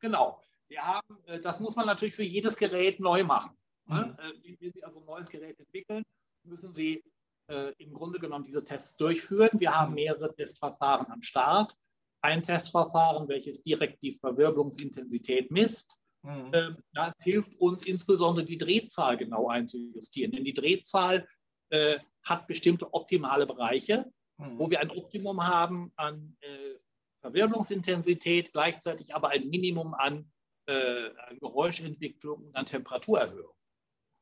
Genau. 0.00 0.40
Wir 0.68 0.82
haben, 0.82 1.18
äh, 1.26 1.40
das 1.40 1.60
muss 1.60 1.76
man 1.76 1.86
natürlich 1.86 2.14
für 2.14 2.22
jedes 2.22 2.56
Gerät 2.56 3.00
neu 3.00 3.24
machen. 3.24 3.56
Ne? 3.86 4.16
Mhm. 4.44 4.56
Wenn 4.60 4.72
Sie 4.72 4.84
also 4.84 5.00
ein 5.00 5.06
neues 5.06 5.28
Gerät 5.28 5.58
entwickeln, 5.58 6.04
müssen 6.44 6.74
Sie 6.74 7.02
äh, 7.48 7.72
im 7.78 7.92
Grunde 7.92 8.18
genommen 8.18 8.44
diese 8.44 8.64
Tests 8.64 8.96
durchführen. 8.96 9.50
Wir 9.54 9.74
haben 9.74 9.94
mehrere 9.94 10.34
Testverfahren 10.34 11.10
am 11.10 11.22
Start. 11.22 11.74
Ein 12.20 12.42
Testverfahren, 12.42 13.28
welches 13.28 13.62
direkt 13.62 14.02
die 14.02 14.14
Verwirbelungsintensität 14.14 15.50
misst. 15.50 15.94
Mhm. 16.22 16.52
Äh, 16.52 16.70
das 16.92 17.14
hilft 17.22 17.54
uns 17.58 17.86
insbesondere 17.86 18.44
die 18.44 18.58
Drehzahl 18.58 19.16
genau 19.16 19.48
einzujustieren. 19.48 20.32
Denn 20.32 20.44
die 20.44 20.54
Drehzahl 20.54 21.26
äh, 21.70 21.98
hat 22.28 22.46
bestimmte 22.46 22.92
optimale 22.92 23.46
Bereiche, 23.46 24.10
mhm. 24.36 24.58
wo 24.58 24.70
wir 24.70 24.80
ein 24.80 24.90
Optimum 24.90 25.46
haben 25.46 25.92
an 25.96 26.36
äh, 26.40 26.74
Verwirbelungsintensität, 27.20 28.52
gleichzeitig 28.52 29.14
aber 29.14 29.30
ein 29.30 29.48
Minimum 29.48 29.94
an, 29.94 30.30
äh, 30.66 31.08
an 31.26 31.38
Geräuschentwicklung 31.40 32.46
und 32.46 32.56
an 32.56 32.66
Temperaturerhöhung. 32.66 33.54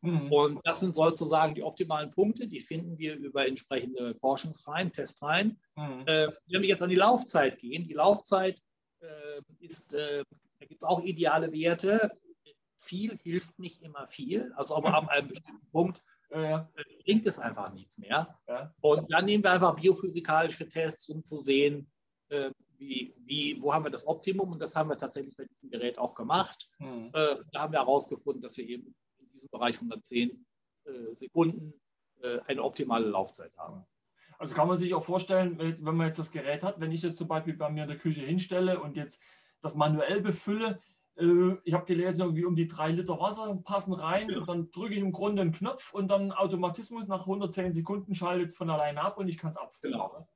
Mhm. 0.03 0.33
Und 0.33 0.61
das 0.65 0.81
sind 0.81 0.95
sozusagen 0.95 1.55
die 1.55 1.63
optimalen 1.63 2.11
Punkte, 2.11 2.47
die 2.47 2.61
finden 2.61 2.99
wir 2.99 3.17
über 3.17 3.47
entsprechende 3.47 4.15
Forschungsreihen, 4.21 4.93
Testreihen. 4.93 5.61
Mhm. 5.75 6.05
Äh, 6.07 6.29
wenn 6.47 6.63
wir 6.63 6.69
jetzt 6.69 6.83
an 6.83 6.91
die 6.91 6.97
Laufzeit 6.97 7.59
gehen, 7.59 7.85
die 7.85 7.95
Laufzeit 7.95 8.61
äh, 9.01 9.41
ist, 9.59 9.95
äh, 9.95 10.23
da 10.59 10.67
gibt 10.67 10.83
es 10.83 10.89
auch 10.89 11.03
ideale 11.03 11.53
Werte. 11.53 12.11
Viel 12.79 13.19
hilft 13.23 13.59
nicht 13.59 13.83
immer 13.83 14.07
viel, 14.07 14.53
also 14.55 14.77
aber 14.77 14.95
ab 14.95 15.09
einem 15.09 15.29
bestimmten 15.29 15.67
Punkt 15.71 16.03
ja. 16.41 16.71
Äh, 16.77 17.03
bringt 17.05 17.27
es 17.27 17.39
einfach 17.39 17.73
nichts 17.73 17.99
mehr. 17.99 18.39
Ja. 18.49 18.75
Und 18.81 19.13
dann 19.13 19.25
nehmen 19.25 19.43
wir 19.43 19.53
einfach 19.53 19.75
biophysikalische 19.75 20.69
Tests, 20.69 21.09
um 21.09 21.25
zu 21.25 21.41
sehen, 21.41 21.91
äh, 22.29 22.51
wie, 22.79 23.15
wie, 23.25 23.63
wo 23.63 23.73
haben 23.73 23.85
wir 23.85 23.91
das 23.91 24.07
Optimum. 24.07 24.53
Und 24.53 24.61
das 24.61 24.77
haben 24.77 24.91
wir 24.91 24.99
tatsächlich 24.99 25.37
bei 25.37 25.45
diesem 25.45 25.71
Gerät 25.71 25.99
auch 25.99 26.15
gemacht. 26.15 26.69
Mhm. 26.79 27.11
Äh, 27.13 27.37
da 27.53 27.63
haben 27.63 27.73
wir 27.73 27.81
herausgefunden, 27.81 28.43
dass 28.43 28.57
wir 28.59 28.69
eben 28.69 28.95
in 29.19 29.29
diesem 29.31 29.49
Bereich 29.49 29.77
110 29.77 30.45
Sekunden 31.15 31.75
eine 32.47 32.63
optimale 32.63 33.09
Laufzeit 33.09 33.51
haben. 33.57 33.85
Also 34.39 34.55
kann 34.55 34.69
man 34.69 34.79
sich 34.79 34.95
auch 34.95 35.03
vorstellen, 35.03 35.59
wenn 35.59 35.97
man 35.97 36.07
jetzt 36.07 36.19
das 36.21 36.31
Gerät 36.31 36.63
hat, 36.63 36.79
wenn 36.79 36.93
ich 36.93 37.03
jetzt 37.03 37.17
zum 37.17 37.27
Beispiel 37.27 37.55
bei 37.55 37.69
mir 37.71 37.83
in 37.83 37.89
der 37.89 37.99
Küche 37.99 38.21
hinstelle 38.21 38.81
und 38.81 38.97
jetzt 38.97 39.21
das 39.63 39.75
manuell 39.75 40.21
befülle, 40.21 40.79
äh, 40.79 40.79
ich 41.19 41.73
habe 41.73 41.87
gelesen, 41.87 42.21
irgendwie 42.21 42.45
um 42.45 42.57
die 42.57 42.67
drei 42.67 42.91
Liter 42.91 43.19
Wasser 43.19 43.55
passen 43.65 43.95
rein 43.95 44.29
ja. 44.29 44.39
und 44.39 44.49
dann 44.49 44.71
drücke 44.71 44.95
ich 44.95 45.01
im 45.01 45.13
Grunde 45.13 45.41
einen 45.41 45.53
Knopf 45.53 45.95
und 45.95 46.09
dann 46.09 46.31
Automatismus 46.31 47.07
nach 47.07 47.21
110 47.21 47.73
Sekunden 47.73 48.15
schaltet 48.15 48.49
es 48.49 48.55
von 48.55 48.69
alleine 48.69 49.01
ab 49.01 49.17
und 49.17 49.29
ich 49.29 49.39
kann 49.39 49.51
es 49.51 49.57
abfüllen. 49.57 49.95
Genau. 49.95 50.29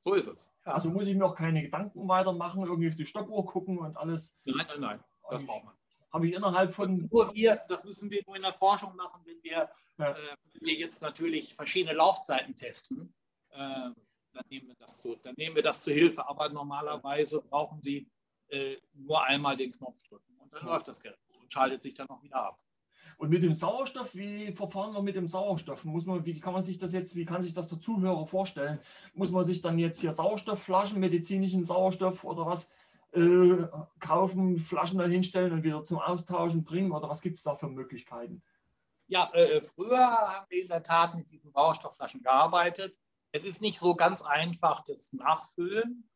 So 0.00 0.14
ist 0.14 0.28
es. 0.28 0.54
Ja. 0.64 0.72
Also 0.72 0.88
muss 0.88 1.06
ich 1.06 1.14
mir 1.14 1.26
auch 1.26 1.34
keine 1.34 1.62
Gedanken 1.62 2.08
weitermachen, 2.08 2.62
irgendwie 2.62 2.88
auf 2.88 2.94
die 2.94 3.04
Stoppuhr 3.04 3.44
gucken 3.44 3.78
und 3.78 3.96
alles. 3.96 4.34
Nein, 4.44 4.64
nein, 4.68 4.80
nein. 4.80 5.04
Das 5.28 5.44
braucht 5.44 5.64
man. 5.64 5.74
Habe 6.12 6.28
ich 6.28 6.34
innerhalb 6.34 6.72
von. 6.72 7.08
Nur 7.12 7.34
wir, 7.34 7.60
das 7.68 7.84
müssen 7.84 8.10
wir 8.10 8.22
nur 8.26 8.36
in 8.36 8.42
der 8.42 8.54
Forschung 8.54 8.96
machen, 8.96 9.20
wenn 9.26 9.42
wir, 9.42 9.68
ja. 9.98 10.12
äh, 10.12 10.36
wenn 10.52 10.62
wir 10.62 10.74
jetzt 10.74 11.02
natürlich 11.02 11.54
verschiedene 11.54 11.94
Laufzeiten 11.94 12.56
testen. 12.56 13.12
Äh, 13.50 13.90
dann, 14.32 14.44
nehmen 14.48 14.68
wir 14.68 14.76
das 14.78 15.00
zu, 15.00 15.16
dann 15.16 15.34
nehmen 15.36 15.56
wir 15.56 15.62
das 15.62 15.82
zur 15.82 15.92
Hilfe. 15.92 16.26
Aber 16.26 16.48
normalerweise 16.48 17.42
brauchen 17.42 17.82
Sie 17.82 18.08
äh, 18.48 18.76
nur 18.94 19.22
einmal 19.24 19.56
den 19.56 19.72
Knopf 19.72 20.02
drücken 20.02 20.36
und 20.38 20.52
dann 20.52 20.66
ja. 20.66 20.74
läuft 20.74 20.88
das 20.88 21.00
Gerät 21.00 21.18
und 21.40 21.52
schaltet 21.52 21.82
sich 21.82 21.94
dann 21.94 22.08
auch 22.08 22.22
wieder 22.22 22.36
ab. 22.36 22.60
Und 23.18 23.30
mit 23.30 23.42
dem 23.42 23.54
Sauerstoff, 23.54 24.14
wie 24.14 24.52
verfahren 24.52 24.92
wir 24.92 25.02
mit 25.02 25.16
dem 25.16 25.26
Sauerstoff? 25.26 25.84
Muss 25.84 26.04
man, 26.04 26.24
wie 26.26 26.38
kann 26.38 26.52
man 26.52 26.62
sich 26.62 26.78
das 26.78 26.92
jetzt, 26.92 27.14
wie 27.14 27.24
kann 27.24 27.40
sich 27.40 27.54
das 27.54 27.68
der 27.68 27.80
Zuhörer 27.80 28.26
vorstellen? 28.26 28.78
Muss 29.14 29.30
man 29.30 29.44
sich 29.44 29.62
dann 29.62 29.78
jetzt 29.78 30.00
hier 30.00 30.12
Sauerstoffflaschen, 30.12 31.00
medizinischen 31.00 31.64
Sauerstoff 31.64 32.24
oder 32.24 32.44
was 32.44 32.68
äh, 33.12 33.66
kaufen, 34.00 34.58
Flaschen 34.58 34.98
dann 34.98 35.10
hinstellen 35.10 35.52
und 35.52 35.64
wieder 35.64 35.84
zum 35.84 35.98
Austauschen 35.98 36.64
bringen? 36.64 36.92
Oder 36.92 37.08
was 37.08 37.22
gibt 37.22 37.38
es 37.38 37.44
da 37.44 37.54
für 37.54 37.68
Möglichkeiten? 37.68 38.42
Ja, 39.08 39.30
äh, 39.32 39.62
früher 39.62 39.98
haben 39.98 40.46
wir 40.50 40.62
in 40.62 40.68
der 40.68 40.82
Tat 40.82 41.14
mit 41.14 41.30
diesen 41.30 41.52
Sauerstoffflaschen 41.52 42.22
gearbeitet. 42.22 42.98
Es 43.32 43.44
ist 43.44 43.62
nicht 43.62 43.78
so 43.78 43.94
ganz 43.94 44.20
einfach, 44.20 44.84
das 44.84 45.14
Nachfüllen. 45.14 46.06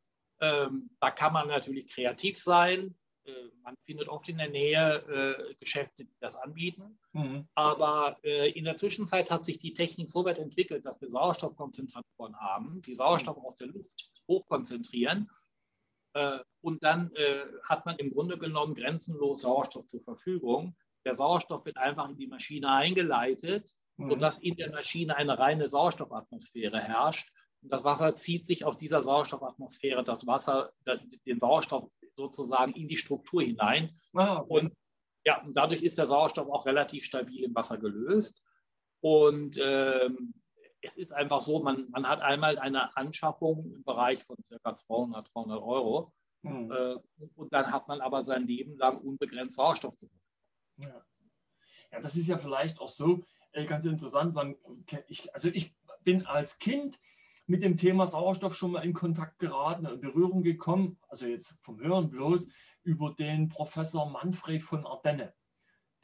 Ähm, 0.41 0.91
da 1.01 1.11
kann 1.11 1.33
man 1.33 1.49
natürlich 1.49 1.89
kreativ 1.89 2.39
sein. 2.39 2.95
Äh, 3.25 3.33
man 3.63 3.75
findet 3.85 4.09
oft 4.09 4.29
in 4.29 4.39
der 4.39 4.49
Nähe 4.49 4.97
äh, 5.09 5.55
Geschäfte, 5.61 6.05
die 6.05 6.17
das 6.21 6.37
anbieten. 6.37 6.99
Mhm. 7.13 7.47
Aber 7.55 8.19
äh, 8.23 8.51
in 8.53 8.65
der 8.65 8.77
Zwischenzeit 8.77 9.31
hat 9.31 9.45
sich 9.45 9.59
die 9.59 9.75
Technik 9.75 10.11
so 10.11 10.25
weit 10.25 10.39
entwickelt, 10.39 10.87
dass 10.87 11.01
wir 11.01 11.11
Sauerstoffkonzentratoren 11.11 12.37
haben, 12.37 12.81
die 12.81 12.95
Sauerstoff 12.95 13.37
aus 13.37 13.57
der 13.57 13.69
Luft 13.69 14.11
hochkonzentrieren. 14.29 15.31
Äh, 16.15 16.39
und 16.63 16.83
dann 16.83 17.13
äh, 17.15 17.45
hat 17.65 17.85
man 17.85 17.97
im 17.97 18.11
Grunde 18.11 18.39
genommen 18.39 18.75
grenzenlos 18.75 19.43
Sauerstoff 19.43 19.87
zur 19.87 20.03
Verfügung. 20.03 20.75
Der 21.05 21.15
Sauerstoff 21.15 21.65
wird 21.65 21.77
einfach 21.77 22.09
in 22.09 22.17
die 22.17 22.27
Maschine 22.27 22.71
eingeleitet, 22.71 23.75
mhm. 23.97 24.11
sodass 24.11 24.39
in 24.39 24.57
der 24.57 24.71
Maschine 24.71 25.17
eine 25.17 25.39
reine 25.39 25.69
Sauerstoffatmosphäre 25.69 26.81
herrscht 26.81 27.31
das 27.63 27.85
Wasser 27.85 28.15
zieht 28.15 28.47
sich 28.47 28.65
aus 28.65 28.77
dieser 28.77 29.03
Sauerstoffatmosphäre 29.03 30.05
das 30.05 30.27
Wasser, 30.27 30.73
den 31.27 31.39
Sauerstoff 31.39 31.91
sozusagen 32.17 32.73
in 32.73 32.89
die 32.89 32.97
Struktur 32.97 33.43
hinein. 33.43 33.99
Ah, 34.15 34.41
okay. 34.41 34.49
Und 34.49 34.77
ja, 35.25 35.45
dadurch 35.53 35.83
ist 35.83 35.99
der 35.99 36.07
Sauerstoff 36.07 36.49
auch 36.49 36.67
relativ 36.67 37.05
stabil 37.05 37.45
im 37.45 37.55
Wasser 37.55 37.79
gelöst. 37.79 38.43
Und 39.01 39.59
ähm, 39.63 40.35
es 40.83 40.97
ist 40.97 41.13
einfach 41.13 41.41
so, 41.41 41.63
man, 41.63 41.91
man 41.91 42.09
hat 42.09 42.21
einmal 42.23 42.59
eine 42.59 42.97
Anschaffung 42.97 43.71
im 43.75 43.85
Bereich 43.85 44.23
von 44.25 44.37
ca. 44.63 44.75
200, 44.75 45.29
300 45.35 45.63
Euro. 45.63 46.13
Mhm. 46.43 46.73
Äh, 46.73 46.97
und 47.37 47.53
dann 47.53 47.71
hat 47.71 47.87
man 47.89 48.01
aber 48.01 48.25
sein 48.25 48.47
Leben 48.47 48.79
lang 48.79 48.99
unbegrenzt 48.99 49.57
Sauerstoff 49.57 49.97
zu 49.97 50.09
ja. 50.79 51.05
ja, 51.93 52.01
das 52.01 52.17
ist 52.17 52.29
ja 52.29 52.39
vielleicht 52.39 52.81
auch 52.81 52.89
so 52.89 53.23
äh, 53.53 53.67
ganz 53.67 53.85
interessant. 53.85 54.35
Man, 54.35 54.57
ich, 55.09 55.35
also 55.35 55.49
ich 55.49 55.75
bin 56.03 56.25
als 56.25 56.59
Kind 56.59 56.99
mit 57.51 57.65
dem 57.65 57.77
Thema 57.77 58.07
Sauerstoff 58.07 58.55
schon 58.55 58.71
mal 58.71 58.85
in 58.85 58.93
Kontakt 58.93 59.41
geraten, 59.41 59.85
in 59.85 60.01
Berührung 60.01 60.43
gekommen, 60.43 60.99
also 61.09 61.27
jetzt 61.27 61.59
vom 61.63 61.81
Hören 61.81 62.09
bloß, 62.09 62.47
über 62.85 63.13
den 63.13 63.49
Professor 63.49 64.09
Manfred 64.09 64.63
von 64.63 64.87
Ardenne. 64.87 65.35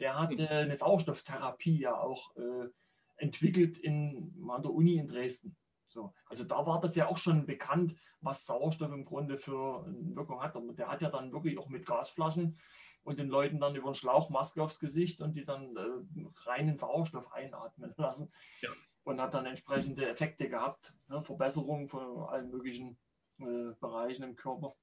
Der 0.01 0.19
hat 0.19 0.33
äh, 0.33 0.49
eine 0.49 0.75
Sauerstofftherapie 0.75 1.79
ja 1.79 1.97
auch 1.97 2.35
äh, 2.37 2.69
entwickelt 3.17 3.79
in, 3.79 4.45
an 4.51 4.63
der 4.63 4.73
Uni 4.73 4.97
in 4.97 5.07
Dresden. 5.07 5.57
So, 5.87 6.13
also 6.27 6.43
da 6.43 6.67
war 6.67 6.81
das 6.81 6.97
ja 6.97 7.07
auch 7.07 7.17
schon 7.17 7.47
bekannt, 7.47 7.95
was 8.21 8.45
Sauerstoff 8.45 8.91
im 8.91 9.05
Grunde 9.05 9.39
für 9.39 9.87
eine 9.87 10.17
Wirkung 10.17 10.43
hat. 10.43 10.57
Aber 10.57 10.73
der 10.73 10.89
hat 10.89 11.01
ja 11.01 11.11
dann 11.11 11.33
wirklich 11.33 11.59
auch 11.59 11.69
mit 11.69 11.87
Gasflaschen 11.87 12.59
und 13.05 13.21
den 13.21 13.29
Leuten 13.29 13.61
dann 13.61 13.77
über 13.77 13.87
einen 13.87 13.95
Schlauch 13.95 14.31
Maske 14.31 14.61
aufs 14.61 14.81
Gesicht 14.81 15.21
und 15.21 15.37
die 15.37 15.45
dann 15.45 15.77
äh, 15.77 16.27
reinen 16.45 16.77
Sauerstoff 16.77 17.33
einatmen 17.33 17.95
lassen. 17.97 18.33
Ja 18.63 18.71
und 19.07 19.21
hat 19.21 19.35
dann 19.35 19.47
entsprechende 19.47 20.09
Effekte 20.09 20.49
gehabt, 20.49 20.93
ne, 21.07 21.23
Verbesserungen 21.23 21.89
von 21.89 22.25
allen 22.25 22.51
möglichen 22.51 22.99
äh, 23.39 23.73
Bereichen 23.81 24.25
im 24.25 24.35
Körper. 24.35 24.75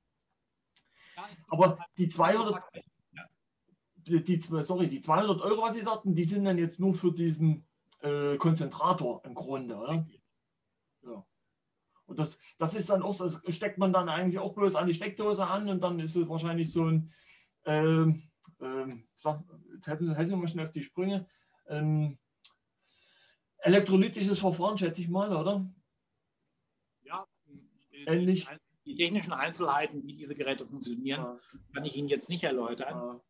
Aber 1.50 1.78
die 1.98 2.08
200, 2.08 2.64
die, 3.96 4.24
die, 4.24 4.42
sorry, 4.42 4.88
die 4.88 5.02
200 5.02 5.42
Euro, 5.42 5.64
was 5.64 5.74
Sie 5.74 5.82
sagten, 5.82 6.16
die 6.16 6.24
sind 6.24 6.46
dann 6.46 6.58
jetzt 6.58 6.80
nur 6.80 6.94
für 6.94 7.12
diesen 7.12 7.68
äh, 8.02 8.38
Konzentrator 8.38 9.22
im 9.26 9.36
Grunde, 9.36 9.76
oder? 9.76 10.08
Ja. 11.02 11.26
Und 12.06 12.18
das, 12.18 12.40
das 12.58 12.76
ist 12.76 12.90
dann 12.90 13.04
auch, 13.04 13.18
das 13.18 13.42
steckt 13.54 13.78
man 13.78 13.92
dann 13.92 14.08
eigentlich 14.08 14.40
auch 14.40 14.54
bloß 14.54 14.76
an 14.76 14.88
die 14.88 14.94
Steckdose 14.94 15.46
an 15.46 15.68
und 15.68 15.82
dann 15.82 16.00
ist 16.00 16.16
es 16.16 16.30
wahrscheinlich 16.30 16.72
so 16.72 16.86
ein, 16.86 17.12
ähm, 17.66 18.24
ähm, 18.62 19.06
sag, 19.16 19.44
jetzt 19.74 19.88
helfen, 19.88 20.16
helfen 20.16 20.32
wir 20.32 20.38
mal 20.38 20.48
schnell 20.48 20.66
auf 20.66 20.72
die 20.72 20.84
Sprünge, 20.84 21.28
ähm, 21.68 22.18
elektrolytisches 23.64 24.40
Verfahren, 24.40 24.78
schätze 24.78 25.02
ich 25.02 25.10
mal, 25.10 25.36
oder? 25.36 25.66
Ja, 27.04 27.26
ähnlich. 27.92 28.48
Die 28.86 28.96
technischen 28.96 29.32
Einzelheiten, 29.32 30.06
wie 30.06 30.14
diese 30.14 30.36
Geräte 30.36 30.66
funktionieren, 30.66 31.22
ja. 31.22 31.40
kann 31.74 31.86
ich 31.86 31.96
Ihnen 31.96 32.10
jetzt 32.10 32.30
nicht 32.30 32.44
erläutern. 32.44 32.94
Ja. 32.94 33.22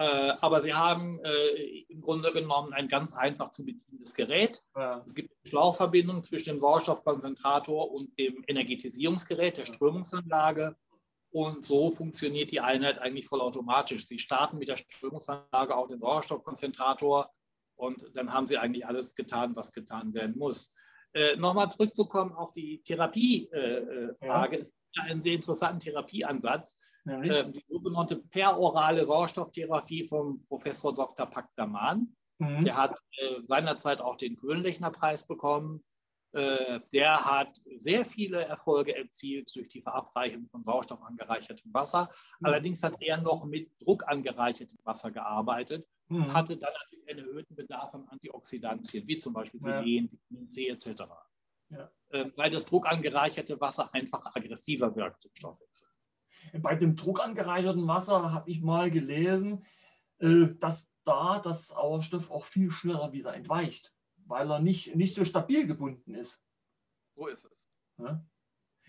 Äh, 0.00 0.36
aber 0.40 0.60
Sie 0.60 0.74
haben 0.74 1.18
äh, 1.24 1.84
im 1.88 2.02
Grunde 2.02 2.32
genommen 2.32 2.72
ein 2.74 2.88
ganz 2.88 3.14
einfach 3.14 3.50
zu 3.50 3.64
bedienendes 3.64 4.14
Gerät. 4.14 4.62
Ja. 4.76 5.02
Es 5.06 5.14
gibt 5.14 5.30
eine 5.30 5.50
Schlauchverbindung 5.50 6.22
zwischen 6.22 6.50
dem 6.50 6.60
Sauerstoffkonzentrator 6.60 7.90
und 7.90 8.18
dem 8.18 8.44
Energetisierungsgerät, 8.46 9.56
der 9.56 9.66
Strömungsanlage. 9.66 10.76
Und 11.32 11.64
so 11.64 11.92
funktioniert 11.92 12.50
die 12.50 12.60
Einheit 12.60 12.98
eigentlich 12.98 13.26
vollautomatisch. 13.26 14.06
Sie 14.06 14.18
starten 14.18 14.58
mit 14.58 14.68
der 14.68 14.76
Strömungsanlage 14.76 15.74
auf 15.74 15.88
den 15.88 16.00
Sauerstoffkonzentrator 16.00 17.30
und 17.80 18.10
dann 18.14 18.32
haben 18.32 18.46
sie 18.46 18.58
eigentlich 18.58 18.86
alles 18.86 19.14
getan, 19.14 19.56
was 19.56 19.72
getan 19.72 20.12
werden 20.14 20.38
muss. 20.38 20.74
Äh, 21.12 21.36
Nochmal 21.36 21.70
zurückzukommen 21.70 22.32
auf 22.32 22.52
die 22.52 22.82
Therapiefrage. 22.82 24.16
Äh, 24.20 24.26
ja. 24.26 24.44
Es 24.46 24.72
gibt 24.72 25.06
einen 25.06 25.22
sehr 25.22 25.34
interessanten 25.34 25.80
Therapieansatz. 25.80 26.78
Ja, 27.04 27.22
äh, 27.22 27.50
die 27.50 27.64
sogenannte 27.68 28.16
perorale 28.16 29.04
Sauerstofftherapie 29.04 30.06
vom 30.06 30.44
Professor 30.46 30.94
Dr. 30.94 31.26
Pakdaman. 31.26 32.14
Mhm. 32.38 32.64
Der 32.64 32.76
hat 32.76 32.98
äh, 33.18 33.40
seinerzeit 33.48 34.00
auch 34.00 34.16
den 34.16 34.36
Grönlechner-Preis 34.36 35.26
bekommen. 35.26 35.82
Äh, 36.32 36.80
der 36.92 37.24
hat 37.24 37.60
sehr 37.76 38.04
viele 38.04 38.44
Erfolge 38.44 38.96
erzielt 38.96 39.54
durch 39.56 39.68
die 39.68 39.82
Verabreichung 39.82 40.46
von 40.48 40.62
Sauerstoff 40.62 41.02
angereichertem 41.02 41.72
Wasser. 41.74 42.10
Mhm. 42.38 42.46
Allerdings 42.46 42.82
hat 42.82 42.96
er 43.00 43.16
noch 43.16 43.44
mit 43.44 43.70
Druck 43.82 44.06
angereichertem 44.06 44.78
Wasser 44.84 45.10
gearbeitet 45.10 45.86
mhm. 46.10 46.32
hatte 46.32 46.56
dann 46.56 46.72
natürlich 46.72 47.08
einen 47.08 47.26
erhöhten 47.26 47.54
Bedarf 47.54 47.94
an 47.94 48.06
Antioxidantien, 48.08 49.06
wie 49.06 49.18
zum 49.18 49.32
Beispiel 49.32 49.60
Selen, 49.60 50.10
Vitamin 50.10 50.52
C 50.52 50.68
etc. 50.68 51.02
ja. 51.70 51.90
äh, 52.10 52.30
weil 52.36 52.50
das 52.50 52.66
druckangereicherte 52.66 53.60
Wasser 53.60 53.92
einfach 53.94 54.34
aggressiver 54.34 54.94
wirkt 54.96 55.24
im 55.24 55.30
Stoffwechsel. 55.34 55.86
Bei 56.60 56.74
dem 56.74 56.96
druckangereicherten 56.96 57.86
Wasser 57.86 58.32
habe 58.32 58.50
ich 58.50 58.60
mal 58.60 58.90
gelesen, 58.90 59.64
äh, 60.18 60.48
dass 60.58 60.92
da 61.04 61.38
das 61.38 61.68
Sauerstoff 61.68 62.30
auch 62.30 62.44
viel 62.44 62.70
schneller 62.70 63.12
wieder 63.12 63.34
entweicht, 63.34 63.94
weil 64.26 64.50
er 64.50 64.60
nicht, 64.60 64.94
nicht 64.96 65.14
so 65.14 65.24
stabil 65.24 65.66
gebunden 65.66 66.14
ist. 66.14 66.42
So 67.14 67.26
ist 67.26 67.44
es. 67.44 67.68
Ja? 67.98 68.24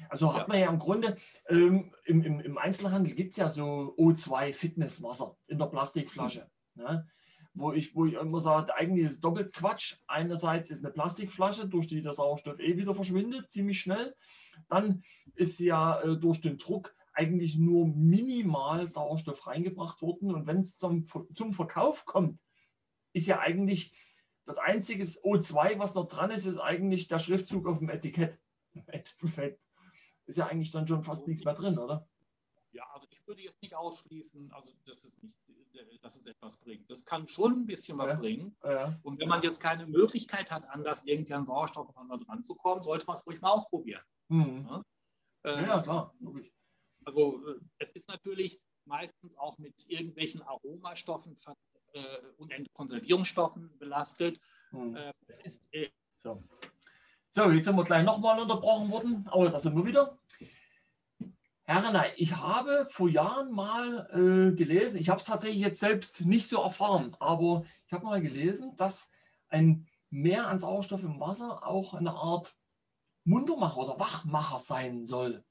Also 0.10 0.34
hat 0.34 0.48
man 0.48 0.60
ja 0.60 0.70
im 0.70 0.80
Grunde, 0.80 1.18
ähm, 1.48 1.94
im, 2.06 2.24
im, 2.24 2.40
im, 2.40 2.58
Einzelhandel 2.58 3.14
gibt 3.14 3.32
es 3.32 3.38
ja 3.38 3.50
so 3.50 3.96
O2-Fitnesswasser 3.98 5.38
in 5.48 5.60
der 5.60 5.68
Plastikflasche. 5.68 6.50
Ne? 6.76 7.08
Wo, 7.54 7.74
ich, 7.74 7.96
wo 7.96 8.06
ich 8.06 8.14
immer 8.14 8.40
sage, 8.40 8.74
eigentlich 8.76 9.06
ist 9.06 9.12
es 9.12 9.20
doppelt 9.20 9.54
Quatsch. 9.54 9.98
Einerseits 10.08 10.70
ist 10.70 10.84
eine 10.84 10.94
Plastikflasche, 10.94 11.68
durch 11.68 11.88
die 11.88 12.02
der 12.02 12.14
Sauerstoff 12.14 12.60
eh 12.60 12.78
wieder 12.78 12.96
verschwindet, 12.96 13.52
ziemlich 13.52 13.82
schnell. 13.82 14.16
Dann 14.70 15.04
ist 15.36 15.60
ja 15.60 16.00
äh, 16.02 16.18
durch 16.18 16.42
den 16.42 16.58
Druck 16.58 16.96
eigentlich 17.14 17.58
nur 17.58 17.88
minimal 17.88 18.88
Sauerstoff 18.88 19.48
reingebracht 19.48 20.02
worden. 20.02 20.34
Und 20.34 20.48
wenn 20.48 20.60
es 20.60 20.78
zum, 20.78 21.06
zum 21.08 21.54
Verkauf 21.54 22.06
kommt, 22.06 22.40
ist 23.14 23.28
ja 23.28 23.40
eigentlich 23.40 23.94
das 24.46 24.58
einzige 24.58 25.04
O2, 25.04 25.78
was 25.78 25.96
noch 25.96 26.08
dran 26.08 26.32
ist, 26.32 26.46
ist 26.46 26.58
eigentlich 26.58 27.08
der 27.08 27.20
Schriftzug 27.20 27.68
auf 27.68 27.80
dem 27.80 27.90
Etikett. 27.90 28.40
Im 28.74 28.84
ist 30.26 30.38
ja 30.38 30.48
eigentlich 30.48 30.72
dann 30.72 30.88
schon 30.88 31.04
fast 31.04 31.28
nichts 31.28 31.44
mehr 31.44 31.54
drin, 31.54 31.78
oder? 31.78 32.08
Ja, 32.72 32.86
also 32.94 33.08
ich 33.10 33.28
würde 33.28 33.42
jetzt 33.42 33.62
nicht 33.62 33.76
ausschließen, 33.76 34.52
also 34.54 34.74
dass 34.86 35.04
es 35.04 35.22
nicht, 35.22 35.36
dass 36.02 36.16
es 36.16 36.26
etwas 36.26 36.58
bringt. 36.58 36.90
Das 36.90 37.04
kann 37.06 37.28
schon 37.28 37.54
ein 37.54 37.66
bisschen 37.66 37.98
was 37.98 38.12
ja. 38.12 38.18
bringen. 38.18 38.56
Ja. 38.64 39.00
Und 39.04 39.20
wenn 39.20 39.30
man 39.30 39.42
jetzt 39.42 39.60
keine 39.60 39.86
Möglichkeit 39.88 40.52
hat, 40.52 40.68
anders 40.70 41.04
irgendwie 41.06 41.34
an 41.34 41.46
Sauerstoff 41.46 41.92
dran 41.94 42.44
zu 42.44 42.56
kommen, 42.56 42.82
sollte 42.82 43.06
man 43.06 43.18
es 43.18 43.26
ruhig 43.26 43.42
mal 43.42 43.52
ausprobieren. 43.52 44.04
Mhm. 44.30 44.68
Ja? 44.70 44.84
Äh, 45.44 45.66
ja, 45.66 45.82
klar, 45.82 46.14
logisch. 46.20 46.52
Also 47.06 47.48
äh, 47.48 47.60
es 47.80 47.92
ist 47.94 48.08
natürlich 48.08 48.62
meistens 48.86 49.38
auch 49.38 49.58
mit 49.58 49.74
irgendwelchen 49.88 50.42
Aromastoffen 50.42 51.38
äh, 51.94 52.00
und 52.38 52.74
Konservierungsstoffen 52.74 53.78
belastet. 53.78 54.40
Mhm. 54.72 54.96
Äh, 54.96 55.14
ist, 55.28 55.62
äh, 55.72 55.90
so. 56.24 56.44
so. 57.32 57.52
jetzt 57.52 57.66
sind 57.66 57.76
wir 57.76 57.84
gleich 57.84 58.04
nochmal 58.04 58.40
unterbrochen 58.40 58.92
worden, 58.92 59.28
aber 59.32 59.50
da 59.50 59.60
sind 59.60 59.76
wir 59.76 59.86
wieder. 59.86 60.18
Herr 61.64 61.88
Renay, 61.88 62.12
ich 62.18 62.36
habe 62.36 62.88
vor 62.90 63.10
Jahren 63.10 63.52
mal 63.52 64.08
äh, 64.12 64.56
gelesen, 64.56 64.98
ich 65.00 65.10
habe 65.10 65.20
es 65.20 65.28
tatsächlich 65.28 65.62
jetzt 65.62 65.80
selbst 65.80 66.26
nicht 66.26 66.48
so 66.48 66.62
erfahren, 66.62 67.16
aber 67.20 67.64
ich 67.86 67.94
habe 67.94 68.06
mal 68.06 68.22
gelesen, 68.22 68.76
dass 68.76 69.10
ein 69.50 69.88
Mehr 70.14 70.48
an 70.48 70.60
Sauerstoff 70.60 71.04
im 71.04 71.22
Wasser 71.22 71.66
auch 71.66 71.94
eine 71.94 72.12
Art 72.12 72.58
Muntermacher 73.24 73.78
oder 73.78 74.00
Wachmacher 74.00 74.60
sein 74.60 75.06
soll 75.06 75.46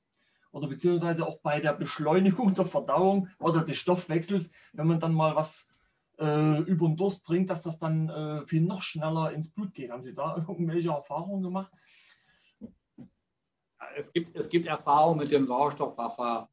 oder 0.53 0.69
beziehungsweise 0.69 1.27
auch 1.27 1.39
bei 1.41 1.61
der 1.61 1.73
Beschleunigung 1.73 2.55
der 2.55 2.65
Verdauung 2.65 3.29
oder 3.39 3.63
des 3.63 3.79
Stoffwechsels, 3.79 4.51
wenn 4.73 4.87
man 4.87 5.01
dann 5.01 5.15
mal 5.15 5.37
was 5.37 5.69
äh, 6.19 6.59
über 6.61 6.89
den 6.89 6.97
Durst 6.97 7.25
trinkt, 7.25 7.51
dass 7.51 7.63
das 7.63 7.79
dann 7.79 8.09
äh, 8.09 8.47
viel 8.47 8.63
noch 8.63 8.83
schneller 8.83 9.33
ins 9.33 9.51
Blut 9.51 9.75
geht. 9.75 9.91
Haben 9.91 10.03
Sie 10.03 10.15
da 10.15 10.37
irgendwelche 10.49 10.91
Erfahrungen 10.91 11.43
gemacht? 11.43 11.73
Es 13.97 14.13
gibt, 14.13 14.37
es 14.37 14.49
gibt 14.49 14.67
Erfahrungen 14.67 15.19
mit 15.19 15.31
dem 15.31 15.47
Sauerstoffwasser 15.47 16.49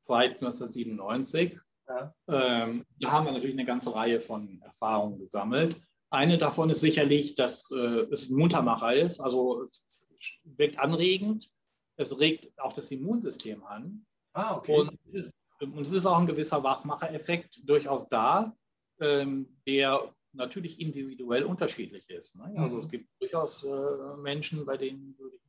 seit 0.00 0.42
1997. 0.42 1.58
Ja. 1.88 2.14
Ähm, 2.28 2.84
da 3.00 3.12
haben 3.12 3.26
wir 3.26 3.32
natürlich 3.32 3.56
eine 3.56 3.64
ganze 3.64 3.94
Reihe 3.94 4.20
von 4.20 4.60
Erfahrungen 4.62 5.18
gesammelt. 5.18 5.80
Eine 6.10 6.38
davon 6.38 6.70
ist 6.70 6.80
sicherlich, 6.80 7.34
dass 7.34 7.70
äh, 7.70 8.06
es 8.10 8.30
ein 8.30 8.36
Muntermacher 8.36 8.94
ist, 8.94 9.20
also 9.20 9.64
es 9.64 10.18
wirkt 10.44 10.78
anregend 10.78 11.50
es 11.96 12.18
regt 12.18 12.58
auch 12.58 12.72
das 12.72 12.90
Immunsystem 12.90 13.64
an. 13.64 14.06
Ah, 14.34 14.56
okay. 14.56 14.78
Und 14.78 14.98
es 15.12 15.26
ist, 15.26 15.34
und 15.60 15.80
es 15.80 15.92
ist 15.92 16.06
auch 16.06 16.18
ein 16.18 16.26
gewisser 16.26 16.62
Wachmacher-Effekt 16.62 17.60
durchaus 17.64 18.08
da, 18.08 18.54
ähm, 19.00 19.58
der 19.66 20.14
natürlich 20.32 20.78
individuell 20.80 21.44
unterschiedlich 21.44 22.08
ist. 22.10 22.36
Ne? 22.36 22.52
Also 22.58 22.76
mhm. 22.76 22.82
es 22.82 22.88
gibt 22.90 23.08
durchaus 23.20 23.64
äh, 23.64 24.16
Menschen, 24.18 24.66
bei 24.66 24.76
denen 24.76 25.18
würde 25.18 25.36
ich 25.36 25.45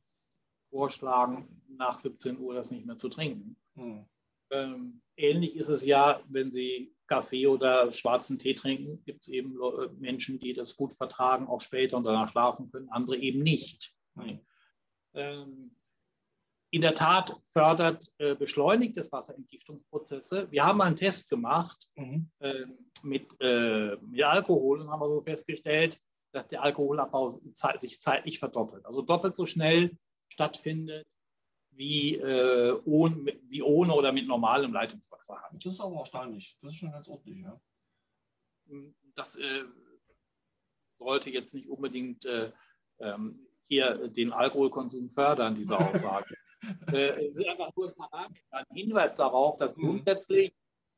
vorschlagen, 0.70 1.62
nach 1.68 1.98
17 1.98 2.38
Uhr 2.38 2.54
das 2.54 2.70
nicht 2.70 2.86
mehr 2.86 2.98
zu 2.98 3.08
trinken. 3.08 3.56
Mhm. 3.74 4.04
Ähm, 4.50 5.02
ähnlich 5.16 5.56
ist 5.56 5.68
es 5.68 5.84
ja, 5.84 6.20
wenn 6.28 6.50
Sie 6.50 6.94
Kaffee 7.06 7.46
oder 7.46 7.92
schwarzen 7.92 8.38
Tee 8.38 8.54
trinken, 8.54 9.02
gibt 9.04 9.22
es 9.22 9.28
eben 9.28 9.58
Menschen, 9.98 10.38
die 10.38 10.52
das 10.52 10.76
gut 10.76 10.94
vertragen, 10.94 11.46
auch 11.46 11.60
später 11.60 11.96
und 11.96 12.04
danach 12.04 12.30
schlafen 12.30 12.70
können, 12.70 12.90
andere 12.90 13.16
eben 13.16 13.42
nicht. 13.42 13.94
Mhm. 14.14 14.40
Ähm, 15.14 15.70
in 16.70 16.82
der 16.82 16.94
Tat 16.94 17.34
fördert 17.46 18.12
äh, 18.18 18.34
beschleunigtes 18.34 19.10
Wasserentgiftungsprozesse. 19.10 20.50
Wir 20.50 20.66
haben 20.66 20.82
einen 20.82 20.96
Test 20.96 21.30
gemacht 21.30 21.88
mhm. 21.96 22.30
äh, 22.40 22.66
mit, 23.02 23.40
äh, 23.40 23.96
mit, 23.96 24.22
Alkohol 24.22 24.82
und 24.82 24.90
haben 24.90 25.06
so 25.06 25.22
festgestellt, 25.22 25.98
dass 26.32 26.48
der 26.48 26.62
Alkoholabbau 26.62 27.30
sich 27.30 28.00
zeitlich 28.00 28.38
verdoppelt. 28.38 28.84
Also 28.84 29.00
doppelt 29.00 29.34
so 29.34 29.46
schnell 29.46 29.96
stattfindet 30.38 31.04
wie, 31.70 32.14
äh, 32.14 32.80
ohne, 32.84 33.40
wie 33.48 33.62
ohne 33.62 33.92
oder 33.92 34.12
mit 34.12 34.28
normalem 34.28 34.72
Leitungswasser. 34.72 35.36
Das 35.52 35.72
ist 35.72 35.80
aber 35.80 35.98
erstaunlich. 35.98 36.56
Das 36.62 36.72
ist 36.72 36.78
schon 36.78 36.92
ganz 36.92 37.08
ordentlich, 37.08 37.38
ja. 37.42 37.60
Das 39.16 39.34
äh, 39.36 39.64
sollte 40.98 41.30
jetzt 41.30 41.54
nicht 41.54 41.68
unbedingt 41.68 42.24
äh, 42.24 42.52
ähm, 43.00 43.48
hier 43.66 44.08
den 44.08 44.32
Alkoholkonsum 44.32 45.10
fördern, 45.10 45.56
diese 45.56 45.76
Aussage. 45.78 46.36
äh, 46.92 47.26
es 47.26 47.34
ist 47.34 47.48
einfach 47.48 47.74
nur 47.74 47.88
ein 47.88 47.94
Parameter, 47.96 48.40
ein 48.52 48.76
Hinweis 48.76 49.14
darauf, 49.16 49.56
dass 49.56 49.76
mhm. 49.76 49.82
grundsätzlich 49.82 50.54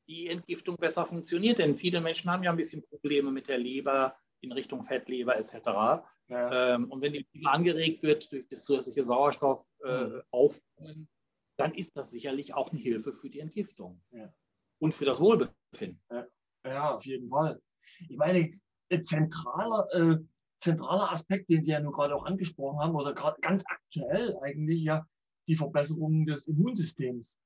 die 0.06 0.28
Entgiftung 0.28 0.76
besser 0.76 1.06
funktioniert. 1.06 1.58
Denn 1.58 1.78
viele 1.78 2.02
Menschen 2.02 2.30
haben 2.30 2.42
ja 2.42 2.50
ein 2.50 2.56
bisschen 2.58 2.82
Probleme 2.82 3.30
mit 3.30 3.48
der 3.48 3.58
Leber 3.58 4.16
in 4.40 4.52
Richtung 4.52 4.84
Fettleber 4.84 5.36
etc. 5.38 6.04
Ja. 6.30 6.74
Ähm, 6.74 6.90
und 6.90 7.02
wenn 7.02 7.12
die 7.12 7.26
Leber 7.32 7.52
angeregt 7.52 8.04
wird 8.04 8.30
durch 8.30 8.46
das 8.46 8.64
zusätzliche 8.64 9.04
Sauerstoff 9.04 9.66
äh, 9.84 10.20
mhm. 10.30 11.08
dann 11.56 11.74
ist 11.74 11.96
das 11.96 12.12
sicherlich 12.12 12.54
auch 12.54 12.70
eine 12.70 12.80
Hilfe 12.80 13.12
für 13.12 13.28
die 13.28 13.40
Entgiftung 13.40 14.00
ja. 14.12 14.32
und 14.78 14.94
für 14.94 15.04
das 15.04 15.20
Wohlbefinden. 15.20 16.00
Ja. 16.08 16.26
ja, 16.64 16.94
auf 16.94 17.04
jeden 17.04 17.28
Fall. 17.28 17.60
Ich 18.08 18.16
meine, 18.16 18.52
ein 18.92 19.04
zentraler, 19.04 19.88
äh, 19.92 20.18
zentraler 20.60 21.10
Aspekt, 21.10 21.50
den 21.50 21.64
Sie 21.64 21.72
ja 21.72 21.80
nur 21.80 21.92
gerade 21.92 22.14
auch 22.14 22.24
angesprochen 22.24 22.78
haben, 22.78 22.94
oder 22.94 23.12
gerade 23.12 23.40
ganz 23.40 23.64
aktuell 23.66 24.36
eigentlich 24.40 24.84
ja, 24.84 25.04
die 25.48 25.56
Verbesserung 25.56 26.26
des 26.26 26.46
Immunsystems. 26.46 27.36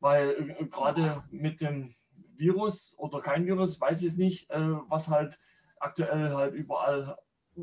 Weil 0.00 0.56
äh, 0.58 0.66
gerade 0.66 1.24
mit 1.30 1.62
dem 1.62 1.94
Virus 2.36 2.94
oder 2.98 3.22
kein 3.22 3.46
Virus, 3.46 3.80
weiß 3.80 4.02
ich 4.02 4.08
es 4.08 4.16
nicht, 4.16 4.50
äh, 4.50 4.60
was 4.90 5.08
halt 5.08 5.38
aktuell 5.80 6.34
halt 6.34 6.54
überall 6.54 7.16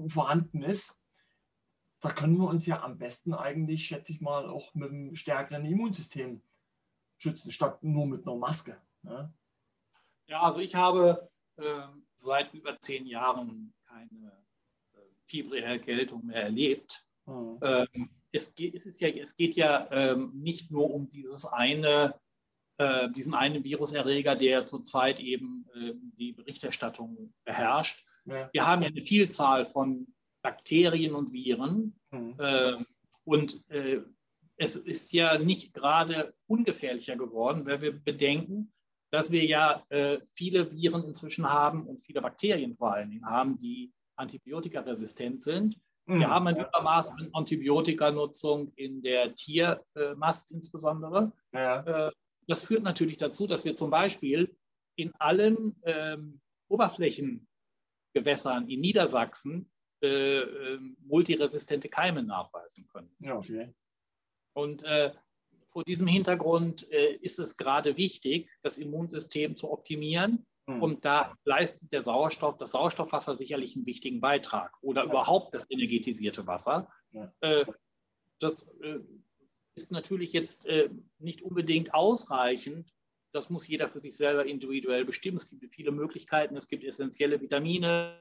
vorhanden 0.07 0.63
ist. 0.63 0.95
Da 2.01 2.11
können 2.11 2.37
wir 2.37 2.47
uns 2.47 2.65
ja 2.65 2.81
am 2.81 2.97
besten 2.97 3.33
eigentlich, 3.33 3.85
schätze 3.85 4.13
ich 4.13 4.21
mal, 4.21 4.49
auch 4.49 4.73
mit 4.73 4.89
einem 4.89 5.15
stärkeren 5.15 5.65
Immunsystem 5.65 6.41
schützen, 7.17 7.51
statt 7.51 7.83
nur 7.83 8.05
mit 8.07 8.25
einer 8.25 8.37
Maske. 8.37 8.81
Ne? 9.01 9.33
Ja, 10.27 10.41
also 10.41 10.61
ich 10.61 10.75
habe 10.75 11.29
äh, 11.57 11.81
seit 12.15 12.53
über 12.53 12.79
zehn 12.79 13.05
Jahren 13.05 13.73
keine 13.87 14.31
äh, 14.93 14.97
fiebrige 15.25 15.65
Erkältung 15.65 16.25
mehr 16.25 16.43
erlebt. 16.43 17.05
Mhm. 17.25 17.59
Ähm, 17.61 18.09
es 18.31 18.53
geht, 18.53 18.75
es 18.75 18.85
ist 18.85 19.01
ja, 19.01 19.09
es 19.09 19.35
geht 19.35 19.55
ja 19.55 19.87
ähm, 19.91 20.31
nicht 20.35 20.71
nur 20.71 20.93
um 20.93 21.09
dieses 21.09 21.45
eine, 21.45 22.19
äh, 22.77 23.09
diesen 23.11 23.33
einen 23.33 23.63
Viruserreger, 23.63 24.35
der 24.35 24.65
zurzeit 24.65 25.19
eben 25.19 25.67
äh, 25.73 25.93
die 26.17 26.33
Berichterstattung 26.33 27.33
beherrscht. 27.43 28.05
Ja. 28.29 28.49
Wir 28.51 28.67
haben 28.67 28.81
ja 28.81 28.89
eine 28.89 29.01
Vielzahl 29.01 29.65
von 29.65 30.07
Bakterien 30.41 31.15
und 31.15 31.33
Viren. 31.33 31.99
Mhm. 32.11 32.35
Äh, 32.39 32.73
und 33.25 33.63
es 34.57 34.75
ist 34.75 35.13
ja 35.13 35.37
nicht 35.37 35.73
gerade 35.73 36.33
ungefährlicher 36.47 37.15
geworden, 37.15 37.65
weil 37.65 37.81
wir 37.81 37.91
bedenken, 37.93 38.73
dass 39.11 39.31
wir 39.31 39.45
ja 39.45 39.83
äh, 39.89 40.19
viele 40.33 40.71
Viren 40.71 41.03
inzwischen 41.03 41.49
haben 41.49 41.87
und 41.87 42.03
viele 42.03 42.21
Bakterien 42.21 42.75
vor 42.75 42.93
allen 42.93 43.09
Dingen 43.09 43.25
haben, 43.25 43.59
die 43.59 43.91
antibiotikaresistent 44.15 45.43
sind. 45.43 45.79
Wir 46.05 46.25
hm. 46.25 46.29
haben 46.29 46.47
ein 46.47 46.57
Übermaß 46.57 47.09
an 47.11 47.29
Antibiotika-Nutzung 47.33 48.73
in 48.75 49.01
der 49.01 49.35
Tiermast 49.35 50.51
insbesondere. 50.51 51.31
Ja. 51.53 52.07
Äh, 52.07 52.11
das 52.47 52.63
führt 52.63 52.83
natürlich 52.83 53.17
dazu, 53.17 53.45
dass 53.45 53.63
wir 53.63 53.75
zum 53.75 53.91
Beispiel 53.91 54.55
in 54.95 55.13
allen 55.19 55.75
ähm, 55.83 56.41
Oberflächengewässern 58.13 58.67
in 58.67 58.81
Niedersachsen 58.81 59.71
äh, 60.01 60.39
äh, 60.39 60.79
multiresistente 61.01 61.89
Keime 61.89 62.23
nachweisen 62.23 62.87
können. 62.87 63.13
Ja, 63.19 63.37
okay. 63.37 63.73
Und 64.53 64.83
äh, 64.83 65.13
vor 65.67 65.83
diesem 65.83 66.07
Hintergrund 66.07 66.89
äh, 66.91 67.15
ist 67.15 67.39
es 67.39 67.57
gerade 67.57 67.97
wichtig, 67.97 68.49
das 68.63 68.77
Immunsystem 68.77 69.55
zu 69.55 69.71
optimieren 69.71 70.45
hm. 70.69 70.83
Und 70.83 71.03
da 71.03 71.35
leistet 71.45 71.91
der 71.91 72.03
Sauerstoff, 72.03 72.57
das 72.57 72.71
Sauerstoffwasser 72.71 73.33
sicherlich 73.33 73.75
einen 73.75 73.87
wichtigen 73.87 74.21
Beitrag 74.21 74.71
oder 74.81 75.03
überhaupt 75.03 75.55
das 75.55 75.69
energetisierte 75.69 76.45
Wasser. 76.45 76.87
Ja. 77.11 77.33
Äh, 77.41 77.65
das 78.37 78.67
äh, 78.81 78.99
ist 79.73 79.91
natürlich 79.91 80.31
jetzt 80.31 80.67
nicht 81.17 81.41
unbedingt 81.41 81.93
ausreichend. 81.93 82.93
Das 83.31 83.49
muss 83.49 83.67
jeder 83.67 83.89
für 83.89 84.01
sich 84.01 84.15
selber 84.15 84.45
individuell 84.45 85.05
bestimmen. 85.05 85.37
Es 85.37 85.49
gibt 85.49 85.73
viele 85.73 85.91
Möglichkeiten. 85.91 86.57
Es 86.57 86.67
gibt 86.67 86.83
essentielle 86.83 87.39
Vitamine. 87.39 88.19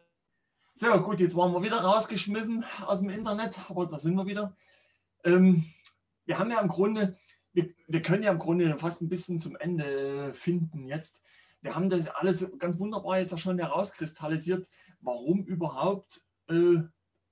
So, 0.75 0.89
gut, 1.03 1.21
jetzt 1.21 1.35
waren 1.35 1.53
wir 1.53 1.63
wieder 1.63 1.81
rausgeschmissen 1.81 2.65
aus 2.87 3.01
dem 3.01 3.11
Internet, 3.11 3.59
aber 3.69 3.87
da 3.87 3.99
sind 3.99 4.15
wir 4.15 4.27
wieder. 4.27 4.55
Ähm, 5.25 5.65
wir 6.25 6.39
haben 6.39 6.51
ja 6.51 6.61
im 6.61 6.69
Grunde, 6.69 7.17
wir, 7.53 7.71
wir, 7.89 8.03
können 8.03 8.23
ja 8.23 8.31
im 8.31 8.39
Grunde 8.39 8.79
fast 8.79 9.03
ein 9.03 9.09
bisschen 9.09 9.41
zum 9.41 9.57
Ende 9.57 10.33
finden 10.35 10.87
jetzt. 10.87 11.21
Wir 11.63 11.75
haben 11.75 11.91
das 11.91 12.07
alles 12.09 12.53
ganz 12.59 12.79
wunderbar 12.79 13.19
jetzt 13.19 13.35
auch 13.35 13.39
schon 13.39 13.59
herauskristallisiert, 13.59 14.69
warum 15.01 15.45
überhaupt 15.45 16.23
äh, 16.49 16.83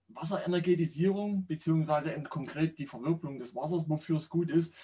Wasserenergetisierung 0.09 1.47
beziehungsweise 1.47 2.21
konkret 2.25 2.79
die 2.79 2.87
Verwirbelung 2.87 3.39
des 3.39 3.55
Wassers, 3.55 3.89
wofür 3.89 4.17
es 4.17 4.29
gut 4.29 4.51
ist. 4.51 4.75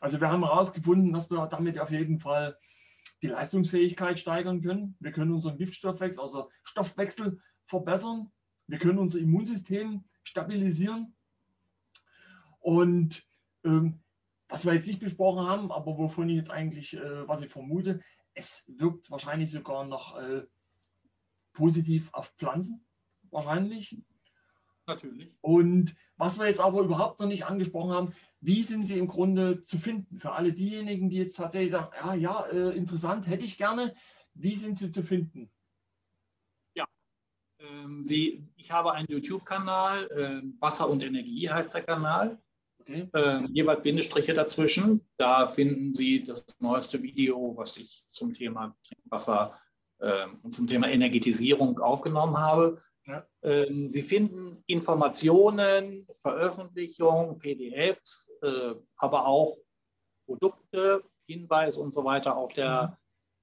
Also 0.00 0.20
wir 0.20 0.30
haben 0.30 0.44
herausgefunden, 0.44 1.12
dass 1.12 1.30
wir 1.30 1.46
damit 1.46 1.78
auf 1.78 1.90
jeden 1.90 2.18
Fall 2.18 2.56
die 3.22 3.28
Leistungsfähigkeit 3.28 4.18
steigern 4.18 4.62
können. 4.62 4.96
Wir 4.98 5.12
können 5.12 5.32
unseren 5.32 5.58
Giftstoffwechsel, 5.58 6.22
also 6.22 6.50
Stoffwechsel 6.62 7.40
verbessern. 7.66 8.32
Wir 8.66 8.78
können 8.78 8.98
unser 8.98 9.18
Immunsystem 9.18 10.04
stabilisieren. 10.22 11.14
Und 12.60 13.22
ähm, 13.64 14.00
was 14.48 14.64
wir 14.64 14.74
jetzt 14.74 14.86
nicht 14.86 15.00
besprochen 15.00 15.46
haben, 15.46 15.70
aber 15.70 15.96
wovon 15.96 16.28
ich 16.28 16.36
jetzt 16.36 16.50
eigentlich, 16.50 16.96
äh, 16.96 17.28
was 17.28 17.42
ich 17.42 17.50
vermute, 17.50 18.00
es 18.34 18.64
wirkt 18.68 19.10
wahrscheinlich 19.10 19.50
sogar 19.50 19.84
noch 19.84 20.16
äh, 20.16 20.42
positiv 21.52 22.12
auf 22.12 22.28
Pflanzen. 22.36 22.84
Wahrscheinlich. 23.30 24.02
Natürlich. 24.90 25.32
Und 25.40 25.94
was 26.16 26.36
wir 26.36 26.48
jetzt 26.48 26.58
aber 26.58 26.80
überhaupt 26.80 27.20
noch 27.20 27.28
nicht 27.28 27.46
angesprochen 27.46 27.92
haben, 27.92 28.12
wie 28.40 28.64
sind 28.64 28.86
sie 28.86 28.98
im 28.98 29.06
Grunde 29.06 29.62
zu 29.62 29.78
finden? 29.78 30.18
Für 30.18 30.32
alle 30.32 30.52
diejenigen, 30.52 31.08
die 31.08 31.18
jetzt 31.18 31.36
tatsächlich 31.36 31.70
sagen, 31.70 31.92
ja, 32.02 32.14
ja, 32.14 32.46
äh, 32.46 32.76
interessant, 32.76 33.28
hätte 33.28 33.44
ich 33.44 33.56
gerne. 33.56 33.94
Wie 34.34 34.56
sind 34.56 34.76
sie 34.76 34.90
zu 34.90 35.04
finden? 35.04 35.48
Ja, 36.74 36.86
ähm, 37.60 38.02
sie, 38.02 38.48
ich 38.56 38.72
habe 38.72 38.92
einen 38.92 39.06
YouTube-Kanal, 39.08 40.10
äh, 40.10 40.42
Wasser 40.60 40.90
und 40.90 41.04
Energie 41.04 41.48
heißt 41.48 41.72
der 41.72 41.82
Kanal. 41.82 42.42
Okay. 42.80 43.08
Äh, 43.12 43.46
jeweils 43.52 43.82
Bindestriche 43.82 44.34
dazwischen. 44.34 45.06
Da 45.18 45.46
finden 45.46 45.94
Sie 45.94 46.24
das 46.24 46.44
neueste 46.58 47.00
Video, 47.00 47.54
was 47.56 47.76
ich 47.76 48.04
zum 48.08 48.34
Thema 48.34 48.76
Trinkwasser 48.82 49.56
ähm, 50.00 50.40
und 50.42 50.52
zum 50.52 50.66
Thema 50.66 50.88
Energetisierung 50.88 51.78
aufgenommen 51.78 52.36
habe. 52.38 52.82
Ja. 53.10 53.26
Ähm, 53.42 53.88
Sie 53.88 54.02
finden 54.02 54.62
Informationen, 54.66 56.06
Veröffentlichungen, 56.18 57.38
PDFs, 57.38 58.32
äh, 58.42 58.74
aber 58.96 59.26
auch 59.26 59.56
Produkte, 60.26 61.02
Hinweise 61.26 61.80
und 61.80 61.92
so 61.92 62.04
weiter 62.04 62.36
auf 62.36 62.52
der 62.52 62.88
mhm. 62.88 62.96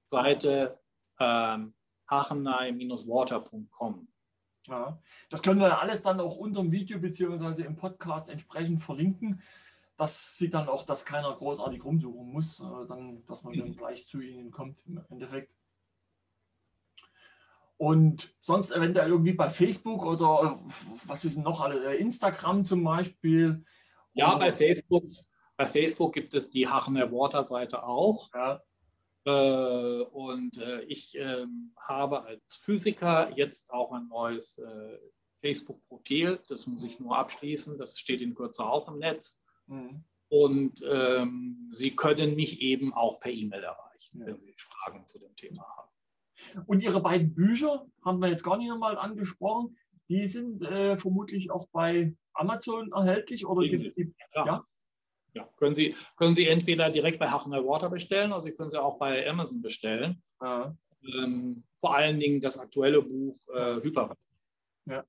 Seite 0.06 0.78
ähm, 1.20 1.74
hachenei-water.com. 2.08 4.08
Ja, 4.66 5.00
das 5.30 5.42
können 5.42 5.60
wir 5.60 5.80
alles 5.80 6.02
dann 6.02 6.20
auch 6.20 6.36
unter 6.36 6.60
dem 6.60 6.72
Video 6.72 6.98
bzw. 6.98 7.62
im 7.62 7.76
Podcast 7.76 8.28
entsprechend 8.28 8.82
verlinken. 8.82 9.42
Das 9.96 10.36
sieht 10.36 10.54
dann 10.54 10.68
auch, 10.68 10.84
dass 10.84 11.04
keiner 11.04 11.34
großartig 11.34 11.84
rumsuchen 11.84 12.30
muss, 12.30 12.60
äh, 12.60 12.86
dann, 12.86 13.24
dass 13.26 13.42
man 13.42 13.58
dann 13.58 13.70
mhm. 13.70 13.76
gleich 13.76 14.06
zu 14.06 14.20
Ihnen 14.20 14.50
kommt 14.50 14.80
im 14.86 15.02
Endeffekt. 15.10 15.57
Und 17.78 18.34
sonst 18.40 18.72
eventuell 18.72 19.10
irgendwie 19.10 19.32
bei 19.32 19.48
Facebook 19.48 20.04
oder 20.04 20.58
äh, 20.58 20.70
was 21.06 21.24
ist 21.24 21.38
noch 21.38 21.60
alle? 21.60 21.94
Äh, 21.94 22.00
Instagram 22.00 22.64
zum 22.64 22.82
Beispiel. 22.82 23.64
Ja, 24.14 24.34
bei 24.36 24.52
Facebook, 24.52 25.04
bei 25.56 25.66
Facebook 25.66 26.12
gibt 26.12 26.34
es 26.34 26.50
die 26.50 26.66
Hachener 26.66 27.12
Water-Seite 27.12 27.84
auch. 27.84 28.30
Ja. 28.34 28.60
Äh, 29.24 30.02
und 30.02 30.58
äh, 30.58 30.82
ich 30.82 31.16
äh, 31.16 31.46
habe 31.76 32.24
als 32.24 32.56
Physiker 32.56 33.30
jetzt 33.36 33.70
auch 33.70 33.92
ein 33.92 34.08
neues 34.08 34.60
Facebook-Profil. 35.40 36.40
Das 36.48 36.66
muss 36.66 36.82
ich 36.82 36.98
nur 36.98 37.16
abschließen. 37.16 37.78
Das 37.78 38.00
steht 38.00 38.20
in 38.20 38.34
Kürze 38.34 38.64
auch 38.64 38.88
im 38.88 38.98
Netz. 38.98 39.40
Mhm. 39.66 40.02
Und 40.30 40.82
ähm, 40.90 41.68
Sie 41.70 41.94
können 41.94 42.34
mich 42.34 42.60
eben 42.60 42.92
auch 42.92 43.20
per 43.20 43.30
E-Mail 43.30 43.62
erreichen, 43.62 44.18
ja. 44.18 44.26
wenn 44.26 44.40
Sie 44.40 44.52
Fragen 44.56 45.06
zu 45.06 45.20
dem 45.20 45.34
Thema 45.36 45.64
haben. 45.76 45.87
Und 46.66 46.82
Ihre 46.82 47.00
beiden 47.00 47.34
Bücher 47.34 47.86
haben 48.04 48.20
wir 48.20 48.28
jetzt 48.28 48.44
gar 48.44 48.56
nicht 48.56 48.68
nochmal 48.68 48.96
angesprochen. 48.98 49.76
Die 50.08 50.26
sind 50.26 50.62
äh, 50.62 50.96
vermutlich 50.98 51.50
auch 51.50 51.68
bei 51.70 52.14
Amazon 52.32 52.92
erhältlich 52.92 53.46
oder 53.46 53.66
gibt 53.68 53.86
es 53.86 53.94
die? 53.94 54.14
Ja. 54.34 54.46
ja. 54.46 54.64
Ja, 55.34 55.48
können 55.56 55.74
Sie, 55.74 55.94
können 56.16 56.34
Sie 56.34 56.48
entweder 56.48 56.90
direkt 56.90 57.18
bei 57.18 57.28
Hachner 57.28 57.64
Water 57.64 57.90
bestellen 57.90 58.32
oder 58.32 58.40
Sie 58.40 58.52
können 58.52 58.70
sie 58.70 58.82
auch 58.82 58.98
bei 58.98 59.28
Amazon 59.28 59.60
bestellen. 59.62 60.22
Ja. 60.40 60.74
Ähm, 61.02 61.62
vor 61.80 61.94
allen 61.94 62.18
Dingen 62.18 62.40
das 62.40 62.58
aktuelle 62.58 63.02
Buch 63.02 63.38
äh, 63.54 63.76
Hyperwasser. 63.82 64.18
Ja. 64.86 65.04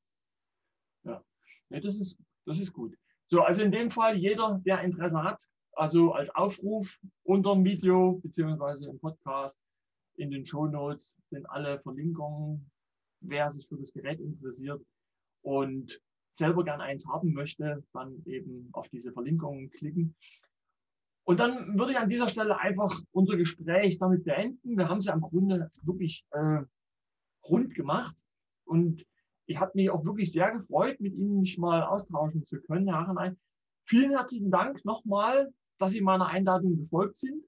Ja. 1.04 1.24
ja 1.70 1.80
das, 1.80 1.96
ist, 1.96 2.18
das 2.46 2.60
ist 2.60 2.74
gut. 2.74 2.96
So, 3.28 3.42
also 3.42 3.62
in 3.62 3.72
dem 3.72 3.90
Fall, 3.90 4.18
jeder, 4.18 4.62
der 4.66 4.82
Interesse 4.82 5.24
hat, 5.24 5.42
also 5.74 6.12
als 6.12 6.30
Aufruf 6.36 7.00
unter 7.24 7.54
dem 7.54 7.64
Video 7.64 8.20
beziehungsweise 8.22 8.90
im 8.90 9.00
Podcast, 9.00 9.60
in 10.20 10.32
den 10.32 10.46
Show 10.46 10.68
Notes 10.68 11.16
sind 11.30 11.50
alle 11.50 11.80
Verlinkungen, 11.80 12.70
wer 13.22 13.50
sich 13.52 13.68
für 13.68 13.78
das 13.78 13.94
Gerät 13.94 14.20
interessiert 14.20 14.86
und 15.42 16.02
selber 16.32 16.64
gern 16.64 16.82
eins 16.82 17.06
haben 17.08 17.34
möchte, 17.34 17.84
dann 17.94 18.22
eben 18.26 18.70
auf 18.74 18.90
diese 18.90 19.12
Verlinkungen 19.12 19.70
klicken. 19.72 20.16
Und 21.24 21.40
dann 21.40 21.78
würde 21.78 21.94
ich 21.94 21.98
an 22.00 22.10
dieser 22.10 22.28
Stelle 22.28 22.60
einfach 22.60 22.92
unser 23.12 23.38
Gespräch 23.38 23.98
damit 24.00 24.24
beenden. 24.24 24.78
Wir 24.78 24.90
haben 24.90 24.98
es 24.98 25.06
ja 25.06 25.14
im 25.14 25.22
Grunde 25.22 25.72
wirklich 25.84 26.26
äh, 26.32 26.64
rund 27.44 27.74
gemacht 27.76 28.16
und 28.66 29.06
ich 29.46 29.60
habe 29.60 29.72
mich 29.76 29.90
auch 29.90 30.06
wirklich 30.06 30.32
sehr 30.32 30.52
gefreut, 30.52 31.00
mit 31.00 31.14
Ihnen 31.14 31.42
mich 31.42 31.58
mal 31.58 31.84
austauschen 31.84 32.46
zu 32.46 32.62
können, 32.62 32.88
Herr 32.88 33.02
Hachenay. 33.02 33.32
Vielen 33.86 34.12
herzlichen 34.12 34.52
Dank 34.52 34.84
nochmal, 34.86 35.52
dass 35.80 35.92
Sie 35.92 36.02
meiner 36.02 36.28
Einladung 36.28 36.78
gefolgt 36.78 37.18
sind 37.18 37.44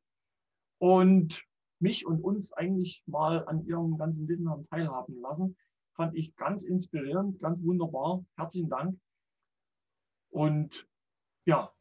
und 0.80 1.44
mich 1.82 2.06
und 2.06 2.22
uns 2.22 2.54
eigentlich 2.54 3.04
mal 3.06 3.46
an 3.48 3.66
Ihrem 3.66 3.98
ganzen 3.98 4.28
Wissen 4.28 4.50
haben 4.50 4.68
teilhaben 4.68 5.20
lassen. 5.22 5.58
Fand 5.94 6.16
ich 6.16 6.36
ganz 6.36 6.64
inspirierend, 6.64 7.40
ganz 7.40 7.62
wunderbar. 7.64 8.24
Herzlichen 8.38 8.70
Dank. 8.70 9.00
Und 10.30 10.88
ja, 11.46 11.72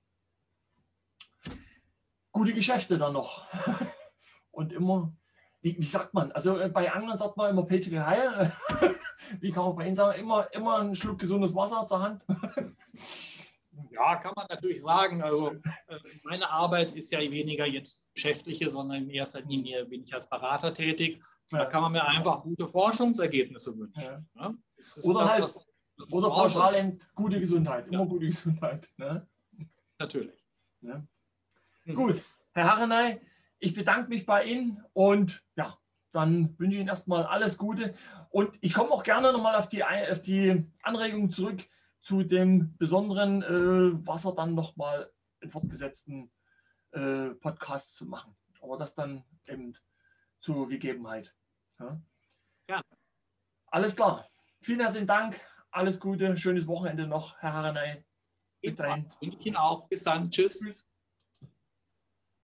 gute 2.33 2.55
Geschäfte 2.55 2.99
dann 2.99 3.13
noch. 3.13 3.47
Und 4.51 4.73
immer, 4.73 5.13
wie, 5.61 5.77
wie 5.79 5.87
sagt 5.87 6.13
man, 6.13 6.33
also 6.33 6.59
äh, 6.59 6.69
bei 6.69 6.91
anderen 6.93 7.19
sagt 7.19 7.37
man 7.37 7.51
immer 7.51 7.65
Petri 7.65 7.97
Heil. 7.97 8.53
Wie 9.39 9.53
kann 9.53 9.65
man 9.65 9.77
bei 9.77 9.87
Ihnen 9.87 9.95
sagen, 9.95 10.19
immer, 10.19 10.53
immer 10.53 10.79
ein 10.79 10.95
Schluck 10.95 11.19
gesundes 11.19 11.55
Wasser 11.55 11.87
zur 11.87 12.01
Hand? 12.03 12.25
Ja, 13.91 14.17
kann 14.17 14.33
man 14.37 14.47
natürlich 14.49 14.83
sagen. 14.83 15.23
Also 15.23 15.51
äh, 15.51 15.99
meine 16.25 16.49
Arbeit 16.51 16.93
ist 16.93 17.11
ja 17.11 17.21
weniger 17.21 17.67
jetzt 17.67 18.13
geschäftliche, 18.15 18.71
sondern 18.71 19.05
in 19.05 19.11
erster 19.11 19.41
Linie 19.43 19.85
bin 19.87 20.03
ich 20.03 20.15
als 20.15 20.29
Berater 20.29 20.75
tätig. 20.75 21.23
Da 21.51 21.67
kann 21.67 21.83
man 21.83 21.93
mir 21.93 22.05
einfach 22.05 22.43
gute 22.43 22.67
Forschungsergebnisse 22.67 23.77
wünschen. 23.77 24.27
Ja. 24.37 24.49
Ne? 24.49 24.59
Oder 25.03 25.21
das, 25.21 25.33
halt, 25.33 25.43
was, 25.43 25.67
was 25.97 26.13
oder 26.13 26.29
pauschal 26.29 26.75
eben 26.77 26.99
gute 27.15 27.41
Gesundheit, 27.41 27.89
immer 27.89 28.05
ja. 28.05 28.05
gute 28.05 28.27
Gesundheit. 28.27 28.89
Ne? 28.97 29.27
Natürlich. 29.99 30.45
Ne? 30.81 31.07
Hm. 31.85 31.95
Gut, 31.95 32.23
Herr 32.53 32.71
Harrenay, 32.71 33.21
ich 33.59 33.75
bedanke 33.75 34.09
mich 34.09 34.25
bei 34.27 34.45
Ihnen 34.45 34.83
und 34.93 35.43
ja, 35.57 35.77
dann 36.13 36.59
wünsche 36.59 36.75
ich 36.75 36.81
Ihnen 36.81 36.89
erstmal 36.89 37.25
alles 37.25 37.59
Gute. 37.59 37.95
Und 38.31 38.51
ich 38.61 38.73
komme 38.73 38.91
auch 38.91 39.03
gerne 39.03 39.33
nochmal 39.33 39.57
auf 39.57 39.69
die, 39.69 39.85
auf 39.85 40.23
die 40.23 40.65
Anregung 40.83 41.31
zurück, 41.31 41.67
zu 42.03 42.23
dem 42.23 42.77
besonderen, 42.79 43.43
äh, 43.43 44.07
was 44.07 44.25
er 44.25 44.35
dann 44.35 44.55
nochmal 44.55 45.13
in 45.41 45.51
fortgesetzten 45.51 46.31
äh, 46.93 47.31
Podcast 47.31 47.95
zu 47.95 48.07
machen. 48.07 48.37
Aber 48.61 48.77
das 48.79 48.95
dann 48.95 49.25
eben 49.47 49.77
zur 50.41 50.69
Gegebenheit. 50.69 51.35
Ja. 51.79 52.01
ja. 52.69 52.83
Alles 53.67 53.97
klar. 53.97 54.29
Vielen 54.61 54.81
herzlichen 54.81 55.07
Dank. 55.07 55.41
Alles 55.71 56.01
Gute. 56.01 56.37
Schönes 56.37 56.67
Wochenende 56.67 57.07
noch, 57.07 57.39
Herr 57.39 57.55
Haranay. 57.55 58.05
Bis 58.61 58.77
dahin. 58.77 59.07
Wünsche 59.21 59.39
ich 59.39 59.47
Ihnen 59.47 59.57
auch. 59.57 59.89
Bis 59.89 60.03
dann. 60.03 60.31
Tschüss. 60.31 60.59
Tschüss. 60.59 60.90